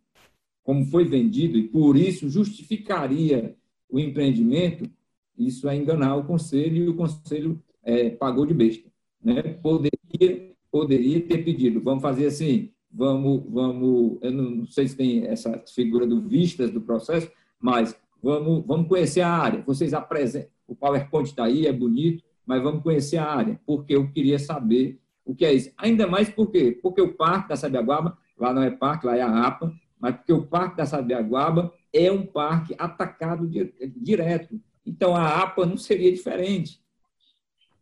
como 0.62 0.84
foi 0.84 1.04
vendido, 1.04 1.58
e 1.58 1.66
por 1.66 1.96
isso 1.96 2.30
justificaria 2.30 3.56
o 3.90 3.98
empreendimento, 3.98 4.88
isso 5.36 5.68
é 5.68 5.76
enganar 5.76 6.14
o 6.14 6.24
conselho 6.24 6.84
e 6.84 6.88
o 6.88 6.94
conselho 6.94 7.60
é, 7.82 8.08
pagou 8.10 8.46
de 8.46 8.54
besta. 8.54 8.88
Né? 9.20 9.42
Poderia, 9.42 10.52
poderia 10.70 11.20
ter 11.22 11.44
pedido, 11.44 11.80
vamos 11.80 12.00
fazer 12.00 12.26
assim, 12.26 12.70
vamos, 12.88 13.42
vamos, 13.48 14.18
eu 14.22 14.30
não 14.30 14.64
sei 14.64 14.86
se 14.86 14.96
tem 14.96 15.26
essa 15.26 15.60
figura 15.66 16.06
do 16.06 16.20
vistas 16.20 16.70
do 16.70 16.80
processo, 16.80 17.28
mas 17.58 17.98
vamos, 18.22 18.64
vamos 18.64 18.86
conhecer 18.86 19.22
a 19.22 19.30
área. 19.30 19.64
Vocês 19.66 19.92
apresentam, 19.92 20.50
o 20.68 20.76
PowerPoint 20.76 21.30
está 21.30 21.46
aí, 21.46 21.66
é 21.66 21.72
bonito, 21.72 22.22
mas 22.46 22.62
vamos 22.62 22.84
conhecer 22.84 23.16
a 23.16 23.26
área, 23.26 23.60
porque 23.66 23.96
eu 23.96 24.08
queria 24.12 24.38
saber 24.38 25.00
o 25.28 25.34
que 25.34 25.44
é 25.44 25.52
isso. 25.52 25.70
Ainda 25.76 26.06
mais 26.06 26.30
por 26.30 26.50
quê? 26.50 26.76
Porque 26.82 27.02
o 27.02 27.12
Parque 27.12 27.50
da 27.50 27.56
Sabiaguaba, 27.56 28.16
lá 28.38 28.54
não 28.54 28.62
é 28.62 28.70
parque, 28.70 29.06
lá 29.06 29.14
é 29.14 29.20
a 29.20 29.46
APA, 29.46 29.70
mas 30.00 30.16
porque 30.16 30.32
o 30.32 30.46
Parque 30.46 30.78
da 30.78 30.86
Sabiaguaba 30.86 31.70
é 31.92 32.10
um 32.10 32.24
parque 32.24 32.74
atacado 32.78 33.46
direto. 33.94 34.58
Então, 34.86 35.14
a 35.14 35.42
APA 35.42 35.66
não 35.66 35.76
seria 35.76 36.10
diferente. 36.10 36.80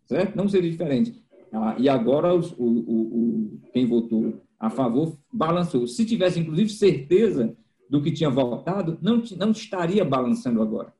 Certo? 0.06 0.34
Não 0.36 0.48
seria 0.48 0.70
diferente. 0.70 1.24
Ah, 1.52 1.76
e 1.78 1.88
agora 1.88 2.34
o, 2.34 2.40
o, 2.58 2.66
o, 2.66 3.60
quem 3.72 3.86
votou 3.86 4.42
a 4.58 4.68
favor 4.68 5.16
balançou. 5.32 5.86
Se 5.86 6.04
tivesse, 6.04 6.40
inclusive, 6.40 6.68
certeza 6.68 7.56
do 7.88 8.02
que 8.02 8.10
tinha 8.10 8.28
votado, 8.28 8.98
não, 9.00 9.22
não 9.38 9.52
estaria 9.52 10.04
balançando 10.04 10.60
agora. 10.60 10.92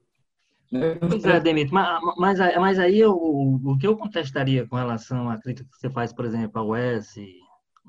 Pois 0.71 1.43
Demetrio, 1.43 1.73
mas, 1.73 2.39
mas, 2.59 2.79
aí 2.79 2.99
eu, 2.99 3.12
o 3.14 3.77
que 3.79 3.87
eu 3.87 3.97
contestaria 3.97 4.67
com 4.67 4.77
relação 4.77 5.31
à 5.31 5.39
crítica 5.39 5.69
que 5.71 5.79
você 5.79 5.89
faz, 5.89 6.12
por 6.12 6.25
exemplo, 6.25 6.61
ao 6.61 6.71
US, 6.71 7.14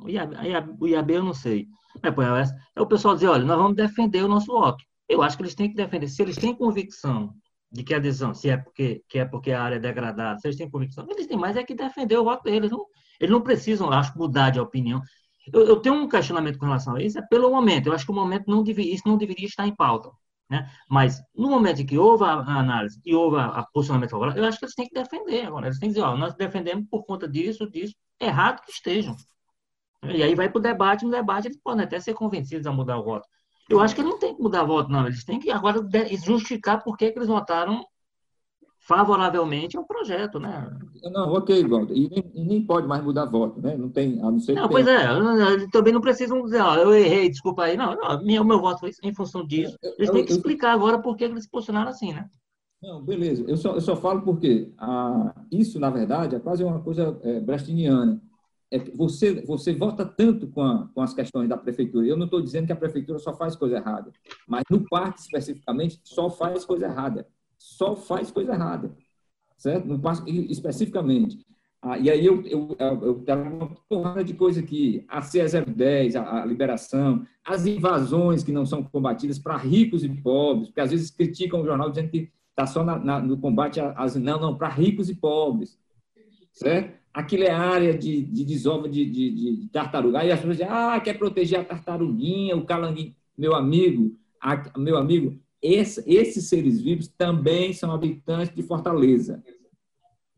o 0.03 0.09
IAB, 0.09 0.35
o 0.79 0.87
IAB 0.87 1.11
eu 1.11 1.23
não 1.23 1.33
sei, 1.33 1.67
mas 2.03 2.13
põe 2.13 2.25
US, 2.29 2.51
é 2.75 2.81
o 2.81 2.85
pessoal 2.85 3.15
dizer, 3.15 3.27
olha, 3.27 3.43
nós 3.43 3.57
vamos 3.57 3.75
defender 3.75 4.23
o 4.23 4.27
nosso 4.27 4.47
voto. 4.47 4.83
Eu 5.09 5.21
acho 5.21 5.37
que 5.37 5.43
eles 5.43 5.55
têm 5.55 5.69
que 5.69 5.75
defender. 5.75 6.07
Se 6.07 6.21
eles 6.21 6.35
têm 6.35 6.53
convicção 6.53 7.33
de 7.71 7.83
que 7.83 7.93
a 7.93 7.97
adesão, 7.97 8.33
se 8.33 8.49
é 8.49 8.57
porque, 8.57 9.03
que 9.07 9.19
é 9.19 9.25
porque 9.25 9.51
a 9.51 9.61
área 9.61 9.75
é 9.77 9.79
degradada, 9.79 10.39
se 10.39 10.47
eles 10.47 10.57
têm 10.57 10.69
convicção, 10.69 11.07
eles 11.09 11.27
têm 11.27 11.37
mais 11.37 11.55
é 11.55 11.63
que 11.63 11.73
defender 11.73 12.17
o 12.17 12.23
voto 12.23 12.43
deles. 12.43 12.69
Não, 12.69 12.85
eles 13.19 13.31
não 13.31 13.41
precisam, 13.41 13.89
acho, 13.91 14.17
mudar 14.17 14.51
de 14.51 14.59
opinião. 14.59 15.01
Eu, 15.51 15.65
eu, 15.65 15.79
tenho 15.79 15.95
um 15.95 16.09
questionamento 16.09 16.59
com 16.59 16.65
relação 16.65 16.95
a 16.95 17.01
isso, 17.01 17.17
é 17.17 17.21
pelo 17.21 17.49
momento. 17.49 17.87
Eu 17.87 17.93
acho 17.93 18.05
que 18.05 18.11
o 18.11 18.15
momento 18.15 18.45
não 18.47 18.63
deveria, 18.63 18.93
isso 18.93 19.07
não 19.07 19.17
deveria 19.17 19.47
estar 19.47 19.65
em 19.65 19.75
pauta. 19.75 20.11
Né? 20.49 20.69
Mas, 20.89 21.21
no 21.35 21.49
momento 21.49 21.81
em 21.81 21.85
que 21.85 21.97
houve 21.97 22.23
a 22.23 22.31
análise 22.31 23.01
e 23.05 23.13
houve 23.13 23.37
a, 23.37 23.45
a 23.47 23.65
posicionamento 23.65 24.11
favorável, 24.11 24.41
eu 24.41 24.47
acho 24.47 24.57
que 24.57 24.65
eles 24.65 24.75
têm 24.75 24.87
que 24.87 24.93
defender 24.93 25.45
agora. 25.45 25.67
Eles 25.67 25.79
têm 25.79 25.89
que 25.89 25.95
dizer, 25.95 26.05
ó, 26.05 26.15
nós 26.15 26.35
defendemos 26.35 26.87
por 26.89 27.05
conta 27.05 27.27
disso, 27.27 27.69
disso, 27.69 27.93
errado 28.19 28.61
que 28.63 28.71
estejam. 28.71 29.15
E 30.03 30.23
aí 30.23 30.35
vai 30.35 30.49
para 30.49 30.59
o 30.59 30.61
debate, 30.61 31.03
no 31.03 31.11
debate 31.11 31.47
eles 31.47 31.59
podem 31.61 31.83
até 31.83 31.99
ser 31.99 32.13
convencidos 32.13 32.65
a 32.67 32.71
mudar 32.71 32.97
o 32.97 33.03
voto. 33.03 33.27
Eu 33.69 33.81
acho 33.81 33.95
que 33.95 34.03
não 34.03 34.17
têm 34.17 34.35
que 34.35 34.41
mudar 34.41 34.63
o 34.63 34.67
voto, 34.67 34.89
não. 34.89 35.05
Eles 35.05 35.25
têm 35.25 35.39
que 35.39 35.51
agora 35.51 35.85
justificar 36.23 36.81
por 36.81 36.95
que, 36.95 37.05
eles 37.05 37.27
votaram 37.27 37.85
favoravelmente 38.87 39.77
ao 39.77 39.85
projeto, 39.85 40.39
né? 40.39 40.69
Não, 41.03 41.33
ok, 41.33 41.61
Walter. 41.67 41.93
E 41.93 42.09
nem, 42.09 42.45
nem 42.45 42.65
pode 42.65 42.87
mais 42.87 43.03
mudar 43.03 43.25
voto, 43.25 43.61
né? 43.61 43.75
Não 43.75 43.89
tem, 43.89 44.19
a 44.21 44.31
não 44.31 44.39
ser 44.39 44.53
Não, 44.53 44.69
pois 44.69 44.87
é, 44.87 45.05
também 45.71 45.91
não 45.91 45.99
precisam 45.99 46.41
dizer, 46.43 46.61
ó, 46.61 46.75
eu 46.75 46.93
errei, 46.93 47.29
desculpa 47.29 47.63
aí. 47.63 47.75
Não, 47.75 47.95
não 47.95 48.23
meu, 48.23 48.45
meu 48.45 48.61
voto 48.61 48.79
foi 48.79 48.91
em 49.03 49.13
função 49.13 49.45
disso. 49.45 49.77
Eles 49.97 50.09
têm 50.09 50.23
que 50.23 50.31
explicar 50.31 50.71
agora 50.71 50.99
por 50.99 51.17
que 51.17 51.25
eles 51.25 51.43
se 51.43 51.49
posicionaram 51.49 51.89
assim, 51.89 52.13
né? 52.13 52.29
Não, 52.81 53.03
beleza. 53.03 53.43
Eu 53.45 53.57
só, 53.57 53.73
eu 53.73 53.81
só 53.81 53.95
falo 53.95 54.21
porque 54.21 54.71
ah, 54.77 55.35
isso, 55.51 55.79
na 55.79 55.89
verdade, 55.89 56.35
é 56.35 56.39
quase 56.39 56.63
uma 56.63 56.79
coisa 56.79 57.19
é, 57.23 57.41
brastiniana 57.41 58.21
é, 58.71 58.79
você, 58.79 59.41
você 59.45 59.73
vota 59.73 60.05
tanto 60.05 60.47
com, 60.47 60.61
a, 60.61 60.87
com 60.93 61.01
as 61.01 61.13
questões 61.13 61.47
da 61.47 61.57
prefeitura. 61.57 62.05
Eu 62.05 62.17
não 62.17 62.25
estou 62.25 62.41
dizendo 62.41 62.67
que 62.67 62.73
a 62.73 62.77
prefeitura 62.77 63.17
só 63.19 63.33
faz 63.33 63.55
coisa 63.55 63.77
errada, 63.77 64.11
mas 64.47 64.63
no 64.69 64.83
parque, 64.87 65.21
especificamente, 65.21 65.99
só 66.03 66.29
faz 66.29 66.65
coisa 66.65 66.85
errada. 66.85 67.27
Só 67.57 67.95
faz 67.95 68.31
coisa 68.31 68.53
errada. 68.53 68.95
Certo? 69.57 69.87
No 69.87 69.99
parque, 69.99 70.29
especificamente. 70.51 71.45
Ah, 71.81 71.97
e 71.97 72.09
aí 72.09 72.25
eu, 72.25 72.43
eu, 72.45 72.75
eu, 72.79 73.23
eu 73.25 73.41
uma 73.41 73.69
porrada 73.87 74.23
de 74.23 74.33
coisa 74.33 74.59
aqui. 74.59 75.03
A 75.07 75.21
CE010, 75.21 76.15
a, 76.15 76.41
a 76.41 76.45
liberação, 76.45 77.25
as 77.45 77.65
invasões 77.65 78.43
que 78.43 78.51
não 78.51 78.65
são 78.65 78.83
combatidas 78.83 79.39
para 79.39 79.57
ricos 79.57 80.03
e 80.03 80.09
pobres, 80.09 80.67
porque 80.67 80.81
às 80.81 80.91
vezes 80.91 81.11
criticam 81.11 81.61
o 81.61 81.65
jornal 81.65 81.89
dizendo 81.89 82.09
que 82.09 82.31
está 82.49 82.65
só 82.65 82.83
na, 82.83 82.97
na, 82.97 83.19
no 83.19 83.37
combate 83.37 83.79
às. 83.79 84.15
Não, 84.15 84.39
não, 84.39 84.57
para 84.57 84.69
ricos 84.69 85.09
e 85.09 85.15
pobres. 85.15 85.77
Certo? 86.51 86.97
aquilo 87.17 87.43
é 87.43 87.49
área 87.49 87.97
de, 87.97 88.21
de 88.21 88.45
desova 88.45 88.87
de, 88.87 89.03
de, 89.03 89.31
de, 89.31 89.67
tartaruga. 89.69 90.19
Aí 90.19 90.31
as 90.31 90.39
pessoas 90.39 90.57
dizem, 90.57 90.71
ah, 90.71 90.99
quer 90.99 91.17
proteger 91.17 91.59
a 91.59 91.63
tartaruguinha, 91.63 92.55
o 92.55 92.63
calanguinho. 92.63 93.15
Meu 93.35 93.55
amigo, 93.55 94.15
a, 94.39 94.77
meu 94.77 94.97
amigo, 94.97 95.39
esse, 95.61 96.03
esses 96.05 96.47
seres 96.47 96.79
vivos 96.81 97.07
também 97.07 97.73
são 97.73 97.91
habitantes 97.91 98.55
de 98.55 98.63
Fortaleza, 98.63 99.43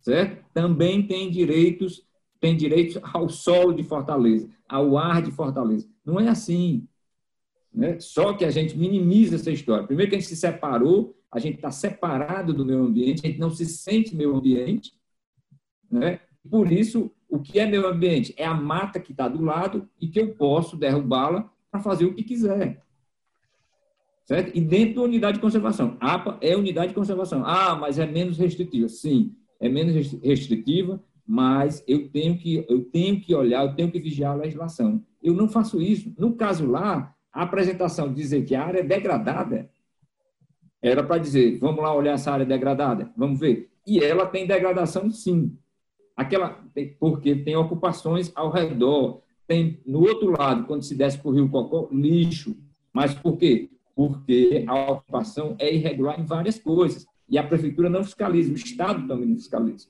certo? 0.02 0.44
Também 0.54 1.06
têm 1.06 1.30
direitos, 1.30 2.06
têm 2.40 2.56
direitos 2.56 3.00
ao 3.04 3.30
solo 3.30 3.74
de 3.74 3.84
Fortaleza, 3.84 4.50
ao 4.68 4.98
ar 4.98 5.22
de 5.22 5.32
Fortaleza. 5.32 5.88
Não 6.06 6.20
é 6.20 6.30
assim. 6.30 6.88
Né? 7.74 8.00
Só 8.00 8.34
que 8.34 8.46
a 8.46 8.50
gente 8.50 8.78
minimiza 8.78 9.36
essa 9.36 9.52
história. 9.52 9.86
Primeiro 9.86 10.10
que 10.10 10.16
a 10.16 10.20
gente 10.20 10.30
se 10.30 10.36
separou, 10.36 11.16
a 11.32 11.40
gente 11.40 11.56
está 11.56 11.70
separado 11.70 12.54
do 12.54 12.66
meio 12.66 12.84
ambiente, 12.84 13.22
a 13.24 13.28
gente 13.28 13.40
não 13.40 13.52
se 13.52 13.66
sente 13.66 14.16
meio 14.16 14.36
ambiente, 14.36 14.94
né? 15.92 16.22
Por 16.50 16.72
isso, 16.72 17.12
o 17.28 17.40
que 17.40 17.60
é 17.60 17.66
meio 17.66 17.88
ambiente? 17.88 18.34
É 18.38 18.46
a 18.46 18.54
mata 18.54 19.00
que 19.00 19.12
está 19.12 19.28
do 19.28 19.44
lado 19.44 19.88
e 20.00 20.08
que 20.08 20.20
eu 20.20 20.34
posso 20.34 20.76
derrubá-la 20.76 21.52
para 21.70 21.80
fazer 21.80 22.06
o 22.06 22.14
que 22.14 22.24
quiser. 22.24 22.82
Certo? 24.30 24.56
E 24.56 24.62
dentro 24.62 24.98
da 24.98 25.02
unidade 25.02 25.38
de 25.38 25.42
conservação. 25.42 25.98
APA 26.00 26.38
é 26.40 26.56
unidade 26.56 26.90
de 26.90 26.94
conservação. 26.94 27.44
Ah, 27.44 27.76
mas 27.76 27.98
é 27.98 28.06
menos 28.06 28.38
restritiva. 28.38 28.88
Sim, 28.88 29.36
é 29.60 29.68
menos 29.68 29.96
restritiva, 30.22 31.02
mas 31.26 31.84
eu 31.88 32.08
tenho 32.10 32.38
que, 32.38 32.64
eu 32.70 32.84
tenho 32.84 33.20
que 33.20 33.34
olhar, 33.34 33.66
eu 33.66 33.74
tenho 33.74 33.92
que 33.92 34.00
vigiar 34.00 34.34
a 34.34 34.36
legislação. 34.36 35.04
Eu 35.24 35.34
não 35.34 35.50
faço 35.50 35.82
isso. 35.82 36.14
No 36.16 36.36
caso 36.36 36.68
lá, 36.68 37.12
a 37.34 37.42
apresentação 37.42 38.14
dizer 38.14 38.46
que 38.46 38.54
a 38.54 38.64
área 38.64 38.82
é 38.82 38.84
degradada 38.84 39.68
era 40.80 41.04
para 41.04 41.18
dizer, 41.18 41.58
vamos 41.58 41.82
lá 41.82 41.92
olhar 41.92 42.14
essa 42.14 42.32
área 42.32 42.46
degradada, 42.46 43.12
vamos 43.18 43.40
ver. 43.40 43.72
E 43.84 43.98
ela 43.98 44.28
tem 44.28 44.46
degradação, 44.46 45.10
sim. 45.10 45.58
Aquela, 46.16 46.64
porque 47.00 47.36
tem 47.36 47.56
ocupações 47.56 48.32
ao 48.36 48.52
redor. 48.52 49.24
Tem, 49.48 49.82
no 49.88 50.02
outro 50.02 50.30
lado, 50.38 50.68
quando 50.68 50.84
se 50.84 50.94
desce 50.94 51.18
para 51.18 51.32
o 51.32 51.34
Rio 51.34 51.50
Cocó, 51.50 51.90
lixo. 51.92 52.56
Mas 52.94 53.16
por 53.16 53.36
quê? 53.36 53.72
Porque 54.00 54.64
a 54.66 54.92
ocupação 54.94 55.58
é 55.60 55.76
irregular 55.76 56.18
em 56.18 56.24
várias 56.24 56.58
coisas. 56.58 57.06
E 57.28 57.38
a 57.38 57.44
prefeitura 57.44 57.90
não 57.90 58.02
fiscaliza, 58.02 58.54
o 58.54 58.56
Estado 58.56 59.06
também 59.06 59.28
não 59.28 59.36
fiscaliza. 59.36 59.88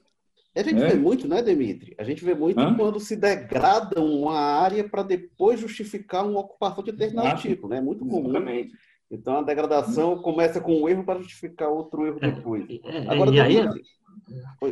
A 0.55 0.64
gente 0.64 0.82
é? 0.82 0.88
vê 0.88 0.95
muito, 0.95 1.28
né, 1.28 1.43
Demitri? 1.43 1.93
A 1.95 2.03
gente 2.03 2.26
vê 2.26 2.34
muito 2.34 2.60
Hã? 2.60 2.74
quando 2.74 2.99
se 2.99 3.16
degrada 3.16 4.01
uma 4.01 4.34
área 4.34 4.84
para 4.84 5.03
depois 5.03 5.60
justificar 5.60 6.26
uma 6.26 6.39
ocupação 6.39 6.84
de 6.84 6.91
determinado 6.91 7.28
Exato. 7.28 7.41
tipo, 7.43 7.68
né? 7.68 7.78
É 7.78 7.82
muito 7.82 8.03
comum. 8.03 8.32
Exatamente. 8.32 8.74
Então 9.12 9.38
a 9.38 9.43
degradação 9.43 10.18
começa 10.24 10.60
com 10.60 10.82
um 10.82 10.89
erro 10.89 11.03
para 11.03 11.20
justificar 11.20 11.70
outro 11.70 12.07
erro 12.07 12.18
é, 12.20 12.32
depois. 12.32 12.66
É, 12.86 13.07
Agora, 13.12 13.30
e 13.30 13.39
aí, 13.39 13.57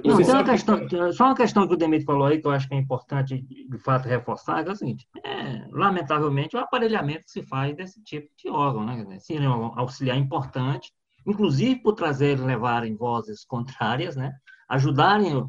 não, 0.04 0.18
tem 0.18 0.32
uma 0.32 0.44
questão, 0.44 0.80
só 1.14 1.26
uma 1.26 1.36
questão 1.36 1.68
que 1.68 1.74
o 1.74 1.78
Demetrio 1.78 2.06
falou 2.06 2.28
aí, 2.28 2.40
que 2.40 2.48
eu 2.48 2.52
acho 2.52 2.68
que 2.68 2.76
é 2.76 2.78
importante, 2.78 3.42
de 3.42 3.78
fato, 3.80 4.08
reforçar, 4.08 4.64
que 4.64 4.70
é 4.70 4.74
o 4.74 4.76
seguinte, 4.76 5.08
é, 5.24 5.68
lamentavelmente, 5.72 6.56
o 6.56 6.60
aparelhamento 6.60 7.24
se 7.28 7.42
faz 7.44 7.76
desse 7.76 8.04
tipo 8.04 8.30
de 8.38 8.50
órgão, 8.50 8.86
né? 8.86 9.20
Se 9.20 9.36
é 9.36 9.50
um 9.50 9.80
auxiliar 9.80 10.18
importante, 10.18 10.92
inclusive 11.26 11.82
por 11.82 11.94
trazer, 11.94 12.40
levarem 12.40 12.96
vozes 12.96 13.46
contrárias, 13.46 14.16
né? 14.16 14.34
Ajudarem 14.70 15.46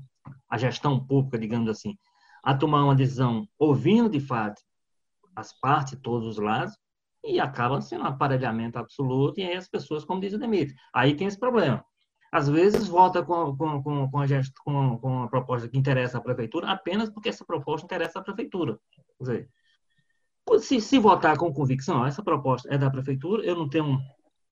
a 0.48 0.58
gestão 0.58 1.04
pública, 1.04 1.38
digamos 1.38 1.68
assim, 1.68 1.96
a 2.42 2.54
tomar 2.54 2.84
uma 2.84 2.94
decisão 2.94 3.46
ouvindo, 3.58 4.08
de 4.08 4.20
fato, 4.20 4.62
as 5.34 5.52
partes, 5.52 5.98
todos 6.02 6.26
os 6.26 6.38
lados, 6.38 6.74
e 7.24 7.40
acaba 7.40 7.80
sendo 7.80 8.04
um 8.04 8.06
aparelhamento 8.06 8.78
absoluto, 8.78 9.40
e 9.40 9.44
aí 9.44 9.56
as 9.56 9.68
pessoas, 9.68 10.04
como 10.04 10.20
diz 10.20 10.32
o 10.32 10.38
Demetrio, 10.38 10.76
aí 10.94 11.14
tem 11.14 11.26
esse 11.26 11.38
problema 11.38 11.84
às 12.30 12.48
vezes 12.48 12.88
vota 12.88 13.22
com, 13.22 13.56
com, 13.56 14.10
com, 14.10 14.18
a, 14.18 14.26
gest, 14.26 14.52
com, 14.64 14.98
com 14.98 15.22
a 15.22 15.28
proposta 15.28 15.68
que 15.68 15.78
interessa 15.78 16.18
à 16.18 16.20
prefeitura 16.20 16.68
apenas 16.68 17.10
porque 17.10 17.28
essa 17.28 17.44
proposta 17.44 17.84
interessa 17.84 18.18
à 18.18 18.22
prefeitura. 18.22 18.78
Quer 19.18 19.24
dizer, 19.24 19.50
se, 20.60 20.80
se 20.80 20.98
votar 20.98 21.36
com 21.36 21.52
convicção, 21.52 22.06
essa 22.06 22.22
proposta 22.22 22.72
é 22.72 22.78
da 22.78 22.90
prefeitura, 22.90 23.44
eu 23.44 23.54
não 23.54 23.68
tenho, 23.68 23.98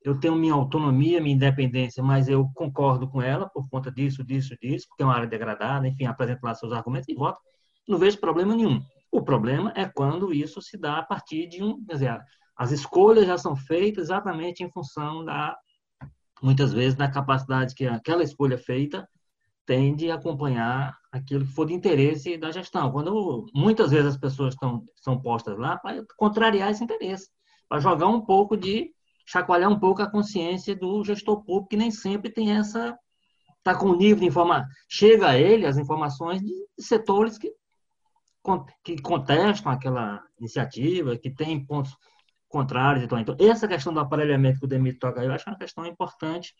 eu 0.02 0.18
tenho 0.18 0.34
minha 0.34 0.54
autonomia, 0.54 1.20
minha 1.20 1.34
independência, 1.34 2.02
mas 2.02 2.28
eu 2.28 2.48
concordo 2.54 3.08
com 3.08 3.22
ela 3.22 3.48
por 3.48 3.68
conta 3.68 3.90
disso, 3.90 4.24
disso, 4.24 4.56
disso, 4.60 4.86
porque 4.88 5.02
é 5.02 5.06
uma 5.06 5.14
área 5.14 5.26
degradada, 5.26 5.86
enfim, 5.88 6.04
apresento 6.04 6.44
lá 6.44 6.54
seus 6.54 6.72
argumentos 6.72 7.08
e 7.08 7.14
voto, 7.14 7.40
não 7.88 7.98
vejo 7.98 8.18
problema 8.18 8.54
nenhum. 8.54 8.82
O 9.10 9.22
problema 9.22 9.72
é 9.74 9.86
quando 9.86 10.32
isso 10.32 10.60
se 10.60 10.76
dá 10.76 10.98
a 10.98 11.02
partir 11.02 11.46
de 11.46 11.62
um, 11.62 11.82
quer 11.84 11.92
dizer, 11.94 12.20
as 12.56 12.70
escolhas 12.70 13.26
já 13.26 13.38
são 13.38 13.54
feitas 13.54 14.04
exatamente 14.04 14.62
em 14.62 14.70
função 14.70 15.24
da 15.24 15.56
muitas 16.42 16.72
vezes 16.72 16.96
na 16.96 17.10
capacidade 17.10 17.74
que 17.74 17.86
aquela 17.86 18.22
escolha 18.22 18.58
feita 18.58 19.08
tem 19.64 19.94
de 19.94 20.10
acompanhar 20.10 20.96
aquilo 21.10 21.44
que 21.44 21.52
for 21.52 21.66
de 21.66 21.74
interesse 21.74 22.36
da 22.36 22.52
gestão. 22.52 22.92
Quando 22.92 23.46
muitas 23.54 23.90
vezes 23.90 24.06
as 24.06 24.16
pessoas 24.16 24.54
estão 24.54 24.84
são 25.02 25.20
postas 25.20 25.58
lá 25.58 25.76
para 25.76 26.04
contrariar 26.16 26.70
esse 26.70 26.84
interesse, 26.84 27.28
para 27.68 27.80
jogar 27.80 28.06
um 28.06 28.20
pouco 28.20 28.56
de 28.56 28.90
chacoalhar 29.26 29.70
um 29.70 29.78
pouco 29.78 30.02
a 30.02 30.10
consciência 30.10 30.76
do 30.76 31.02
gestor 31.02 31.42
público 31.44 31.70
que 31.70 31.76
nem 31.76 31.90
sempre 31.90 32.30
tem 32.30 32.52
essa 32.52 32.96
está 33.58 33.74
com 33.74 33.96
nível 33.96 34.20
de 34.20 34.26
informação. 34.26 34.68
Chega 34.88 35.30
a 35.30 35.38
ele 35.38 35.66
as 35.66 35.76
informações 35.76 36.40
de 36.40 36.52
setores 36.78 37.36
que, 37.36 37.52
que 38.84 39.02
contestam 39.02 39.72
aquela 39.72 40.22
iniciativa, 40.38 41.18
que 41.18 41.28
tem 41.28 41.66
pontos 41.66 41.92
contrários. 42.48 43.04
Então, 43.04 43.18
então 43.18 43.36
essa 43.38 43.68
questão 43.68 43.92
do 43.92 44.00
aparelhamento 44.00 44.60
que 44.60 44.66
o 44.66 44.68
Demetrio 44.68 45.00
toca 45.00 45.24
eu 45.24 45.32
acho 45.32 45.48
uma 45.48 45.58
questão 45.58 45.86
importante 45.86 46.54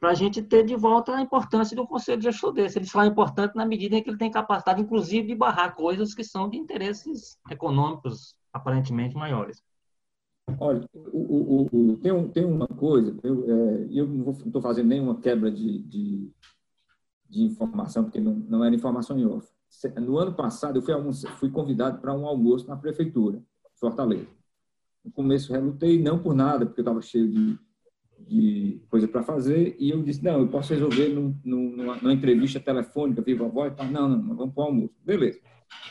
para 0.00 0.10
a 0.10 0.14
gente 0.14 0.42
ter 0.42 0.64
de 0.64 0.76
volta 0.76 1.14
a 1.14 1.20
importância 1.20 1.76
do 1.76 1.86
Conselho 1.86 2.18
de 2.18 2.24
Gestor 2.24 2.52
desse. 2.52 2.78
Ele 2.78 2.86
só 2.86 3.02
é 3.02 3.06
importante 3.06 3.56
na 3.56 3.66
medida 3.66 3.96
em 3.96 4.02
que 4.02 4.08
ele 4.08 4.18
tem 4.18 4.30
capacidade, 4.30 4.80
inclusive, 4.80 5.26
de 5.26 5.34
barrar 5.34 5.74
coisas 5.74 6.14
que 6.14 6.22
são 6.22 6.48
de 6.48 6.56
interesses 6.56 7.38
econômicos 7.50 8.36
aparentemente 8.52 9.16
maiores. 9.16 9.62
Olha, 10.58 10.88
o, 10.94 11.18
o, 11.18 11.68
o, 11.72 11.96
tem, 11.98 12.12
um, 12.12 12.28
tem 12.28 12.44
uma 12.44 12.66
coisa, 12.66 13.14
eu, 13.22 13.44
é, 13.44 13.88
eu 13.90 14.06
não 14.06 14.30
estou 14.30 14.62
fazendo 14.62 14.88
nenhuma 14.88 15.20
quebra 15.20 15.50
de, 15.50 15.82
de, 15.82 16.32
de, 17.28 17.42
informação, 17.42 18.04
porque 18.04 18.20
não, 18.20 18.34
não 18.34 18.64
era 18.64 18.74
informação 18.74 19.18
em 19.18 19.26
off. 19.26 19.46
No 20.00 20.16
ano 20.16 20.34
passado, 20.34 20.78
eu 20.78 20.82
fui, 20.82 20.94
fui 21.38 21.50
convidado 21.50 22.00
para 22.00 22.14
um 22.14 22.26
almoço 22.26 22.66
na 22.66 22.76
prefeitura, 22.76 23.42
Fortaleza. 23.74 24.37
No 25.04 25.10
começo, 25.10 25.52
relutei, 25.52 26.00
não 26.00 26.18
por 26.18 26.34
nada, 26.34 26.66
porque 26.66 26.80
eu 26.80 26.82
estava 26.82 27.00
cheio 27.00 27.28
de, 27.28 27.58
de 28.18 28.82
coisa 28.90 29.08
para 29.08 29.22
fazer, 29.22 29.76
e 29.78 29.90
eu 29.90 30.02
disse, 30.02 30.22
não, 30.22 30.40
eu 30.40 30.48
posso 30.48 30.72
resolver 30.72 31.08
num, 31.08 31.38
numa, 31.44 31.96
numa, 31.96 32.12
entrevista 32.12 32.60
telefônica, 32.60 33.22
viva 33.22 33.46
a 33.46 33.48
voz, 33.48 33.72
não, 33.90 34.08
não, 34.08 34.18
não, 34.18 34.36
vamos 34.36 34.54
para 34.54 34.64
o 34.64 34.66
almoço. 34.66 34.94
Beleza. 35.04 35.40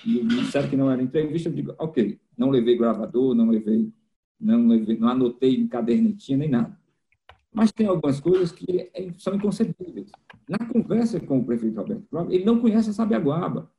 E 0.06 0.24
me 0.24 0.42
disseram 0.42 0.70
que 0.70 0.78
não 0.78 0.92
era 0.92 1.02
entrevista, 1.02 1.50
eu 1.50 1.54
digo, 1.54 1.76
ok, 1.78 2.20
não 2.38 2.50
levei 2.50 2.78
gravador, 2.78 3.34
não 3.34 3.50
levei 3.50 3.92
não, 4.40 4.60
não 4.60 5.10
anotei 5.10 5.56
em 5.56 5.68
cadernetinha 5.68 6.38
nem 6.38 6.50
nada. 6.50 6.78
Mas 7.52 7.72
tem 7.72 7.88
algumas 7.88 8.20
coisas 8.20 8.52
que 8.52 8.92
é, 8.94 9.12
são 9.18 9.34
inconcebíveis. 9.36 10.12
Na 10.48 10.60
conversa 10.60 11.20
com 11.20 11.40
o 11.40 11.46
prefeito 11.46 11.78
Roberto 11.78 12.06
Cláudio, 12.10 12.34
ele 12.34 12.46
não 12.46 12.60
conhece 12.60 12.90
a 12.90 12.94
Sabiaguaba. 12.94 13.72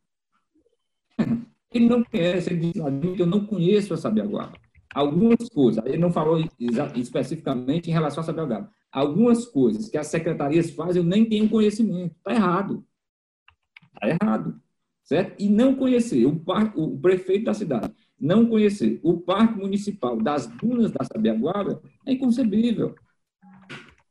Ele 1.70 1.86
não 1.86 2.02
conhece, 2.02 2.50
ele 2.50 2.72
que 2.72 3.20
eu 3.20 3.26
não 3.26 3.44
conheço 3.44 3.92
a 3.92 3.96
Sabiaguaba. 3.98 4.54
Algumas 4.94 5.48
coisas, 5.50 5.84
ele 5.84 5.98
não 5.98 6.10
falou 6.10 6.42
especificamente 6.94 7.90
em 7.90 7.92
relação 7.92 8.22
a 8.22 8.24
Sabiaguaba. 8.24 8.70
Algumas 8.90 9.44
coisas 9.44 9.88
que 9.88 9.98
as 9.98 10.06
secretarias 10.06 10.70
fazem, 10.70 11.02
eu 11.02 11.06
nem 11.06 11.24
tenho 11.24 11.48
conhecimento. 11.48 12.16
Está 12.16 12.32
errado. 12.32 12.84
Está 13.94 14.08
errado. 14.08 14.60
Certo? 15.04 15.42
E 15.42 15.48
não 15.48 15.74
conhecer 15.74 16.26
o, 16.26 16.42
o 16.74 16.98
prefeito 16.98 17.44
da 17.44 17.54
cidade 17.54 17.94
não 18.20 18.46
conhecer 18.46 18.98
o 19.02 19.18
Parque 19.18 19.58
Municipal 19.58 20.16
das 20.16 20.46
Dunas 20.46 20.90
da 20.90 21.04
Sabiaguara 21.04 21.80
é 22.04 22.12
inconcebível. 22.12 22.94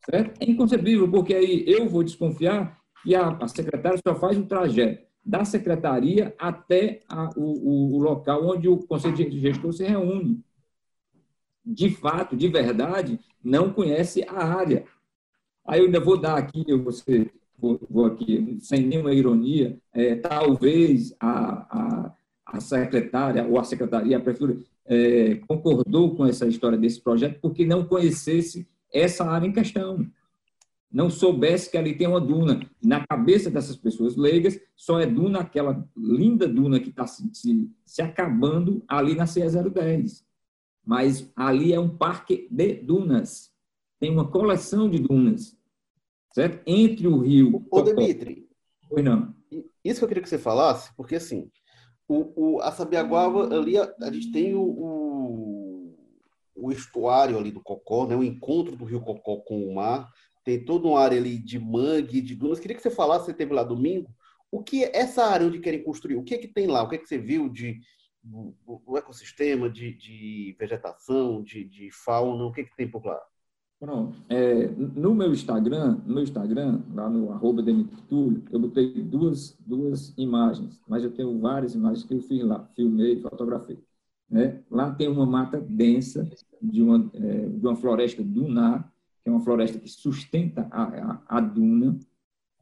Certo? 0.10 0.42
É 0.42 0.50
inconcebível, 0.50 1.10
porque 1.10 1.34
aí 1.34 1.66
eu 1.68 1.90
vou 1.90 2.04
desconfiar 2.04 2.80
que 3.04 3.14
a, 3.14 3.30
a 3.30 3.48
secretária 3.48 4.00
só 4.06 4.16
faz 4.16 4.38
o 4.38 4.46
trajeto 4.46 5.06
da 5.24 5.44
secretaria 5.44 6.34
até 6.40 7.04
a, 7.10 7.30
o, 7.36 7.96
o, 7.96 8.00
local 8.00 8.48
onde 8.48 8.70
o 8.70 8.78
Conselho 8.78 9.16
de 9.16 9.40
Gestor 9.42 9.74
se 9.74 9.84
reúne. 9.84 10.42
De 11.74 11.90
fato, 11.90 12.36
de 12.36 12.48
verdade, 12.48 13.20
não 13.44 13.74
conhece 13.74 14.24
a 14.28 14.44
área. 14.44 14.86
Aí 15.66 15.80
eu 15.80 15.86
ainda 15.86 16.00
vou 16.00 16.18
dar 16.18 16.38
aqui, 16.38 16.64
eu 16.68 16.82
vou, 16.82 16.92
ser, 16.94 17.34
vou, 17.58 17.80
vou 17.90 18.06
aqui, 18.06 18.58
sem 18.62 18.86
nenhuma 18.86 19.14
ironia, 19.14 19.78
é, 19.94 20.16
talvez 20.16 21.14
a, 21.20 22.06
a 22.06 22.18
a 22.48 22.62
secretária 22.62 23.46
ou 23.46 23.60
a 23.60 23.64
secretaria, 23.64 24.18
a 24.18 24.22
prefeitura, 24.22 24.58
é, 24.86 25.36
concordou 25.48 26.16
com 26.16 26.26
essa 26.26 26.48
história 26.48 26.78
desse 26.78 27.02
projeto 27.02 27.40
porque 27.42 27.66
não 27.66 27.86
conhecesse 27.86 28.66
essa 28.92 29.26
área 29.26 29.46
em 29.46 29.52
questão. 29.52 30.08
Não 30.90 31.10
soubesse 31.10 31.70
que 31.70 31.78
ali 31.78 31.98
tem 31.98 32.08
uma 32.08 32.22
duna. 32.22 32.62
Na 32.82 33.06
cabeça 33.06 33.52
dessas 33.52 33.76
pessoas 33.76 34.16
leigas, 34.16 34.58
só 34.74 35.02
é 35.02 35.06
duna 35.06 35.42
aquela 35.42 35.86
linda 35.96 36.48
duna 36.48 36.80
que 36.80 36.90
está 36.90 37.06
se, 37.06 37.30
se, 37.34 37.70
se, 37.86 38.02
acabando 38.02 38.82
ali 38.88 39.14
na 39.14 39.26
CE 39.26 39.42
010. 39.42 40.26
Mas 40.88 41.30
ali 41.36 41.74
é 41.74 41.80
um 41.80 41.98
parque 41.98 42.48
de 42.50 42.76
dunas. 42.76 43.52
Tem 44.00 44.10
uma 44.10 44.32
coleção 44.32 44.90
de 44.90 45.00
dunas. 45.00 45.58
Certo? 46.34 46.64
Entre 46.66 47.06
o 47.06 47.20
rio. 47.20 47.66
Ô, 47.70 47.82
Dimitri. 47.82 48.48
Oi, 48.90 49.02
não. 49.02 49.36
Isso 49.84 50.00
que 50.00 50.04
eu 50.06 50.08
queria 50.08 50.24
que 50.24 50.30
você 50.30 50.38
falasse, 50.38 50.96
porque 50.96 51.16
assim, 51.16 51.52
o, 52.08 52.56
o, 52.56 52.62
a 52.62 52.72
Sabiaguaba, 52.72 53.54
ali 53.54 53.78
a, 53.78 53.94
a 54.02 54.12
gente 54.12 54.32
tem 54.32 54.54
o, 54.54 54.62
o, 54.62 55.96
o, 56.56 56.72
estuário 56.72 57.38
ali 57.38 57.52
do 57.52 57.62
Cocó, 57.62 58.08
né? 58.08 58.16
o 58.16 58.24
encontro 58.24 58.76
do 58.76 58.86
rio 58.86 59.02
Cocó 59.02 59.38
com 59.38 59.66
o 59.66 59.76
mar, 59.76 60.10
tem 60.46 60.64
toda 60.64 60.88
uma 60.88 61.02
área 61.02 61.18
ali 61.18 61.38
de 61.38 61.60
mangue, 61.60 62.22
de 62.22 62.34
dunas. 62.34 62.60
Queria 62.60 62.78
que 62.78 62.84
você 62.84 62.90
falasse, 62.90 63.26
você 63.26 63.34
teve 63.34 63.54
lá 63.54 63.64
domingo, 63.64 64.10
o 64.50 64.64
que 64.64 64.86
é 64.86 64.92
essa 64.96 65.26
área 65.26 65.48
onde 65.48 65.60
querem 65.60 65.84
construir, 65.84 66.16
o 66.16 66.24
que 66.24 66.36
é 66.36 66.38
que 66.38 66.48
tem 66.48 66.68
lá, 66.68 66.82
o 66.82 66.88
que 66.88 66.96
é 66.96 66.98
que 66.98 67.08
você 67.08 67.18
viu 67.18 67.50
de 67.50 67.78
do, 68.28 68.98
ecossistema, 68.98 69.70
de, 69.70 69.94
de 69.94 70.56
vegetação, 70.60 71.42
de, 71.42 71.64
de, 71.64 71.90
fauna, 71.92 72.44
o 72.46 72.52
que 72.52 72.62
é 72.62 72.64
que 72.64 72.76
tem 72.76 72.90
por 72.90 73.06
lá? 73.06 73.20
Pronto. 73.80 74.18
É, 74.28 74.68
no 74.68 75.14
meu 75.14 75.32
Instagram, 75.32 76.02
no 76.06 76.16
meu 76.16 76.24
Instagram, 76.24 76.82
lá 76.94 77.10
no 77.10 77.32
arroba 77.32 77.64
Túlio, 78.08 78.44
eu 78.52 78.60
botei 78.60 79.04
duas, 79.04 79.56
duas 79.66 80.14
imagens, 80.18 80.82
mas 80.88 81.04
eu 81.04 81.12
tenho 81.12 81.40
várias 81.40 81.76
imagens 81.76 82.04
que 82.04 82.14
eu 82.14 82.22
fiz 82.22 82.44
lá, 82.44 82.68
filmei, 82.76 83.22
fotografei. 83.22 83.80
Né? 84.30 84.62
Lá 84.70 84.92
tem 84.92 85.08
uma 85.08 85.26
mata 85.26 85.62
densa 85.62 86.28
de 86.62 86.82
uma, 86.82 87.10
é, 87.14 87.50
de 87.50 87.66
uma 87.66 87.76
floresta 87.76 88.24
dunar, 88.24 88.92
que 89.24 89.30
é 89.30 89.32
uma 89.32 89.42
floresta 89.42 89.78
que 89.78 89.90
sustenta 89.90 90.68
a, 90.72 90.84
a, 90.84 91.38
a 91.38 91.40
duna, 91.40 91.98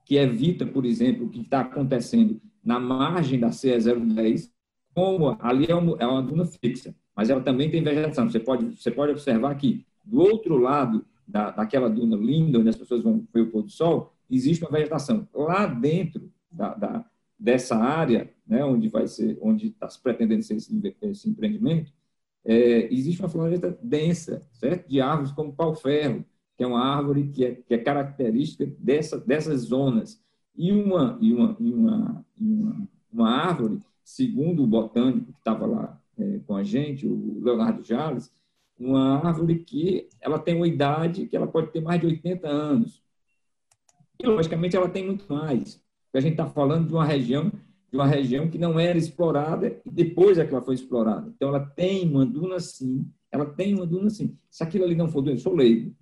que 0.03 0.17
evita, 0.17 0.65
por 0.65 0.85
exemplo, 0.85 1.25
o 1.25 1.29
que 1.29 1.41
está 1.41 1.61
acontecendo 1.61 2.39
na 2.63 2.79
margem 2.79 3.39
da 3.39 3.51
CE 3.51 3.77
010, 3.79 4.53
como 4.95 5.37
ali 5.41 5.65
é 5.69 5.75
uma, 5.75 5.97
é 5.99 6.07
uma 6.07 6.23
duna 6.23 6.45
fixa, 6.45 6.95
mas 7.13 7.29
ela 7.29 7.41
também 7.41 7.69
tem 7.69 7.83
vegetação. 7.83 8.29
Você 8.29 8.39
pode, 8.39 8.81
você 8.81 8.89
pode 8.89 9.11
observar 9.11 9.51
aqui, 9.51 9.85
do 10.03 10.21
outro 10.21 10.57
lado 10.57 11.05
da, 11.27 11.51
daquela 11.51 11.89
duna 11.89 12.15
linda, 12.15 12.59
onde 12.59 12.69
as 12.69 12.77
pessoas 12.77 13.03
vão 13.03 13.27
ver 13.33 13.41
o 13.41 13.51
pôr 13.51 13.63
do 13.63 13.69
sol, 13.69 14.13
existe 14.31 14.63
uma 14.63 14.71
vegetação. 14.71 15.27
Lá 15.33 15.67
dentro 15.67 16.31
da, 16.49 16.73
da 16.73 17.05
dessa 17.37 17.75
área, 17.75 18.33
né, 18.47 18.63
onde 18.63 18.87
vai 18.87 19.07
ser, 19.07 19.37
onde 19.41 19.67
está 19.67 19.89
se 19.89 20.01
pretendendo 20.01 20.41
ser 20.41 20.55
esse, 20.55 20.95
esse 21.01 21.29
empreendimento, 21.29 21.91
é, 22.45 22.93
existe 22.93 23.21
uma 23.21 23.27
floresta 23.27 23.77
densa, 23.83 24.47
certo? 24.53 24.87
De 24.87 25.01
árvores 25.01 25.33
como 25.33 25.51
pau-ferro, 25.51 26.23
que 26.55 26.63
é 26.63 26.67
uma 26.67 26.79
árvore 26.79 27.27
que 27.27 27.43
é, 27.43 27.55
que 27.55 27.73
é 27.73 27.77
característica 27.77 28.65
dessa, 28.79 29.19
dessas 29.19 29.61
zonas. 29.63 30.23
E 30.55 30.71
uma, 30.71 31.17
e 31.19 31.33
uma, 31.33 31.57
e 31.59 31.73
uma, 31.73 32.25
uma, 32.39 32.87
uma 33.11 33.29
árvore, 33.29 33.79
segundo 34.05 34.63
o 34.63 34.67
botânico 34.67 35.33
que 35.33 35.39
estava 35.39 35.65
lá 35.65 35.99
é, 36.17 36.39
com 36.45 36.55
a 36.55 36.63
gente, 36.63 37.07
o 37.07 37.41
Leonardo 37.43 37.83
Jales, 37.83 38.31
uma 38.79 39.17
árvore 39.17 39.59
que 39.59 40.07
ela 40.21 40.37
tem 40.37 40.55
uma 40.55 40.67
idade 40.67 41.25
que 41.25 41.35
ela 41.35 41.47
pode 41.47 41.71
ter 41.71 41.81
mais 41.81 41.99
de 41.99 42.05
80 42.05 42.47
anos. 42.47 43.03
E, 44.21 44.27
logicamente, 44.27 44.75
ela 44.77 44.87
tem 44.87 45.05
muito 45.05 45.25
mais. 45.33 45.81
a 46.13 46.19
gente 46.19 46.33
está 46.33 46.45
falando 46.45 46.87
de 46.87 46.93
uma 46.93 47.03
região 47.03 47.51
de 47.91 47.97
uma 47.97 48.07
região 48.07 48.49
que 48.49 48.57
não 48.57 48.77
era 48.77 48.97
explorada 48.97 49.79
e 49.85 49.89
depois 49.89 50.37
é 50.37 50.45
que 50.45 50.53
ela 50.53 50.61
foi 50.61 50.75
explorada. 50.75 51.31
Então, 51.33 51.49
ela 51.49 51.61
tem 51.61 52.09
uma 52.09 52.25
duna 52.25 52.59
sim, 52.59 53.09
ela 53.31 53.45
tem 53.45 53.73
uma 53.73 53.85
duna 53.85 54.09
sim. 54.09 54.37
Se 54.49 54.63
aquilo 54.63 54.83
ali 54.83 54.95
não 54.95 55.07
for 55.07 55.21
duna, 55.21 55.35
eu 55.35 55.39
sou 55.39 55.55
leigo, 55.55 55.95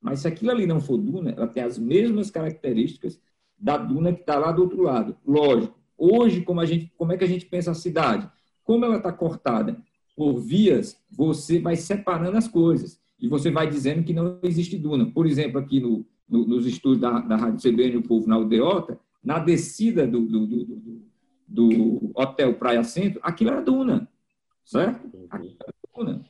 mas 0.00 0.20
se 0.20 0.28
aquilo 0.28 0.50
ali 0.50 0.66
não 0.66 0.80
for 0.80 0.98
duna, 0.98 1.30
ela 1.30 1.46
tem 1.46 1.62
as 1.62 1.78
mesmas 1.78 2.30
características 2.30 3.20
da 3.56 3.76
duna 3.76 4.12
que 4.12 4.20
está 4.20 4.36
lá 4.38 4.50
do 4.50 4.62
outro 4.62 4.82
lado. 4.82 5.16
Lógico, 5.24 5.75
hoje, 5.96 6.42
como, 6.42 6.60
a 6.60 6.66
gente, 6.66 6.92
como 6.96 7.12
é 7.12 7.16
que 7.16 7.24
a 7.24 7.28
gente 7.28 7.46
pensa 7.46 7.70
a 7.70 7.74
cidade? 7.74 8.28
Como 8.64 8.84
ela 8.84 8.96
está 8.96 9.12
cortada 9.12 9.76
por 10.16 10.40
vias, 10.40 10.98
você 11.10 11.58
vai 11.58 11.76
separando 11.76 12.36
as 12.36 12.48
coisas 12.48 13.00
e 13.20 13.28
você 13.28 13.50
vai 13.50 13.68
dizendo 13.68 14.04
que 14.04 14.12
não 14.12 14.38
existe 14.42 14.78
duna. 14.78 15.06
Por 15.06 15.26
exemplo, 15.26 15.58
aqui 15.58 15.80
no, 15.80 16.04
no, 16.28 16.46
nos 16.46 16.66
estudos 16.66 16.98
da, 16.98 17.20
da 17.20 17.36
Rádio 17.36 17.70
CBN, 17.70 17.96
o 17.98 18.02
povo 18.02 18.28
na 18.28 18.36
Aldeota, 18.36 18.98
na 19.22 19.38
descida 19.38 20.06
do, 20.06 20.20
do, 20.20 20.46
do, 20.46 21.02
do, 21.46 22.12
Hotel 22.14 22.54
Praia 22.54 22.82
Centro, 22.84 23.20
aquilo 23.22 23.50
era 23.50 23.60
duna, 23.60 24.08
certo? 24.64 25.26
Aquilo 25.30 25.56
era 25.60 25.74
duna. 25.94 26.24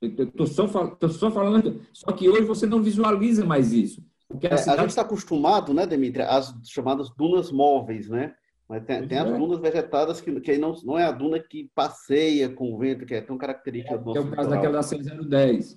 Estou 0.00 0.46
só, 0.46 0.66
tô 0.88 1.08
só 1.08 1.30
falando, 1.30 1.80
só 1.92 2.10
que 2.12 2.28
hoje 2.28 2.42
você 2.42 2.66
não 2.66 2.82
visualiza 2.82 3.44
mais 3.44 3.72
isso. 3.72 4.04
Porque 4.28 4.46
a, 4.46 4.50
é, 4.54 4.56
cidade... 4.56 4.78
a 4.78 4.82
gente 4.82 4.90
está 4.90 5.02
acostumado, 5.02 5.72
né, 5.72 5.86
Demetria, 5.86 6.28
às 6.28 6.54
chamadas 6.64 7.10
dunas 7.10 7.52
móveis, 7.52 8.08
né? 8.08 8.34
Mas 8.72 8.86
tem, 8.86 9.06
tem 9.06 9.18
as 9.18 9.28
é. 9.28 9.36
dunas 9.36 9.60
vegetadas 9.60 10.18
que, 10.22 10.40
que 10.40 10.56
não, 10.56 10.74
não 10.82 10.98
é 10.98 11.04
a 11.04 11.12
duna 11.12 11.38
que 11.38 11.70
passeia 11.74 12.48
com 12.48 12.72
o 12.72 12.78
vento, 12.78 13.04
que 13.04 13.12
é 13.12 13.20
tão 13.20 13.36
característica 13.36 13.98
do 13.98 14.06
nosso 14.06 14.18
É 14.18 14.22
o 14.22 14.30
caso 14.30 14.48
daquela 14.48 14.72
da 14.72 14.80
C010. 14.80 15.76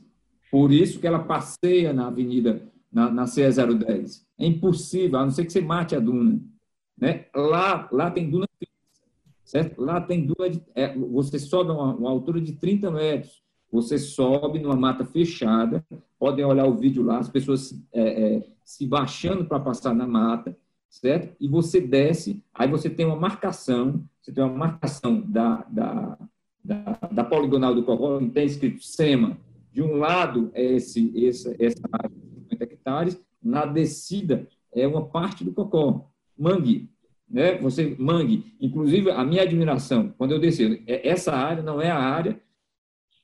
Por 0.49 0.71
isso 0.71 0.97
que 0.97 1.05
ela 1.05 1.19
passeia 1.19 1.91
na 1.91 2.07
avenida, 2.07 2.61
na, 2.89 3.11
na 3.11 3.25
C010. 3.25 4.21
É 4.39 4.45
impossível, 4.45 5.19
a 5.19 5.23
não 5.25 5.29
ser 5.29 5.43
que 5.43 5.51
você 5.51 5.59
mate 5.59 5.93
a 5.93 5.99
duna. 5.99 6.39
Né? 6.97 7.25
Lá, 7.35 7.89
lá 7.91 8.09
tem 8.09 8.29
duna 8.29 8.47
certo? 9.43 9.81
Lá 9.81 9.99
tem 9.99 10.25
duna 10.25 10.49
de, 10.49 10.63
é, 10.73 10.97
você 10.97 11.37
sobe 11.37 11.71
a 11.71 11.73
uma, 11.73 11.95
uma, 11.95 12.09
altura 12.09 12.39
de 12.39 12.53
30 12.53 12.91
metros. 12.91 13.43
Você 13.73 13.97
sobe 13.97 14.59
numa 14.59 14.77
mata 14.77 15.03
fechada, 15.03 15.85
podem 16.17 16.45
olhar 16.45 16.65
o 16.65 16.77
vídeo 16.77 17.03
lá, 17.03 17.17
as 17.17 17.27
pessoas 17.27 17.77
é, 17.91 18.35
é, 18.35 18.47
se 18.63 18.87
baixando 18.87 19.43
para 19.43 19.59
passar 19.59 19.93
na 19.93 20.07
mata, 20.07 20.57
certo? 20.99 21.35
E 21.39 21.47
você 21.47 21.81
desce, 21.81 22.43
aí 22.53 22.69
você 22.69 22.89
tem 22.89 23.05
uma 23.05 23.15
marcação, 23.15 24.03
você 24.21 24.31
tem 24.31 24.43
uma 24.43 24.55
marcação 24.55 25.21
da, 25.21 25.65
da, 25.69 26.17
da, 26.63 26.99
da 27.11 27.23
poligonal 27.23 27.75
do 27.75 27.83
Cocó, 27.83 28.19
que 28.19 28.29
tem 28.29 28.45
escrito 28.45 28.83
SEMA. 28.83 29.37
De 29.71 29.81
um 29.81 29.97
lado 29.97 30.51
é 30.53 30.63
esse, 30.63 31.11
essa, 31.27 31.55
essa 31.59 31.81
área 31.91 32.09
de 32.09 32.39
50 32.43 32.63
hectares, 32.63 33.21
na 33.43 33.65
descida 33.65 34.47
é 34.73 34.87
uma 34.87 35.05
parte 35.05 35.43
do 35.43 35.51
Cocó. 35.51 36.09
Mangue, 36.37 36.89
né? 37.29 37.57
Você 37.59 37.95
mangue. 37.99 38.55
Inclusive, 38.59 39.11
a 39.11 39.23
minha 39.23 39.43
admiração, 39.43 40.13
quando 40.17 40.31
eu 40.31 40.39
desci, 40.39 40.81
é, 40.87 41.07
essa 41.07 41.33
área 41.33 41.61
não 41.61 41.81
é 41.81 41.91
a 41.91 41.99
área 41.99 42.39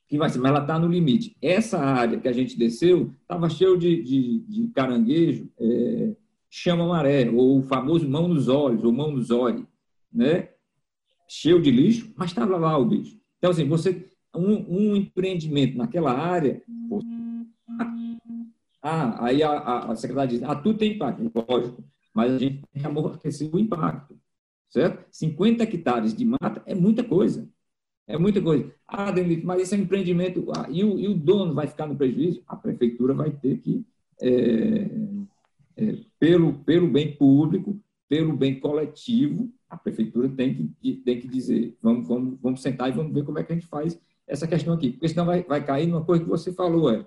que 0.07 0.17
vai 0.17 0.29
ser, 0.29 0.39
mas 0.39 0.51
ela 0.51 0.61
está 0.61 0.77
no 0.77 0.89
limite. 0.89 1.37
Essa 1.41 1.79
área 1.79 2.19
que 2.19 2.27
a 2.27 2.33
gente 2.33 2.57
desceu 2.57 3.13
estava 3.21 3.49
cheio 3.49 3.77
de, 3.77 4.03
de, 4.03 4.39
de 4.39 4.67
caranguejo, 4.73 5.49
é, 5.57 6.11
chama 6.51 6.85
maré, 6.85 7.29
ou 7.29 7.59
o 7.59 7.63
famoso 7.63 8.07
mão 8.07 8.27
nos 8.27 8.49
olhos, 8.49 8.83
ou 8.83 8.91
mão 8.91 9.09
nos 9.09 9.31
olhos, 9.31 9.65
né? 10.11 10.49
Cheio 11.27 11.61
de 11.61 11.71
lixo, 11.71 12.13
mas 12.17 12.31
estava 12.31 12.57
lá 12.57 12.77
o 12.77 12.85
bicho. 12.85 13.17
Então, 13.37 13.51
assim, 13.51 13.65
você, 13.65 14.05
um, 14.35 14.91
um 14.91 14.95
empreendimento 14.97 15.77
naquela 15.77 16.11
área, 16.11 16.61
ah, 18.83 19.25
aí 19.25 19.41
a, 19.41 19.91
a 19.91 19.95
secretária 19.95 20.29
diz, 20.29 20.43
ah, 20.43 20.55
tudo 20.55 20.77
tem 20.77 20.93
impacto, 20.93 21.31
lógico, 21.33 21.83
mas 22.13 22.33
a 22.33 22.37
gente 22.37 22.63
tem 22.73 22.81
que 22.81 22.87
amortecer 22.87 23.49
o 23.53 23.57
impacto, 23.57 24.19
certo? 24.69 25.05
50 25.09 25.63
hectares 25.63 26.13
de 26.13 26.25
mata 26.25 26.61
é 26.65 26.75
muita 26.75 27.01
coisa, 27.01 27.47
é 28.07 28.17
muita 28.17 28.41
coisa. 28.41 28.69
Ah, 28.85 29.09
Denilito, 29.11 29.47
mas 29.47 29.61
esse 29.61 29.73
é 29.73 29.77
um 29.77 29.81
empreendimento, 29.81 30.51
ah, 30.57 30.67
e, 30.69 30.83
o, 30.83 30.99
e, 30.99 31.07
o, 31.07 31.13
dono 31.13 31.53
vai 31.53 31.67
ficar 31.67 31.87
no 31.87 31.95
prejuízo? 31.95 32.43
A 32.45 32.57
prefeitura 32.57 33.13
vai 33.13 33.31
ter 33.31 33.59
que, 33.59 33.85
é, 34.21 34.89
pelo, 36.19 36.53
pelo 36.59 36.87
bem 36.87 37.15
público, 37.15 37.79
pelo 38.07 38.35
bem 38.35 38.59
coletivo, 38.59 39.51
a 39.69 39.77
prefeitura 39.77 40.27
tem 40.29 40.53
que, 40.53 40.95
tem 40.97 41.19
que 41.19 41.27
dizer, 41.27 41.77
vamos, 41.81 42.07
vamos, 42.07 42.39
vamos 42.41 42.61
sentar 42.61 42.89
e 42.89 42.91
vamos 42.91 43.13
ver 43.13 43.23
como 43.23 43.39
é 43.39 43.43
que 43.43 43.53
a 43.53 43.55
gente 43.55 43.67
faz 43.67 43.99
essa 44.27 44.47
questão 44.47 44.73
aqui, 44.73 44.91
porque 44.91 45.09
senão 45.09 45.25
vai, 45.25 45.43
vai 45.43 45.63
cair 45.65 45.87
numa 45.87 46.03
coisa 46.03 46.23
que 46.23 46.29
você 46.29 46.51
falou, 46.53 46.91
é, 46.91 47.05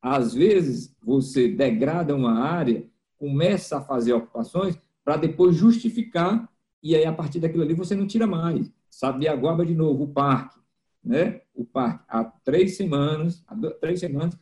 às 0.00 0.34
vezes 0.34 0.94
você 1.00 1.48
degrada 1.48 2.14
uma 2.14 2.40
área, 2.40 2.84
começa 3.18 3.78
a 3.78 3.80
fazer 3.80 4.12
ocupações 4.12 4.76
para 5.04 5.16
depois 5.16 5.54
justificar 5.54 6.48
e 6.82 6.96
aí 6.96 7.04
a 7.04 7.12
partir 7.12 7.38
daquilo 7.38 7.62
ali 7.62 7.74
você 7.74 7.94
não 7.94 8.06
tira 8.06 8.26
mais. 8.26 8.70
Sabiaguaba 8.90 9.64
de 9.64 9.74
novo, 9.74 10.04
o 10.04 10.08
parque, 10.08 10.58
né? 11.04 11.40
O 11.54 11.64
parque 11.64 12.04
há 12.08 12.24
três 12.24 12.76
semanas, 12.76 13.44
há 13.46 13.56
três 13.80 14.00
semanas 14.00 14.36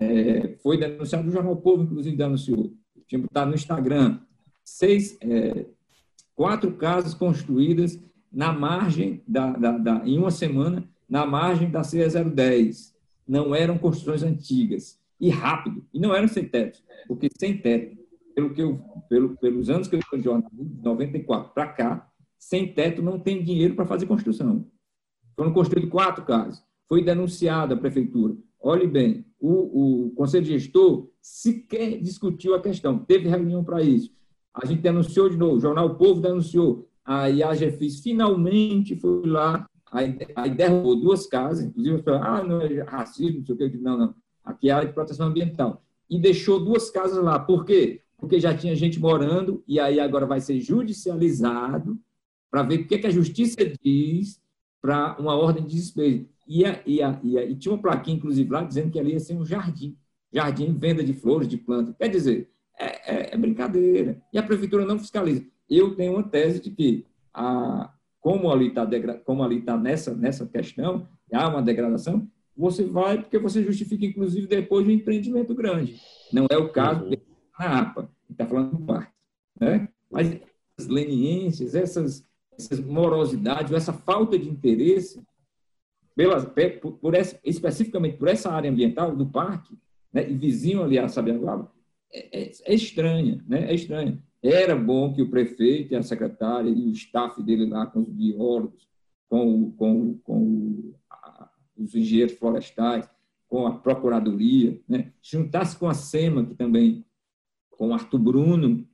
é, 0.00 0.56
foi 0.62 0.78
denunciado 0.78 1.24
no 1.24 1.32
Jornal 1.32 1.56
Povo, 1.56 1.82
inclusive 1.82 2.16
denunciou. 2.16 2.74
Tinha 3.06 3.20
botado 3.20 3.50
no 3.50 3.56
Instagram 3.56 4.20
seis, 4.64 5.16
é, 5.20 5.66
quatro 6.34 6.72
casas 6.72 7.14
construídas 7.14 7.98
na 8.32 8.52
margem 8.52 9.22
da, 9.26 9.50
da, 9.52 9.78
da, 9.78 10.02
em 10.04 10.18
uma 10.18 10.30
semana 10.30 10.88
na 11.08 11.24
margem 11.26 11.70
da 11.70 11.84
CE 11.84 11.98
010 12.08 12.94
não 13.26 13.54
eram 13.54 13.78
construções 13.78 14.22
antigas 14.22 14.98
e 15.20 15.30
rápido, 15.30 15.84
e 15.92 15.98
não 15.98 16.14
eram 16.14 16.28
sem 16.28 16.44
teto, 16.46 16.82
porque 17.06 17.28
sem 17.38 17.56
teto, 17.56 17.96
pelo 18.34 18.52
que 18.52 18.60
eu, 18.60 18.80
pelo, 19.08 19.36
pelos 19.36 19.70
anos 19.70 19.86
que 19.86 19.94
eu 19.94 20.00
estou 20.00 20.18
de 20.18 20.24
jornalismo, 20.24 20.64
de 20.64 20.82
94 20.82 21.54
para 21.54 21.68
cá, 21.68 22.10
sem 22.38 22.72
teto 22.72 23.00
não 23.00 23.18
tem 23.18 23.42
dinheiro 23.42 23.74
para 23.74 23.86
fazer 23.86 24.06
construção. 24.06 24.66
Foram 25.36 25.52
construídos 25.52 25.90
quatro 25.90 26.24
casas. 26.24 26.62
Foi 26.88 27.02
denunciada 27.02 27.74
a 27.74 27.76
prefeitura. 27.76 28.36
Olhe 28.60 28.86
bem, 28.86 29.24
o, 29.46 30.06
o 30.06 30.10
conselho 30.12 30.44
gestor 30.44 31.08
sequer 31.20 32.00
discutiu 32.00 32.54
a 32.54 32.60
questão, 32.60 32.98
teve 32.98 33.28
reunião 33.28 33.64
para 33.64 33.82
isso. 33.82 34.12
A 34.52 34.66
gente 34.66 34.82
denunciou 34.82 35.28
de 35.28 35.36
novo, 35.36 35.56
o 35.56 35.60
jornal 35.60 35.86
o 35.86 35.94
Povo 35.96 36.20
denunciou. 36.20 36.88
A 37.04 37.26
IAGFIS 37.26 38.00
finalmente 38.00 38.96
foi 38.96 39.26
lá 39.26 39.66
Aí, 39.94 40.18
aí 40.34 40.50
derrubou 40.50 40.96
duas 40.96 41.24
casas, 41.24 41.64
inclusive, 41.64 42.02
falou, 42.02 42.20
ah, 42.20 42.42
não 42.42 42.60
é 42.60 42.82
racismo, 42.82 43.38
não 43.38 43.46
sei 43.46 43.54
o 43.54 43.70
que. 43.70 43.78
Não, 43.78 43.96
não. 43.96 44.14
Aqui 44.44 44.68
é 44.68 44.72
área 44.72 44.88
de 44.88 44.92
proteção 44.92 45.28
ambiental. 45.28 45.84
E 46.10 46.18
deixou 46.18 46.58
duas 46.58 46.90
casas 46.90 47.22
lá. 47.22 47.38
Por 47.38 47.64
quê? 47.64 48.00
Porque 48.18 48.40
já 48.40 48.52
tinha 48.56 48.74
gente 48.74 48.98
morando 48.98 49.62
e 49.68 49.78
aí 49.78 50.00
agora 50.00 50.26
vai 50.26 50.40
ser 50.40 50.60
judicializado 50.60 51.96
para 52.50 52.64
ver 52.64 52.80
o 52.80 52.88
que, 52.88 52.98
que 52.98 53.06
a 53.06 53.10
justiça 53.10 53.58
diz 53.80 54.42
para 54.82 55.16
uma 55.20 55.36
ordem 55.36 55.64
de 55.64 55.76
despejo. 55.76 56.28
E, 56.46 56.64
a, 56.64 56.80
e, 56.86 57.02
a, 57.02 57.20
e, 57.22 57.38
a, 57.38 57.44
e, 57.44 57.56
tinha 57.56 57.72
uma 57.74 57.80
plaquinha, 57.80 58.16
inclusive, 58.16 58.50
lá 58.50 58.62
dizendo 58.62 58.90
que 58.90 58.98
ali 58.98 59.12
ia 59.12 59.20
ser 59.20 59.34
um 59.34 59.44
jardim. 59.44 59.96
Jardim, 60.32 60.72
venda 60.76 61.02
de 61.02 61.12
flores, 61.12 61.48
de 61.48 61.56
plantas. 61.56 61.94
Quer 61.96 62.08
dizer, 62.08 62.50
é, 62.78 62.86
é, 63.14 63.34
é 63.34 63.36
brincadeira. 63.36 64.20
E 64.32 64.38
a 64.38 64.42
prefeitura 64.42 64.84
não 64.84 64.98
fiscaliza. 64.98 65.44
Eu 65.68 65.94
tenho 65.94 66.14
uma 66.14 66.22
tese 66.22 66.60
de 66.60 66.70
que 66.70 67.06
a, 67.32 67.92
como 68.20 68.50
ali 68.50 68.68
está 68.68 68.88
está 69.52 69.76
nessa 69.76 70.14
nessa 70.14 70.46
questão, 70.46 71.06
há 71.32 71.48
uma 71.48 71.62
degradação, 71.62 72.28
você 72.56 72.84
vai 72.84 73.20
porque 73.20 73.38
você 73.38 73.62
justifica 73.62 74.06
inclusive 74.06 74.46
depois 74.46 74.84
de 74.84 74.90
um 74.90 74.94
empreendimento 74.94 75.54
grande. 75.54 76.00
Não 76.32 76.46
é 76.50 76.56
o 76.56 76.70
caso 76.70 77.04
uhum. 77.04 77.16
na 77.58 77.80
APA, 77.80 78.10
está 78.30 78.46
falando 78.46 78.76
do 78.76 78.84
parque, 78.84 79.12
né? 79.60 79.88
Mas 80.10 80.40
essas 80.76 80.90
leniências, 80.90 81.74
essas, 81.74 82.24
essas 82.56 82.80
morosidades, 82.80 83.72
essa 83.72 83.92
falta 83.92 84.38
de 84.38 84.48
interesse 84.48 85.22
pela, 86.14 86.40
por, 87.00 87.14
essa, 87.14 87.38
especificamente 87.44 88.16
por 88.16 88.28
essa 88.28 88.50
área 88.50 88.70
ambiental 88.70 89.14
do 89.14 89.26
parque, 89.26 89.76
né, 90.12 90.28
e 90.30 90.34
vizinho 90.34 90.82
ali 90.82 90.98
a 90.98 91.08
Sabiaguaba, 91.08 91.72
é, 92.12 92.44
é, 92.44 92.52
é 92.64 92.74
estranha, 92.74 93.44
né? 93.46 93.70
É 93.70 93.74
estranha. 93.74 94.22
Era 94.40 94.76
bom 94.76 95.12
que 95.12 95.22
o 95.22 95.30
prefeito 95.30 95.92
e 95.92 95.96
a 95.96 96.02
secretária 96.02 96.68
e 96.68 96.86
o 96.86 96.92
staff 96.92 97.42
dele 97.42 97.66
lá, 97.66 97.86
com 97.86 98.00
os 98.00 98.08
biólogos, 98.08 98.86
com, 99.28 99.72
com, 99.72 100.18
com 100.18 100.94
a, 101.10 101.50
os 101.76 101.94
engenheiros 101.94 102.36
florestais, 102.36 103.08
com 103.48 103.66
a 103.66 103.72
procuradoria, 103.72 104.80
né? 104.88 105.12
juntasse 105.22 105.76
com 105.76 105.88
a 105.88 105.94
SEMA, 105.94 106.44
que 106.44 106.54
também, 106.54 107.04
com 107.70 107.88
o 107.88 107.94
Arthur 107.94 108.18
Bruno, 108.18 108.86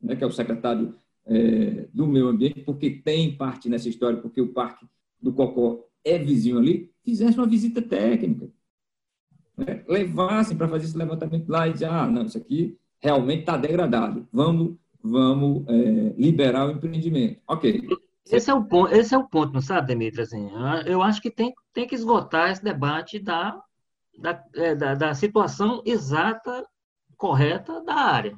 né, 0.00 0.16
que 0.16 0.24
é 0.24 0.26
o 0.26 0.32
secretário 0.32 0.94
é, 1.24 1.88
do 1.92 2.06
meio 2.06 2.28
ambiente, 2.28 2.60
porque 2.60 2.90
tem 2.90 3.36
parte 3.36 3.68
nessa 3.68 3.88
história, 3.88 4.20
porque 4.20 4.40
o 4.40 4.52
Parque 4.52 4.86
do 5.20 5.32
Cocó 5.32 5.87
é 6.04 6.18
vizinho 6.18 6.58
ali, 6.58 6.90
fizesse 7.04 7.36
uma 7.38 7.46
visita 7.46 7.82
técnica. 7.82 8.48
Né? 9.56 9.84
Levassem 9.88 10.56
para 10.56 10.68
fazer 10.68 10.86
esse 10.86 10.96
levantamento 10.96 11.48
lá 11.48 11.68
e 11.68 11.72
dizer, 11.72 11.86
ah, 11.86 12.06
não, 12.06 12.24
isso 12.24 12.38
aqui 12.38 12.78
realmente 13.00 13.40
está 13.40 13.56
degradado, 13.56 14.26
vamos 14.32 14.76
vamos 15.02 15.64
é, 15.68 16.14
liberar 16.16 16.66
o 16.66 16.72
empreendimento. 16.72 17.40
Ok. 17.46 17.88
Esse 18.30 18.50
é 18.50 18.54
o 18.54 18.64
ponto, 18.64 18.92
esse 18.92 19.14
é 19.14 19.18
o 19.18 19.26
ponto, 19.26 19.54
não 19.54 19.60
sabe, 19.60 19.88
Demetrio? 19.88 20.22
Assim, 20.22 20.50
eu 20.86 21.02
acho 21.02 21.20
que 21.20 21.30
tem, 21.30 21.54
tem 21.72 21.86
que 21.86 21.94
esgotar 21.94 22.50
esse 22.50 22.62
debate 22.62 23.18
da, 23.18 23.58
da, 24.18 24.44
é, 24.54 24.74
da, 24.74 24.94
da 24.94 25.14
situação 25.14 25.82
exata, 25.86 26.66
correta 27.16 27.82
da 27.82 27.94
área. 27.94 28.36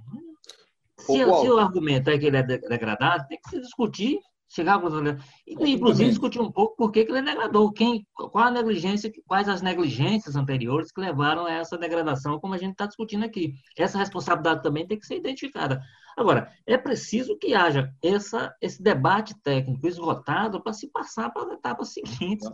Se, 0.97 1.13
se, 1.13 1.25
o 1.25 1.59
argumento 1.59 2.09
é 2.09 2.19
que 2.19 2.27
ele 2.27 2.37
é 2.37 2.43
degradado, 2.43 3.27
tem 3.27 3.41
que 3.41 3.49
se 3.51 3.61
discutir 3.61 4.21
chegar 4.51 4.75
a 4.75 5.19
inclusive 5.47 6.11
discutir 6.11 6.41
um 6.41 6.51
pouco 6.51 6.75
por 6.77 6.91
que, 6.91 7.01
ele 7.01 7.23
degradou, 7.23 7.73
quem, 7.73 8.05
qual 8.13 8.45
a 8.45 8.51
negligência, 8.51 9.11
quais 9.27 9.49
as 9.49 9.63
negligências 9.63 10.35
anteriores 10.35 10.91
que 10.91 11.01
levaram 11.01 11.47
a 11.47 11.53
essa 11.53 11.79
degradação, 11.79 12.41
como 12.41 12.55
a 12.55 12.59
gente 12.59 12.73
está 12.73 12.87
discutindo 12.87 13.25
aqui. 13.25 13.55
Essa 13.79 13.97
responsabilidade 13.97 14.63
também 14.63 14.87
tem 14.87 14.99
que 14.99 15.07
ser 15.07 15.17
identificada. 15.17 15.81
Agora, 16.17 16.51
é 16.67 16.77
preciso 16.77 17.39
que 17.39 17.55
haja 17.55 17.95
essa, 18.03 18.53
esse 18.61 18.83
debate 18.83 19.35
técnico 19.41 19.87
esgotado 19.87 20.61
para 20.61 20.73
se 20.73 20.91
passar 20.91 21.31
para 21.31 21.43
as 21.43 21.53
etapas 21.53 21.93
seguintes. 21.93 22.51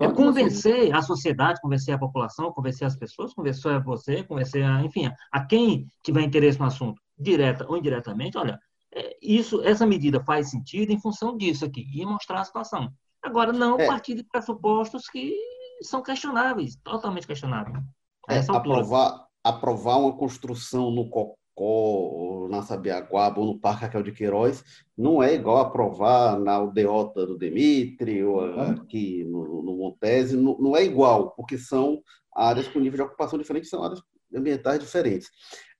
É 0.00 0.08
convencer 0.08 0.94
a 0.94 1.02
sociedade, 1.02 1.60
convencer 1.60 1.94
a 1.94 1.98
população, 1.98 2.52
convencer 2.52 2.86
as 2.86 2.96
pessoas, 2.96 3.34
convencer 3.34 3.72
a 3.72 3.80
você, 3.80 4.22
convencer, 4.22 4.64
a, 4.64 4.82
enfim, 4.84 5.10
a 5.32 5.44
quem 5.44 5.88
tiver 6.02 6.22
interesse 6.22 6.60
no 6.60 6.66
assunto, 6.66 7.02
direta 7.18 7.66
ou 7.68 7.76
indiretamente, 7.76 8.38
olha, 8.38 8.52
é, 8.52 8.73
isso, 9.20 9.62
essa 9.62 9.86
medida 9.86 10.22
faz 10.24 10.50
sentido 10.50 10.92
em 10.92 11.00
função 11.00 11.36
disso 11.36 11.64
aqui, 11.64 11.86
e 11.92 12.04
mostrar 12.04 12.40
a 12.40 12.44
situação. 12.44 12.92
Agora, 13.22 13.52
não 13.52 13.78
é. 13.78 13.86
partir 13.86 14.14
de 14.14 14.22
pressupostos 14.22 15.08
que 15.08 15.34
são 15.82 16.02
questionáveis, 16.02 16.76
totalmente 16.84 17.26
questionáveis. 17.26 17.82
É, 18.28 18.38
aprovar, 18.50 19.26
aprovar 19.42 19.98
uma 19.98 20.16
construção 20.16 20.90
no 20.90 21.08
Cocó, 21.08 21.36
ou 21.56 22.48
na 22.48 22.62
Sabiaguaba, 22.62 23.40
ou 23.40 23.46
no 23.46 23.58
Parque 23.58 23.82
Raquel 23.82 24.02
de 24.02 24.12
Queiroz, 24.12 24.64
não 24.96 25.22
é 25.22 25.34
igual 25.34 25.58
aprovar 25.58 26.38
na 26.38 26.54
aldeota 26.54 27.24
do 27.26 27.38
Demitri, 27.38 28.24
ou 28.24 28.42
uhum. 28.42 28.60
aqui 28.72 29.24
no, 29.24 29.62
no 29.62 29.76
Montese, 29.76 30.36
não, 30.36 30.58
não 30.58 30.76
é 30.76 30.84
igual, 30.84 31.30
porque 31.30 31.56
são 31.56 32.02
áreas 32.34 32.66
com 32.68 32.80
nível 32.80 32.96
de 32.96 33.02
ocupação 33.02 33.38
diferente, 33.38 33.68
são 33.68 33.84
áreas 33.84 34.02
ambientais 34.34 34.80
diferentes. 34.80 35.30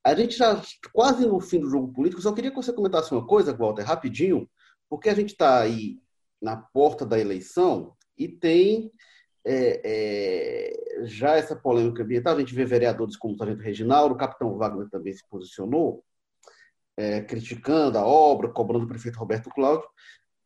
A 0.05 0.15
gente 0.15 0.37
já 0.37 0.61
quase 0.93 1.27
no 1.27 1.41
fim 1.41 1.61
do 1.61 1.71
jogo 1.71 1.93
político, 1.93 2.21
só 2.21 2.33
queria 2.33 2.51
que 2.51 2.57
você 2.57 2.73
comentasse 2.73 3.13
uma 3.13 3.27
coisa, 3.27 3.57
Walter, 3.57 3.83
rapidinho, 3.83 4.49
porque 4.89 5.09
a 5.09 5.15
gente 5.15 5.31
está 5.31 5.61
aí 5.61 5.99
na 6.41 6.57
porta 6.57 7.07
da 7.07 7.19
eleição 7.19 7.95
e 8.19 8.29
tem 8.29 8.93
é, 9.45 9.81
é, 9.85 11.05
já 11.07 11.37
essa 11.37 11.55
polêmica 11.55 12.03
ambiental, 12.03 12.35
a 12.35 12.41
gente 12.41 12.55
vê 12.55 12.65
vereadores 12.65 13.17
como 13.17 13.35
o 13.35 13.37
Sargento 13.37 13.63
Reginaldo, 13.63 14.15
o 14.15 14.19
capitão 14.19 14.57
Wagner 14.57 14.89
também 14.89 15.13
se 15.13 15.27
posicionou, 15.29 16.03
é, 16.97 17.21
criticando 17.21 17.99
a 17.99 18.07
obra, 18.07 18.49
cobrando 18.49 18.85
o 18.85 18.89
prefeito 18.89 19.19
Roberto 19.19 19.51
Cláudio. 19.51 19.89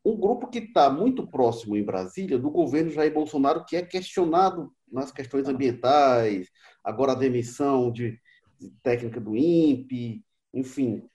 Um 0.04 0.16
grupo 0.16 0.48
que 0.48 0.58
está 0.58 0.88
muito 0.90 1.26
próximo 1.26 1.76
em 1.76 1.84
Brasília 1.84 2.38
do 2.38 2.50
governo 2.50 2.90
Jair 2.90 3.12
Bolsonaro, 3.12 3.64
que 3.64 3.76
é 3.76 3.82
questionado 3.82 4.72
nas 4.90 5.12
questões 5.12 5.46
ambientais, 5.46 6.48
agora 6.82 7.12
a 7.12 7.16
demissão 7.16 7.92
de, 7.92 8.12
de 8.12 8.20
técnica 8.82 9.20
do 9.20 9.36
INPE, 9.36 10.24
enfim. 10.52 11.08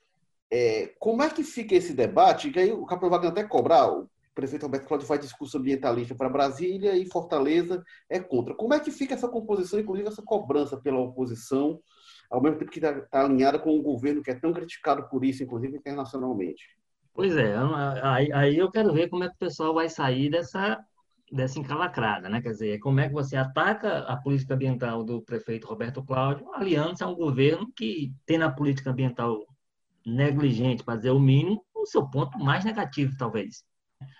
É, 0.50 0.94
como 0.98 1.22
é 1.22 1.30
que 1.30 1.42
fica 1.42 1.74
esse 1.74 1.92
debate? 1.94 2.50
Que 2.50 2.60
aí 2.60 2.72
o 2.72 2.86
capitão 2.86 3.10
Wagner 3.10 3.32
até 3.32 3.44
cobrar, 3.44 3.90
o 3.90 4.08
prefeito 4.34 4.64
Roberto 4.64 4.86
Cláudio 4.86 5.06
faz 5.06 5.20
discurso 5.20 5.58
ambientalista 5.58 6.14
para 6.14 6.28
Brasília 6.28 6.96
e 6.96 7.06
Fortaleza 7.06 7.82
é 8.08 8.20
contra. 8.20 8.54
Como 8.54 8.74
é 8.74 8.80
que 8.80 8.90
fica 8.90 9.14
essa 9.14 9.28
composição, 9.28 9.78
inclusive 9.78 10.08
essa 10.08 10.22
cobrança 10.22 10.76
pela 10.76 11.00
oposição, 11.00 11.80
ao 12.30 12.42
mesmo 12.42 12.58
tempo 12.58 12.70
que 12.70 12.78
está 12.78 13.00
tá 13.00 13.24
alinhada 13.24 13.58
com 13.58 13.78
o 13.78 13.82
governo 13.82 14.22
que 14.22 14.30
é 14.30 14.34
tão 14.34 14.52
criticado 14.52 15.08
por 15.08 15.24
isso, 15.24 15.42
inclusive 15.42 15.76
internacionalmente? 15.76 16.64
Pois 17.12 17.36
é, 17.36 17.54
aí, 18.02 18.32
aí 18.32 18.58
eu 18.58 18.70
quero 18.70 18.92
ver 18.92 19.08
como 19.08 19.22
é 19.22 19.28
que 19.28 19.36
o 19.36 19.38
pessoal 19.38 19.72
vai 19.72 19.88
sair 19.88 20.30
dessa, 20.30 20.84
dessa 21.34 21.58
encalacrada, 21.58 22.28
né? 22.28 22.40
Quer 22.40 22.50
dizer, 22.50 22.78
como 22.78 23.00
é 23.00 23.08
que 23.08 23.14
você 23.14 23.36
ataca 23.36 23.98
a 24.00 24.16
política 24.16 24.54
ambiental 24.54 25.02
do 25.02 25.22
prefeito 25.22 25.66
Roberto 25.66 26.02
Cláudio, 26.02 26.52
aliando-se 26.54 27.02
a 27.02 27.08
um 27.08 27.14
governo 27.14 27.70
que 27.74 28.14
tem 28.24 28.38
na 28.38 28.50
política 28.50 28.90
ambiental 28.90 29.44
negligente, 30.06 30.84
para 30.84 30.96
dizer 30.96 31.10
o 31.10 31.20
mínimo, 31.20 31.64
o 31.74 31.86
seu 31.86 32.08
ponto 32.08 32.38
mais 32.38 32.64
negativo, 32.64 33.16
talvez 33.16 33.64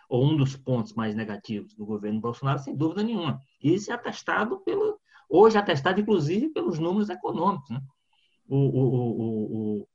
ou 0.08 0.24
um 0.24 0.36
dos 0.36 0.56
pontos 0.56 0.92
mais 0.94 1.14
negativos 1.14 1.74
do 1.74 1.84
governo 1.84 2.20
Bolsonaro, 2.20 2.58
sem 2.58 2.76
dúvida 2.76 3.02
nenhuma. 3.02 3.40
Isso 3.62 3.90
é 3.90 3.94
atestado 3.94 4.60
pelo, 4.60 4.98
hoje 5.28 5.56
é 5.56 5.60
atestado, 5.60 6.00
inclusive, 6.00 6.50
pelos 6.50 6.78
números 6.78 7.08
econômicos. 7.08 7.68
Né? 7.70 7.80
O, 8.46 8.56
o, 8.56 9.80
o, 9.80 9.88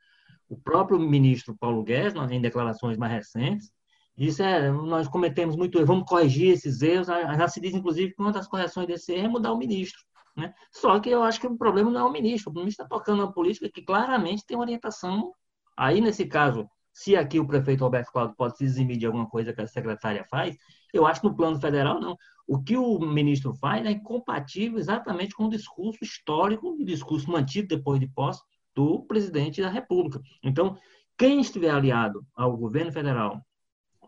o, 0.50 0.58
próprio 0.58 1.00
ministro 1.00 1.56
Paulo 1.58 1.84
Guedes, 1.84 2.16
em 2.32 2.42
declarações 2.42 2.98
mais 2.98 3.12
recentes, 3.12 3.72
disse 4.20 4.44
é, 4.44 4.70
nós 4.70 5.08
cometemos 5.08 5.56
muito 5.56 5.78
erro, 5.78 5.88
vamos 5.88 6.10
corrigir 6.10 6.52
esses 6.52 6.82
erros. 6.82 7.08
Já 7.08 7.48
se 7.48 7.62
diz, 7.62 7.74
inclusive, 7.74 8.14
que 8.14 8.22
uma 8.22 8.34
das 8.34 8.48
correções 8.48 8.86
desse 8.86 9.14
erro 9.14 9.26
é 9.26 9.30
mudar 9.30 9.54
o 9.54 9.58
ministro. 9.58 10.02
Né? 10.36 10.54
Só 10.72 11.00
que 11.00 11.10
eu 11.10 11.24
acho 11.24 11.40
que 11.40 11.48
o 11.48 11.58
problema 11.58 11.90
não 11.90 12.02
é 12.02 12.04
o 12.04 12.12
ministro. 12.12 12.52
O 12.52 12.54
ministro 12.54 12.84
está 12.84 12.98
tocando 12.98 13.24
uma 13.24 13.32
política 13.32 13.70
que 13.74 13.82
claramente 13.82 14.46
tem 14.46 14.58
orientação. 14.58 15.32
Aí, 15.78 16.02
nesse 16.02 16.26
caso, 16.26 16.70
se 16.94 17.16
aqui 17.16 17.40
o 17.40 17.48
prefeito 17.48 17.84
Roberto 17.84 18.12
Cláudio 18.12 18.36
pode 18.36 18.58
se 18.58 18.66
eximir 18.66 18.98
de 18.98 19.06
alguma 19.06 19.28
coisa 19.30 19.54
que 19.54 19.62
a 19.62 19.68
secretária 19.68 20.26
faz, 20.30 20.58
eu 20.94 21.06
acho 21.06 21.22
que 21.22 21.28
no 21.28 21.36
plano 21.36 21.60
federal 21.60 22.02
não. 22.02 22.18
O 22.46 22.62
que 22.62 22.76
o 22.76 23.00
ministro 23.00 23.54
faz 23.54 23.86
é 23.86 23.92
incompatível 23.92 24.80
exatamente 24.80 25.34
com 25.34 25.46
o 25.46 25.50
discurso 25.50 26.00
histórico 26.04 26.76
e 26.78 26.84
discurso 26.84 27.32
mantido 27.32 27.70
depois 27.70 28.00
de 28.00 28.08
posse 28.08 28.42
do 28.76 29.04
presidente 29.04 29.62
da 29.62 29.70
República. 29.70 30.20
Então, 30.44 30.78
quem 31.18 31.40
estiver 31.40 31.70
aliado 31.70 32.26
ao 32.36 32.58
governo 32.58 32.92
federal 32.92 33.42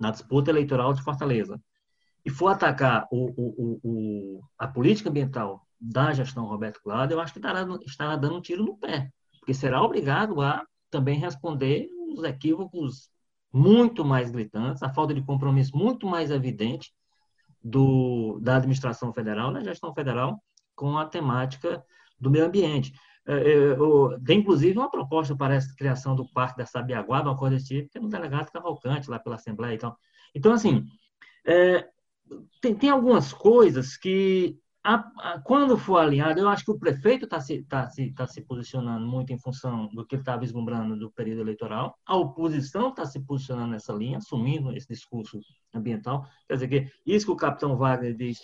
na 0.01 0.09
disputa 0.09 0.49
eleitoral 0.49 0.93
de 0.93 1.03
Fortaleza 1.03 1.61
e 2.25 2.29
for 2.29 2.47
atacar 2.47 3.07
o, 3.11 3.31
o, 3.37 3.79
o, 3.83 4.41
a 4.57 4.67
política 4.67 5.09
ambiental 5.09 5.65
da 5.79 6.11
gestão 6.11 6.45
Roberto 6.45 6.81
Cláudio, 6.83 7.15
eu 7.15 7.19
acho 7.19 7.33
que 7.33 7.39
estará, 7.39 7.65
estará 7.85 8.15
dando 8.15 8.37
um 8.37 8.41
tiro 8.41 8.63
no 8.63 8.77
pé, 8.77 9.09
porque 9.39 9.53
será 9.53 9.81
obrigado 9.81 10.41
a 10.41 10.63
também 10.89 11.19
responder 11.19 11.87
os 12.15 12.23
equívocos 12.23 13.09
muito 13.53 14.03
mais 14.03 14.31
gritantes, 14.31 14.81
a 14.83 14.93
falta 14.93 15.13
de 15.13 15.23
compromisso 15.23 15.75
muito 15.77 16.07
mais 16.07 16.31
evidente 16.31 16.91
do, 17.63 18.39
da 18.41 18.57
administração 18.57 19.13
federal, 19.13 19.53
da 19.53 19.63
gestão 19.63 19.93
federal, 19.93 20.41
com 20.75 20.97
a 20.97 21.05
temática 21.05 21.83
do 22.19 22.29
meio 22.29 22.45
ambiente. 22.45 22.93
É, 23.27 23.33
é, 23.33 23.75
tem, 24.25 24.39
inclusive, 24.39 24.77
uma 24.77 24.89
proposta 24.89 25.35
para 25.35 25.55
essa 25.55 25.73
criação 25.75 26.15
do 26.15 26.27
Parque 26.31 26.57
da 26.57 26.65
Sabiaguaba, 26.65 27.29
uma 27.29 27.37
coisa 27.37 27.55
desse 27.55 27.67
tipo, 27.67 27.89
que 27.89 27.97
é 27.97 28.01
no 28.01 28.09
delegado 28.09 28.51
Cavalcante, 28.51 29.09
lá 29.09 29.19
pela 29.19 29.35
Assembleia 29.35 29.75
e 29.75 29.77
tal. 29.77 29.97
Então, 30.33 30.53
assim, 30.53 30.85
é, 31.45 31.87
tem, 32.61 32.75
tem 32.75 32.89
algumas 32.89 33.31
coisas 33.33 33.95
que 33.97 34.57
a, 34.83 34.95
a, 35.19 35.39
quando 35.39 35.77
for 35.77 35.97
alinhado, 35.97 36.39
eu 36.39 36.49
acho 36.49 36.65
que 36.65 36.71
o 36.71 36.79
prefeito 36.79 37.25
está 37.25 37.39
se, 37.39 37.63
tá 37.63 37.87
se, 37.87 38.11
tá 38.13 38.25
se 38.25 38.41
posicionando 38.41 39.05
muito 39.05 39.31
em 39.31 39.37
função 39.37 39.87
do 39.89 40.05
que 40.05 40.15
ele 40.15 40.23
está 40.23 40.35
vislumbrando 40.35 40.97
do 40.97 41.11
período 41.11 41.41
eleitoral, 41.41 41.95
a 42.05 42.17
oposição 42.17 42.89
está 42.89 43.05
se 43.05 43.19
posicionando 43.19 43.71
nessa 43.71 43.93
linha, 43.93 44.17
assumindo 44.17 44.75
esse 44.75 44.87
discurso 44.87 45.39
ambiental. 45.73 46.25
Quer 46.47 46.55
dizer, 46.55 46.67
que 46.67 46.91
isso 47.05 47.27
que 47.27 47.31
o 47.31 47.35
capitão 47.35 47.77
Wagner 47.77 48.15
diz 48.15 48.39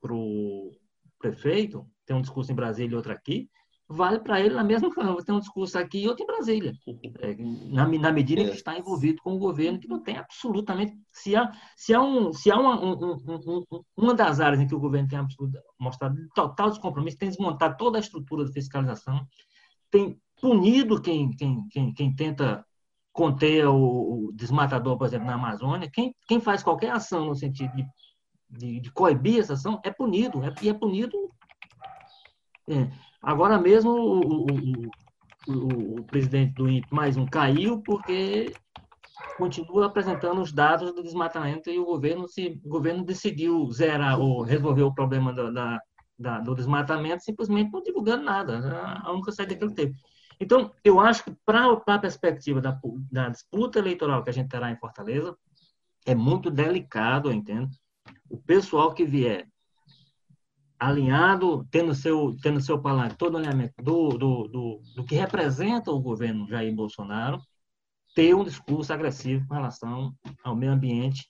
para 0.00 0.12
o 0.14 0.70
prefeito, 1.18 1.86
tem 2.04 2.16
um 2.16 2.20
discurso 2.20 2.52
em 2.52 2.54
Brasília 2.54 2.92
e 2.92 2.96
outro 2.96 3.12
aqui, 3.12 3.48
vale 3.88 4.18
para 4.18 4.40
ele 4.40 4.54
na 4.54 4.64
mesma 4.64 4.90
câmara. 4.90 5.22
Tem 5.24 5.34
um 5.34 5.40
discurso 5.40 5.78
aqui 5.78 6.02
e 6.02 6.08
outro 6.08 6.24
em 6.24 6.26
Brasília. 6.26 6.72
É, 7.20 7.36
na, 7.72 7.86
na, 7.86 8.12
medida 8.12 8.40
em 8.40 8.46
que 8.46 8.50
é. 8.52 8.54
está 8.54 8.76
envolvido 8.76 9.20
com 9.22 9.34
o 9.34 9.38
governo, 9.38 9.78
que 9.78 9.88
não 9.88 10.02
tem 10.02 10.16
absolutamente. 10.16 10.96
Se 11.12 11.36
há, 11.36 11.50
se 11.76 11.94
há, 11.94 12.02
um, 12.02 12.32
se 12.32 12.50
há 12.50 12.58
uma, 12.58 12.80
um, 12.80 13.16
um, 13.26 13.64
uma 13.96 14.14
das 14.14 14.40
áreas 14.40 14.60
em 14.60 14.66
que 14.66 14.74
o 14.74 14.80
governo 14.80 15.08
tem 15.08 15.18
mostrado 15.78 16.16
total 16.34 16.70
descompromisso, 16.70 17.18
tem 17.18 17.28
desmontado 17.28 17.76
toda 17.76 17.98
a 17.98 18.00
estrutura 18.00 18.44
de 18.44 18.52
fiscalização, 18.52 19.26
tem 19.90 20.18
punido 20.40 21.00
quem, 21.00 21.30
quem, 21.30 21.66
quem, 21.68 21.92
quem 21.92 22.14
tenta 22.14 22.64
conter 23.12 23.66
o, 23.66 24.26
o, 24.26 24.32
desmatador, 24.34 24.98
por 24.98 25.06
exemplo, 25.06 25.26
na 25.26 25.34
Amazônia, 25.34 25.90
quem, 25.90 26.14
quem 26.28 26.38
faz 26.38 26.62
qualquer 26.62 26.90
ação 26.90 27.24
no 27.24 27.34
sentido 27.34 27.74
de, 27.74 27.86
de, 28.48 28.80
de 28.80 28.90
coibir 28.90 29.40
essa 29.40 29.54
ação 29.54 29.80
é 29.84 29.90
punido, 29.90 30.42
é, 30.44 30.52
e 30.62 30.68
é 30.68 30.74
punido. 30.74 31.16
É, 32.68 32.90
Agora 33.26 33.58
mesmo 33.58 33.90
o, 33.90 34.20
o, 34.20 34.90
o, 35.48 36.00
o 36.00 36.04
presidente 36.04 36.54
do 36.54 36.68
INPE, 36.68 36.94
mais 36.94 37.16
um, 37.16 37.26
caiu 37.26 37.82
porque 37.82 38.54
continua 39.36 39.86
apresentando 39.86 40.40
os 40.40 40.52
dados 40.52 40.94
do 40.94 41.02
desmatamento 41.02 41.68
e 41.68 41.76
o 41.76 41.84
governo, 41.84 42.28
se, 42.28 42.60
o 42.64 42.68
governo 42.68 43.04
decidiu 43.04 43.68
zerar 43.72 44.20
ou 44.20 44.42
resolver 44.42 44.84
o 44.84 44.94
problema 44.94 45.32
da, 45.32 45.50
da, 45.50 45.80
da, 46.16 46.38
do 46.38 46.54
desmatamento 46.54 47.24
simplesmente 47.24 47.72
não 47.72 47.82
divulgando 47.82 48.22
nada. 48.22 49.02
A 49.04 49.10
única 49.10 49.32
saída 49.32 49.56
que 49.56 49.64
ele 49.64 49.74
teve. 49.74 49.94
Então, 50.38 50.70
eu 50.84 51.00
acho 51.00 51.24
que 51.24 51.36
para 51.44 51.66
a 51.84 51.98
perspectiva 51.98 52.60
da, 52.60 52.78
da 53.10 53.28
disputa 53.30 53.80
eleitoral 53.80 54.22
que 54.22 54.30
a 54.30 54.32
gente 54.32 54.50
terá 54.50 54.70
em 54.70 54.78
Fortaleza, 54.78 55.36
é 56.06 56.14
muito 56.14 56.48
delicado, 56.48 57.28
eu 57.28 57.32
entendo. 57.32 57.70
O 58.28 58.36
pessoal 58.38 58.92
que 58.92 59.04
vier 59.04 59.48
alinhado, 60.78 61.66
tendo 61.70 61.94
seu, 61.94 62.36
tendo 62.42 62.60
seu 62.60 62.80
palanque, 62.80 63.16
todo 63.16 63.36
alinhamento 63.36 63.74
do, 63.82 64.10
do, 64.10 64.48
do, 64.48 64.82
do, 64.94 65.04
que 65.04 65.14
representa 65.14 65.90
o 65.90 66.00
governo 66.00 66.46
Jair 66.46 66.74
Bolsonaro, 66.74 67.40
ter 68.14 68.34
um 68.34 68.44
discurso 68.44 68.92
agressivo 68.92 69.46
com 69.46 69.54
relação 69.54 70.14
ao 70.44 70.54
meio 70.54 70.72
ambiente 70.72 71.28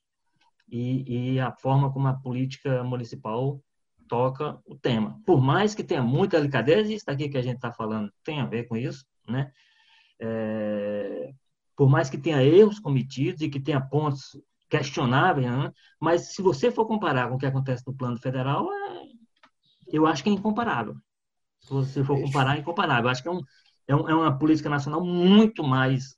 e, 0.69 1.35
e 1.35 1.41
a 1.41 1.53
forma 1.53 1.93
como 1.93 2.09
a 2.09 2.15
política 2.15 2.83
municipal 2.83 3.61
toca 4.09 4.59
o 4.65 4.77
tema. 4.77 5.21
Por 5.25 5.41
mais 5.41 5.75
que 5.75 5.85
tenha 5.85 6.03
muita 6.03 6.39
delicadeza, 6.39 6.93
isso 6.93 7.07
daqui 7.07 7.29
que 7.29 7.39
a 7.39 7.43
gente 7.43 7.57
está 7.57 7.73
falando 7.73 8.13
tem 8.25 8.41
a 8.41 8.47
ver 8.47 8.69
com 8.69 8.77
isso, 8.77 9.05
né? 9.29 9.51
É, 10.19 11.33
por 11.77 11.89
mais 11.89 12.09
que 12.09 12.17
tenha 12.17 12.43
erros 12.43 12.79
cometidos 12.79 13.43
e 13.43 13.49
que 13.49 13.61
tenha 13.61 13.81
pontos 13.81 14.41
questionáveis, 14.69 15.47
né? 15.47 15.73
mas 16.01 16.35
se 16.35 16.43
você 16.43 16.71
for 16.71 16.87
comparar 16.87 17.29
com 17.29 17.37
o 17.37 17.39
que 17.39 17.47
acontece 17.47 17.85
no 17.87 17.95
plano 17.95 18.19
federal, 18.19 18.71
é, 18.73 19.03
eu 19.89 20.07
acho 20.07 20.23
que 20.23 20.29
é 20.29 20.33
incomparável. 20.33 20.97
Se 21.61 21.73
você 21.73 22.05
for 22.05 22.21
comparar, 22.21 22.57
é 22.57 22.61
incomparável. 22.61 23.05
Eu 23.05 23.11
acho 23.11 23.23
que 23.23 23.29
é, 23.29 23.33
um, 23.33 23.41
é, 23.89 23.97
um, 23.97 24.09
é 24.09 24.15
uma 24.15 24.39
política 24.39 24.69
nacional 24.69 25.05
muito 25.05 25.63
mais 25.65 26.17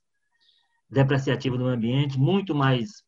depreciativa 0.91 1.57
do 1.57 1.65
meio 1.65 1.77
ambiente, 1.77 2.19
muito 2.19 2.55
mais 2.55 3.03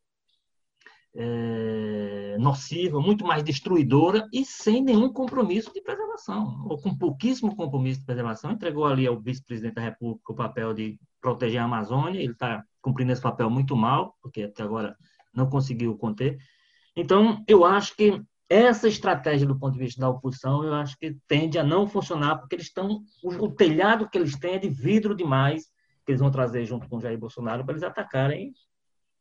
é, 1.14 2.36
nociva, 2.38 3.00
muito 3.00 3.26
mais 3.26 3.42
destruidora 3.42 4.28
e 4.32 4.44
sem 4.44 4.82
nenhum 4.82 5.12
compromisso 5.12 5.72
de 5.72 5.80
preservação, 5.80 6.64
ou 6.68 6.80
com 6.80 6.96
pouquíssimo 6.96 7.56
compromisso 7.56 8.00
de 8.00 8.06
preservação. 8.06 8.52
Entregou 8.52 8.86
ali 8.86 9.06
ao 9.06 9.20
vice-presidente 9.20 9.74
da 9.74 9.82
República 9.82 10.32
o 10.32 10.36
papel 10.36 10.72
de 10.72 10.98
proteger 11.20 11.60
a 11.60 11.64
Amazônia, 11.64 12.20
ele 12.20 12.32
está 12.32 12.64
cumprindo 12.80 13.12
esse 13.12 13.20
papel 13.20 13.50
muito 13.50 13.76
mal, 13.76 14.16
porque 14.22 14.44
até 14.44 14.62
agora 14.62 14.96
não 15.32 15.48
conseguiu 15.48 15.96
conter. 15.96 16.38
Então, 16.96 17.44
eu 17.46 17.64
acho 17.64 17.96
que 17.96 18.22
essa 18.48 18.88
estratégia, 18.88 19.46
do 19.46 19.56
ponto 19.56 19.74
de 19.74 19.78
vista 19.78 20.00
da 20.00 20.08
oposição, 20.08 20.64
eu 20.64 20.74
acho 20.74 20.98
que 20.98 21.16
tende 21.28 21.56
a 21.56 21.62
não 21.62 21.86
funcionar, 21.86 22.36
porque 22.36 22.56
eles 22.56 22.66
estão. 22.66 23.04
O, 23.22 23.48
telhado 23.48 24.08
que 24.10 24.18
eles 24.18 24.36
têm 24.36 24.54
é 24.54 24.58
de 24.58 24.68
vidro 24.68 25.14
demais, 25.14 25.66
que 26.04 26.10
eles 26.10 26.20
vão 26.20 26.32
trazer 26.32 26.64
junto 26.64 26.88
com 26.88 26.96
o 26.96 27.00
Jair 27.00 27.16
Bolsonaro, 27.16 27.64
para 27.64 27.74
eles 27.74 27.84
atacarem 27.84 28.52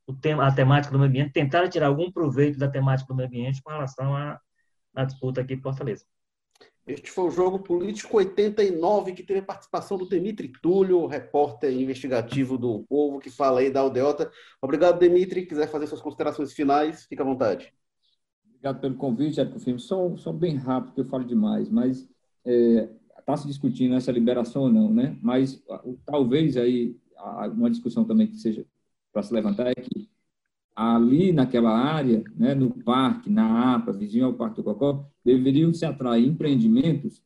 o 0.07 0.15
tema, 0.15 0.47
a 0.47 0.51
temática 0.51 0.91
do 0.91 0.97
meio 0.97 1.09
ambiente, 1.09 1.31
tentar 1.31 1.69
tirar 1.69 1.87
algum 1.87 2.11
proveito 2.11 2.57
da 2.57 2.67
temática 2.67 3.13
do 3.13 3.15
meio 3.15 3.27
ambiente 3.27 3.61
com 3.61 3.69
relação 3.69 4.15
à, 4.15 4.39
à 4.95 5.05
disputa 5.05 5.41
aqui 5.41 5.53
em 5.53 5.61
Fortaleza. 5.61 6.03
Este 6.89 7.11
foi 7.11 7.25
o 7.25 7.29
Jogo 7.29 7.59
Político 7.59 8.17
89, 8.17 9.13
que 9.13 9.21
teve 9.21 9.41
a 9.41 9.43
participação 9.43 9.95
do 9.95 10.09
Demitri 10.09 10.51
Túlio, 10.59 11.05
repórter 11.05 11.71
investigativo 11.71 12.57
do 12.57 12.83
Povo, 12.89 13.19
que 13.19 13.29
fala 13.29 13.59
aí 13.59 13.69
da 13.69 13.81
Aldeota. 13.81 14.31
Obrigado, 14.59 14.97
Demitri. 14.97 15.45
Quiser 15.45 15.67
fazer 15.67 15.85
suas 15.85 16.01
considerações 16.01 16.51
finais, 16.51 17.05
fica 17.05 17.21
à 17.21 17.25
vontade. 17.27 17.71
Obrigado 18.47 18.81
pelo 18.81 18.95
convite, 18.95 19.39
Érico 19.39 19.59
Filme. 19.59 19.79
Só, 19.79 20.17
só 20.17 20.33
bem 20.33 20.55
rápido, 20.55 20.95
que 20.95 21.01
eu 21.01 21.05
falo 21.05 21.23
demais, 21.23 21.69
mas 21.69 21.99
está 21.99 22.11
é, 22.45 22.89
tá 23.23 23.37
se 23.37 23.45
discutindo 23.45 23.93
essa 23.93 24.11
liberação 24.11 24.63
ou 24.63 24.73
não, 24.73 24.91
né? 24.91 25.15
Mas 25.21 25.63
talvez 26.03 26.57
aí 26.57 26.97
uma 27.53 27.69
discussão 27.69 28.03
também 28.03 28.25
que 28.25 28.37
seja 28.37 28.65
para 29.13 29.21
se 29.21 29.31
levantar 29.31 29.67
é 29.67 29.75
que 29.75 30.08
ali 30.79 31.33
naquela 31.33 31.77
área, 31.77 32.23
né, 32.37 32.55
no 32.55 32.69
parque, 32.69 33.29
na 33.29 33.75
APA, 33.75 33.91
vizinho 33.91 34.27
ao 34.27 34.33
Parque 34.33 34.55
do 34.55 34.63
Cocó, 34.63 35.05
deveriam 35.25 35.73
se 35.73 35.85
atrair 35.85 36.25
empreendimentos 36.25 37.21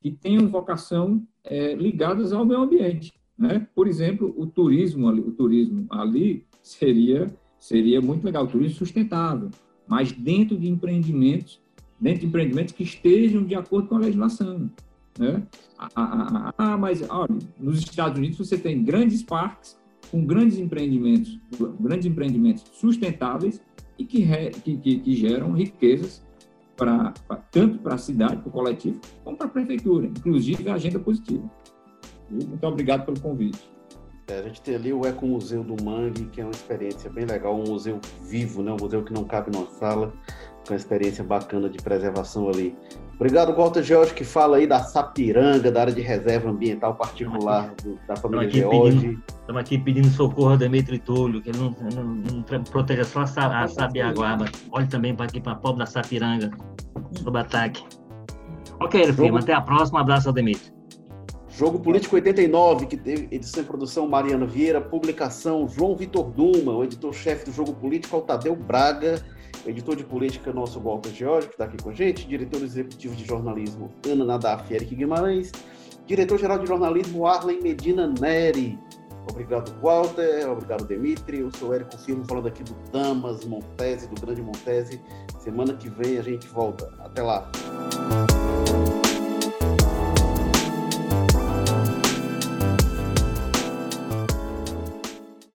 que 0.00 0.10
tenham 0.10 0.48
vocação 0.48 1.22
é, 1.44 1.74
ligadas 1.74 2.32
ao 2.32 2.46
meio 2.46 2.62
ambiente. 2.62 3.12
Né? 3.36 3.66
Por 3.74 3.86
exemplo, 3.86 4.34
o 4.34 4.46
turismo 4.46 5.10
ali, 5.10 5.20
o 5.20 5.30
turismo 5.30 5.86
ali 5.90 6.46
seria 6.62 7.26
seria 7.58 8.00
muito 8.00 8.24
legal, 8.24 8.44
o 8.44 8.48
turismo 8.48 8.78
sustentável, 8.78 9.50
mas 9.86 10.12
dentro 10.12 10.56
de 10.56 10.68
empreendimentos, 10.68 11.60
dentro 12.00 12.20
de 12.20 12.26
empreendimentos 12.26 12.72
que 12.72 12.84
estejam 12.84 13.44
de 13.44 13.54
acordo 13.54 13.88
com 13.88 13.96
a 13.96 14.00
legislação. 14.00 14.70
Né? 15.18 15.42
Ah, 15.78 15.88
ah, 15.96 16.02
ah, 16.06 16.54
ah 16.56 16.76
mas 16.78 17.02
olha, 17.10 17.36
nos 17.58 17.80
Estados 17.80 18.16
Unidos 18.16 18.38
você 18.38 18.56
tem 18.56 18.82
grandes 18.82 19.22
parques 19.22 19.76
com 20.10 20.24
grandes 20.24 20.58
empreendimentos, 20.58 21.38
grandes 21.80 22.06
empreendimentos 22.06 22.64
sustentáveis 22.72 23.60
e 23.98 24.04
que, 24.04 24.26
que, 24.62 24.76
que, 24.76 24.98
que 25.00 25.14
geram 25.14 25.52
riquezas 25.52 26.24
para 26.76 27.14
tanto 27.50 27.78
para 27.78 27.94
a 27.94 27.98
cidade, 27.98 28.36
para 28.36 28.48
o 28.48 28.52
coletivo, 28.52 29.00
como 29.24 29.36
para 29.36 29.46
a 29.46 29.50
prefeitura, 29.50 30.06
inclusive 30.06 30.68
a 30.68 30.74
agenda 30.74 30.98
positiva. 30.98 31.50
Muito 32.30 32.66
obrigado 32.66 33.06
pelo 33.06 33.18
convite. 33.18 33.76
É, 34.28 34.40
a 34.40 34.42
gente 34.42 34.60
tem 34.60 34.74
ali 34.74 34.92
o 34.92 35.06
Ecomuseu 35.06 35.62
do 35.62 35.82
Mangue, 35.82 36.26
que 36.26 36.40
é 36.40 36.44
uma 36.44 36.50
experiência 36.50 37.08
bem 37.08 37.24
legal, 37.24 37.54
um 37.54 37.64
museu 37.64 38.00
vivo, 38.24 38.62
né? 38.62 38.72
um 38.72 38.76
museu 38.76 39.04
que 39.04 39.12
não 39.12 39.24
cabe 39.24 39.52
numa 39.52 39.66
sala, 39.66 40.12
com 40.66 40.74
uma 40.74 40.76
experiência 40.76 41.22
bacana 41.22 41.68
de 41.68 41.78
preservação 41.78 42.48
ali. 42.48 42.76
Obrigado, 43.14 43.54
Walter 43.54 43.82
George, 43.82 44.12
que 44.12 44.24
fala 44.24 44.58
aí 44.58 44.66
da 44.66 44.80
Sapiranga, 44.80 45.70
da 45.70 45.80
área 45.82 45.92
de 45.92 46.02
reserva 46.02 46.50
ambiental 46.50 46.94
particular 46.94 47.74
do, 47.82 47.98
da 48.06 48.16
família 48.16 48.50
George. 48.50 49.18
Estamos 49.40 49.60
aqui 49.60 49.78
pedindo 49.78 50.08
socorro 50.08 50.50
a 50.50 50.56
Demetrio 50.56 50.98
Túlio, 50.98 51.40
que 51.40 51.50
ele 51.50 51.58
não, 51.58 51.74
não, 51.94 52.04
não 52.04 52.64
proteja 52.64 53.04
só 53.04 53.20
a, 53.20 53.62
a 53.62 53.68
Sabiaguaba. 53.68 54.46
Olhe 54.70 54.86
também 54.86 55.14
para 55.14 55.26
aqui 55.26 55.40
para 55.40 55.52
a 55.52 55.56
pobre 55.56 55.78
da 55.78 55.86
Sapiranga, 55.86 56.50
sob 57.22 57.38
ataque. 57.38 57.82
Ok, 58.80 59.12
Jogo... 59.12 59.38
até 59.38 59.54
a 59.54 59.60
próxima. 59.60 59.98
Um 59.98 60.02
abraço 60.02 60.28
ao 60.28 60.34
Demetrio. 60.34 60.76
Jogo 61.48 61.80
Político 61.80 62.16
89, 62.16 62.84
que 62.84 62.98
teve 62.98 63.28
edição 63.34 63.62
e 63.62 63.66
produção 63.66 64.06
Mariana 64.06 64.44
Vieira, 64.44 64.78
publicação 64.78 65.66
João 65.66 65.96
Vitor 65.96 66.30
Duma, 66.30 66.76
o 66.76 66.84
editor-chefe 66.84 67.46
do 67.46 67.52
Jogo 67.52 67.72
Político, 67.72 68.14
Altadeu 68.14 68.54
Braga, 68.54 69.24
editor 69.66 69.96
de 69.96 70.04
política 70.04 70.52
nosso 70.52 70.80
Walter 70.80 71.10
George, 71.10 71.48
que 71.48 71.54
está 71.54 71.64
aqui 71.64 71.76
com 71.82 71.90
a 71.90 71.94
gente, 71.94 72.26
diretor 72.26 72.62
executivo 72.62 73.14
de 73.14 73.24
jornalismo 73.24 73.90
Ana 74.06 74.24
Nadaf 74.24 74.72
Eric 74.72 74.94
Guimarães, 74.94 75.52
diretor-geral 76.06 76.58
de 76.58 76.66
jornalismo 76.66 77.26
Arlen 77.26 77.60
Medina 77.62 78.06
Neri. 78.20 78.78
Obrigado, 79.30 79.74
Walter. 79.80 80.48
Obrigado, 80.48 80.84
Demitri. 80.86 81.40
Eu 81.40 81.50
sou 81.52 81.74
Érico 81.74 81.98
Firmo, 81.98 82.24
falando 82.24 82.46
aqui 82.46 82.62
do 82.62 82.74
Damas 82.92 83.44
Montese, 83.44 84.08
do 84.08 84.20
Grande 84.20 84.40
Montese. 84.40 85.00
Semana 85.40 85.74
que 85.74 85.88
vem 85.88 86.18
a 86.18 86.22
gente 86.22 86.46
volta. 86.48 86.92
Até 87.00 87.22
lá. 87.22 87.50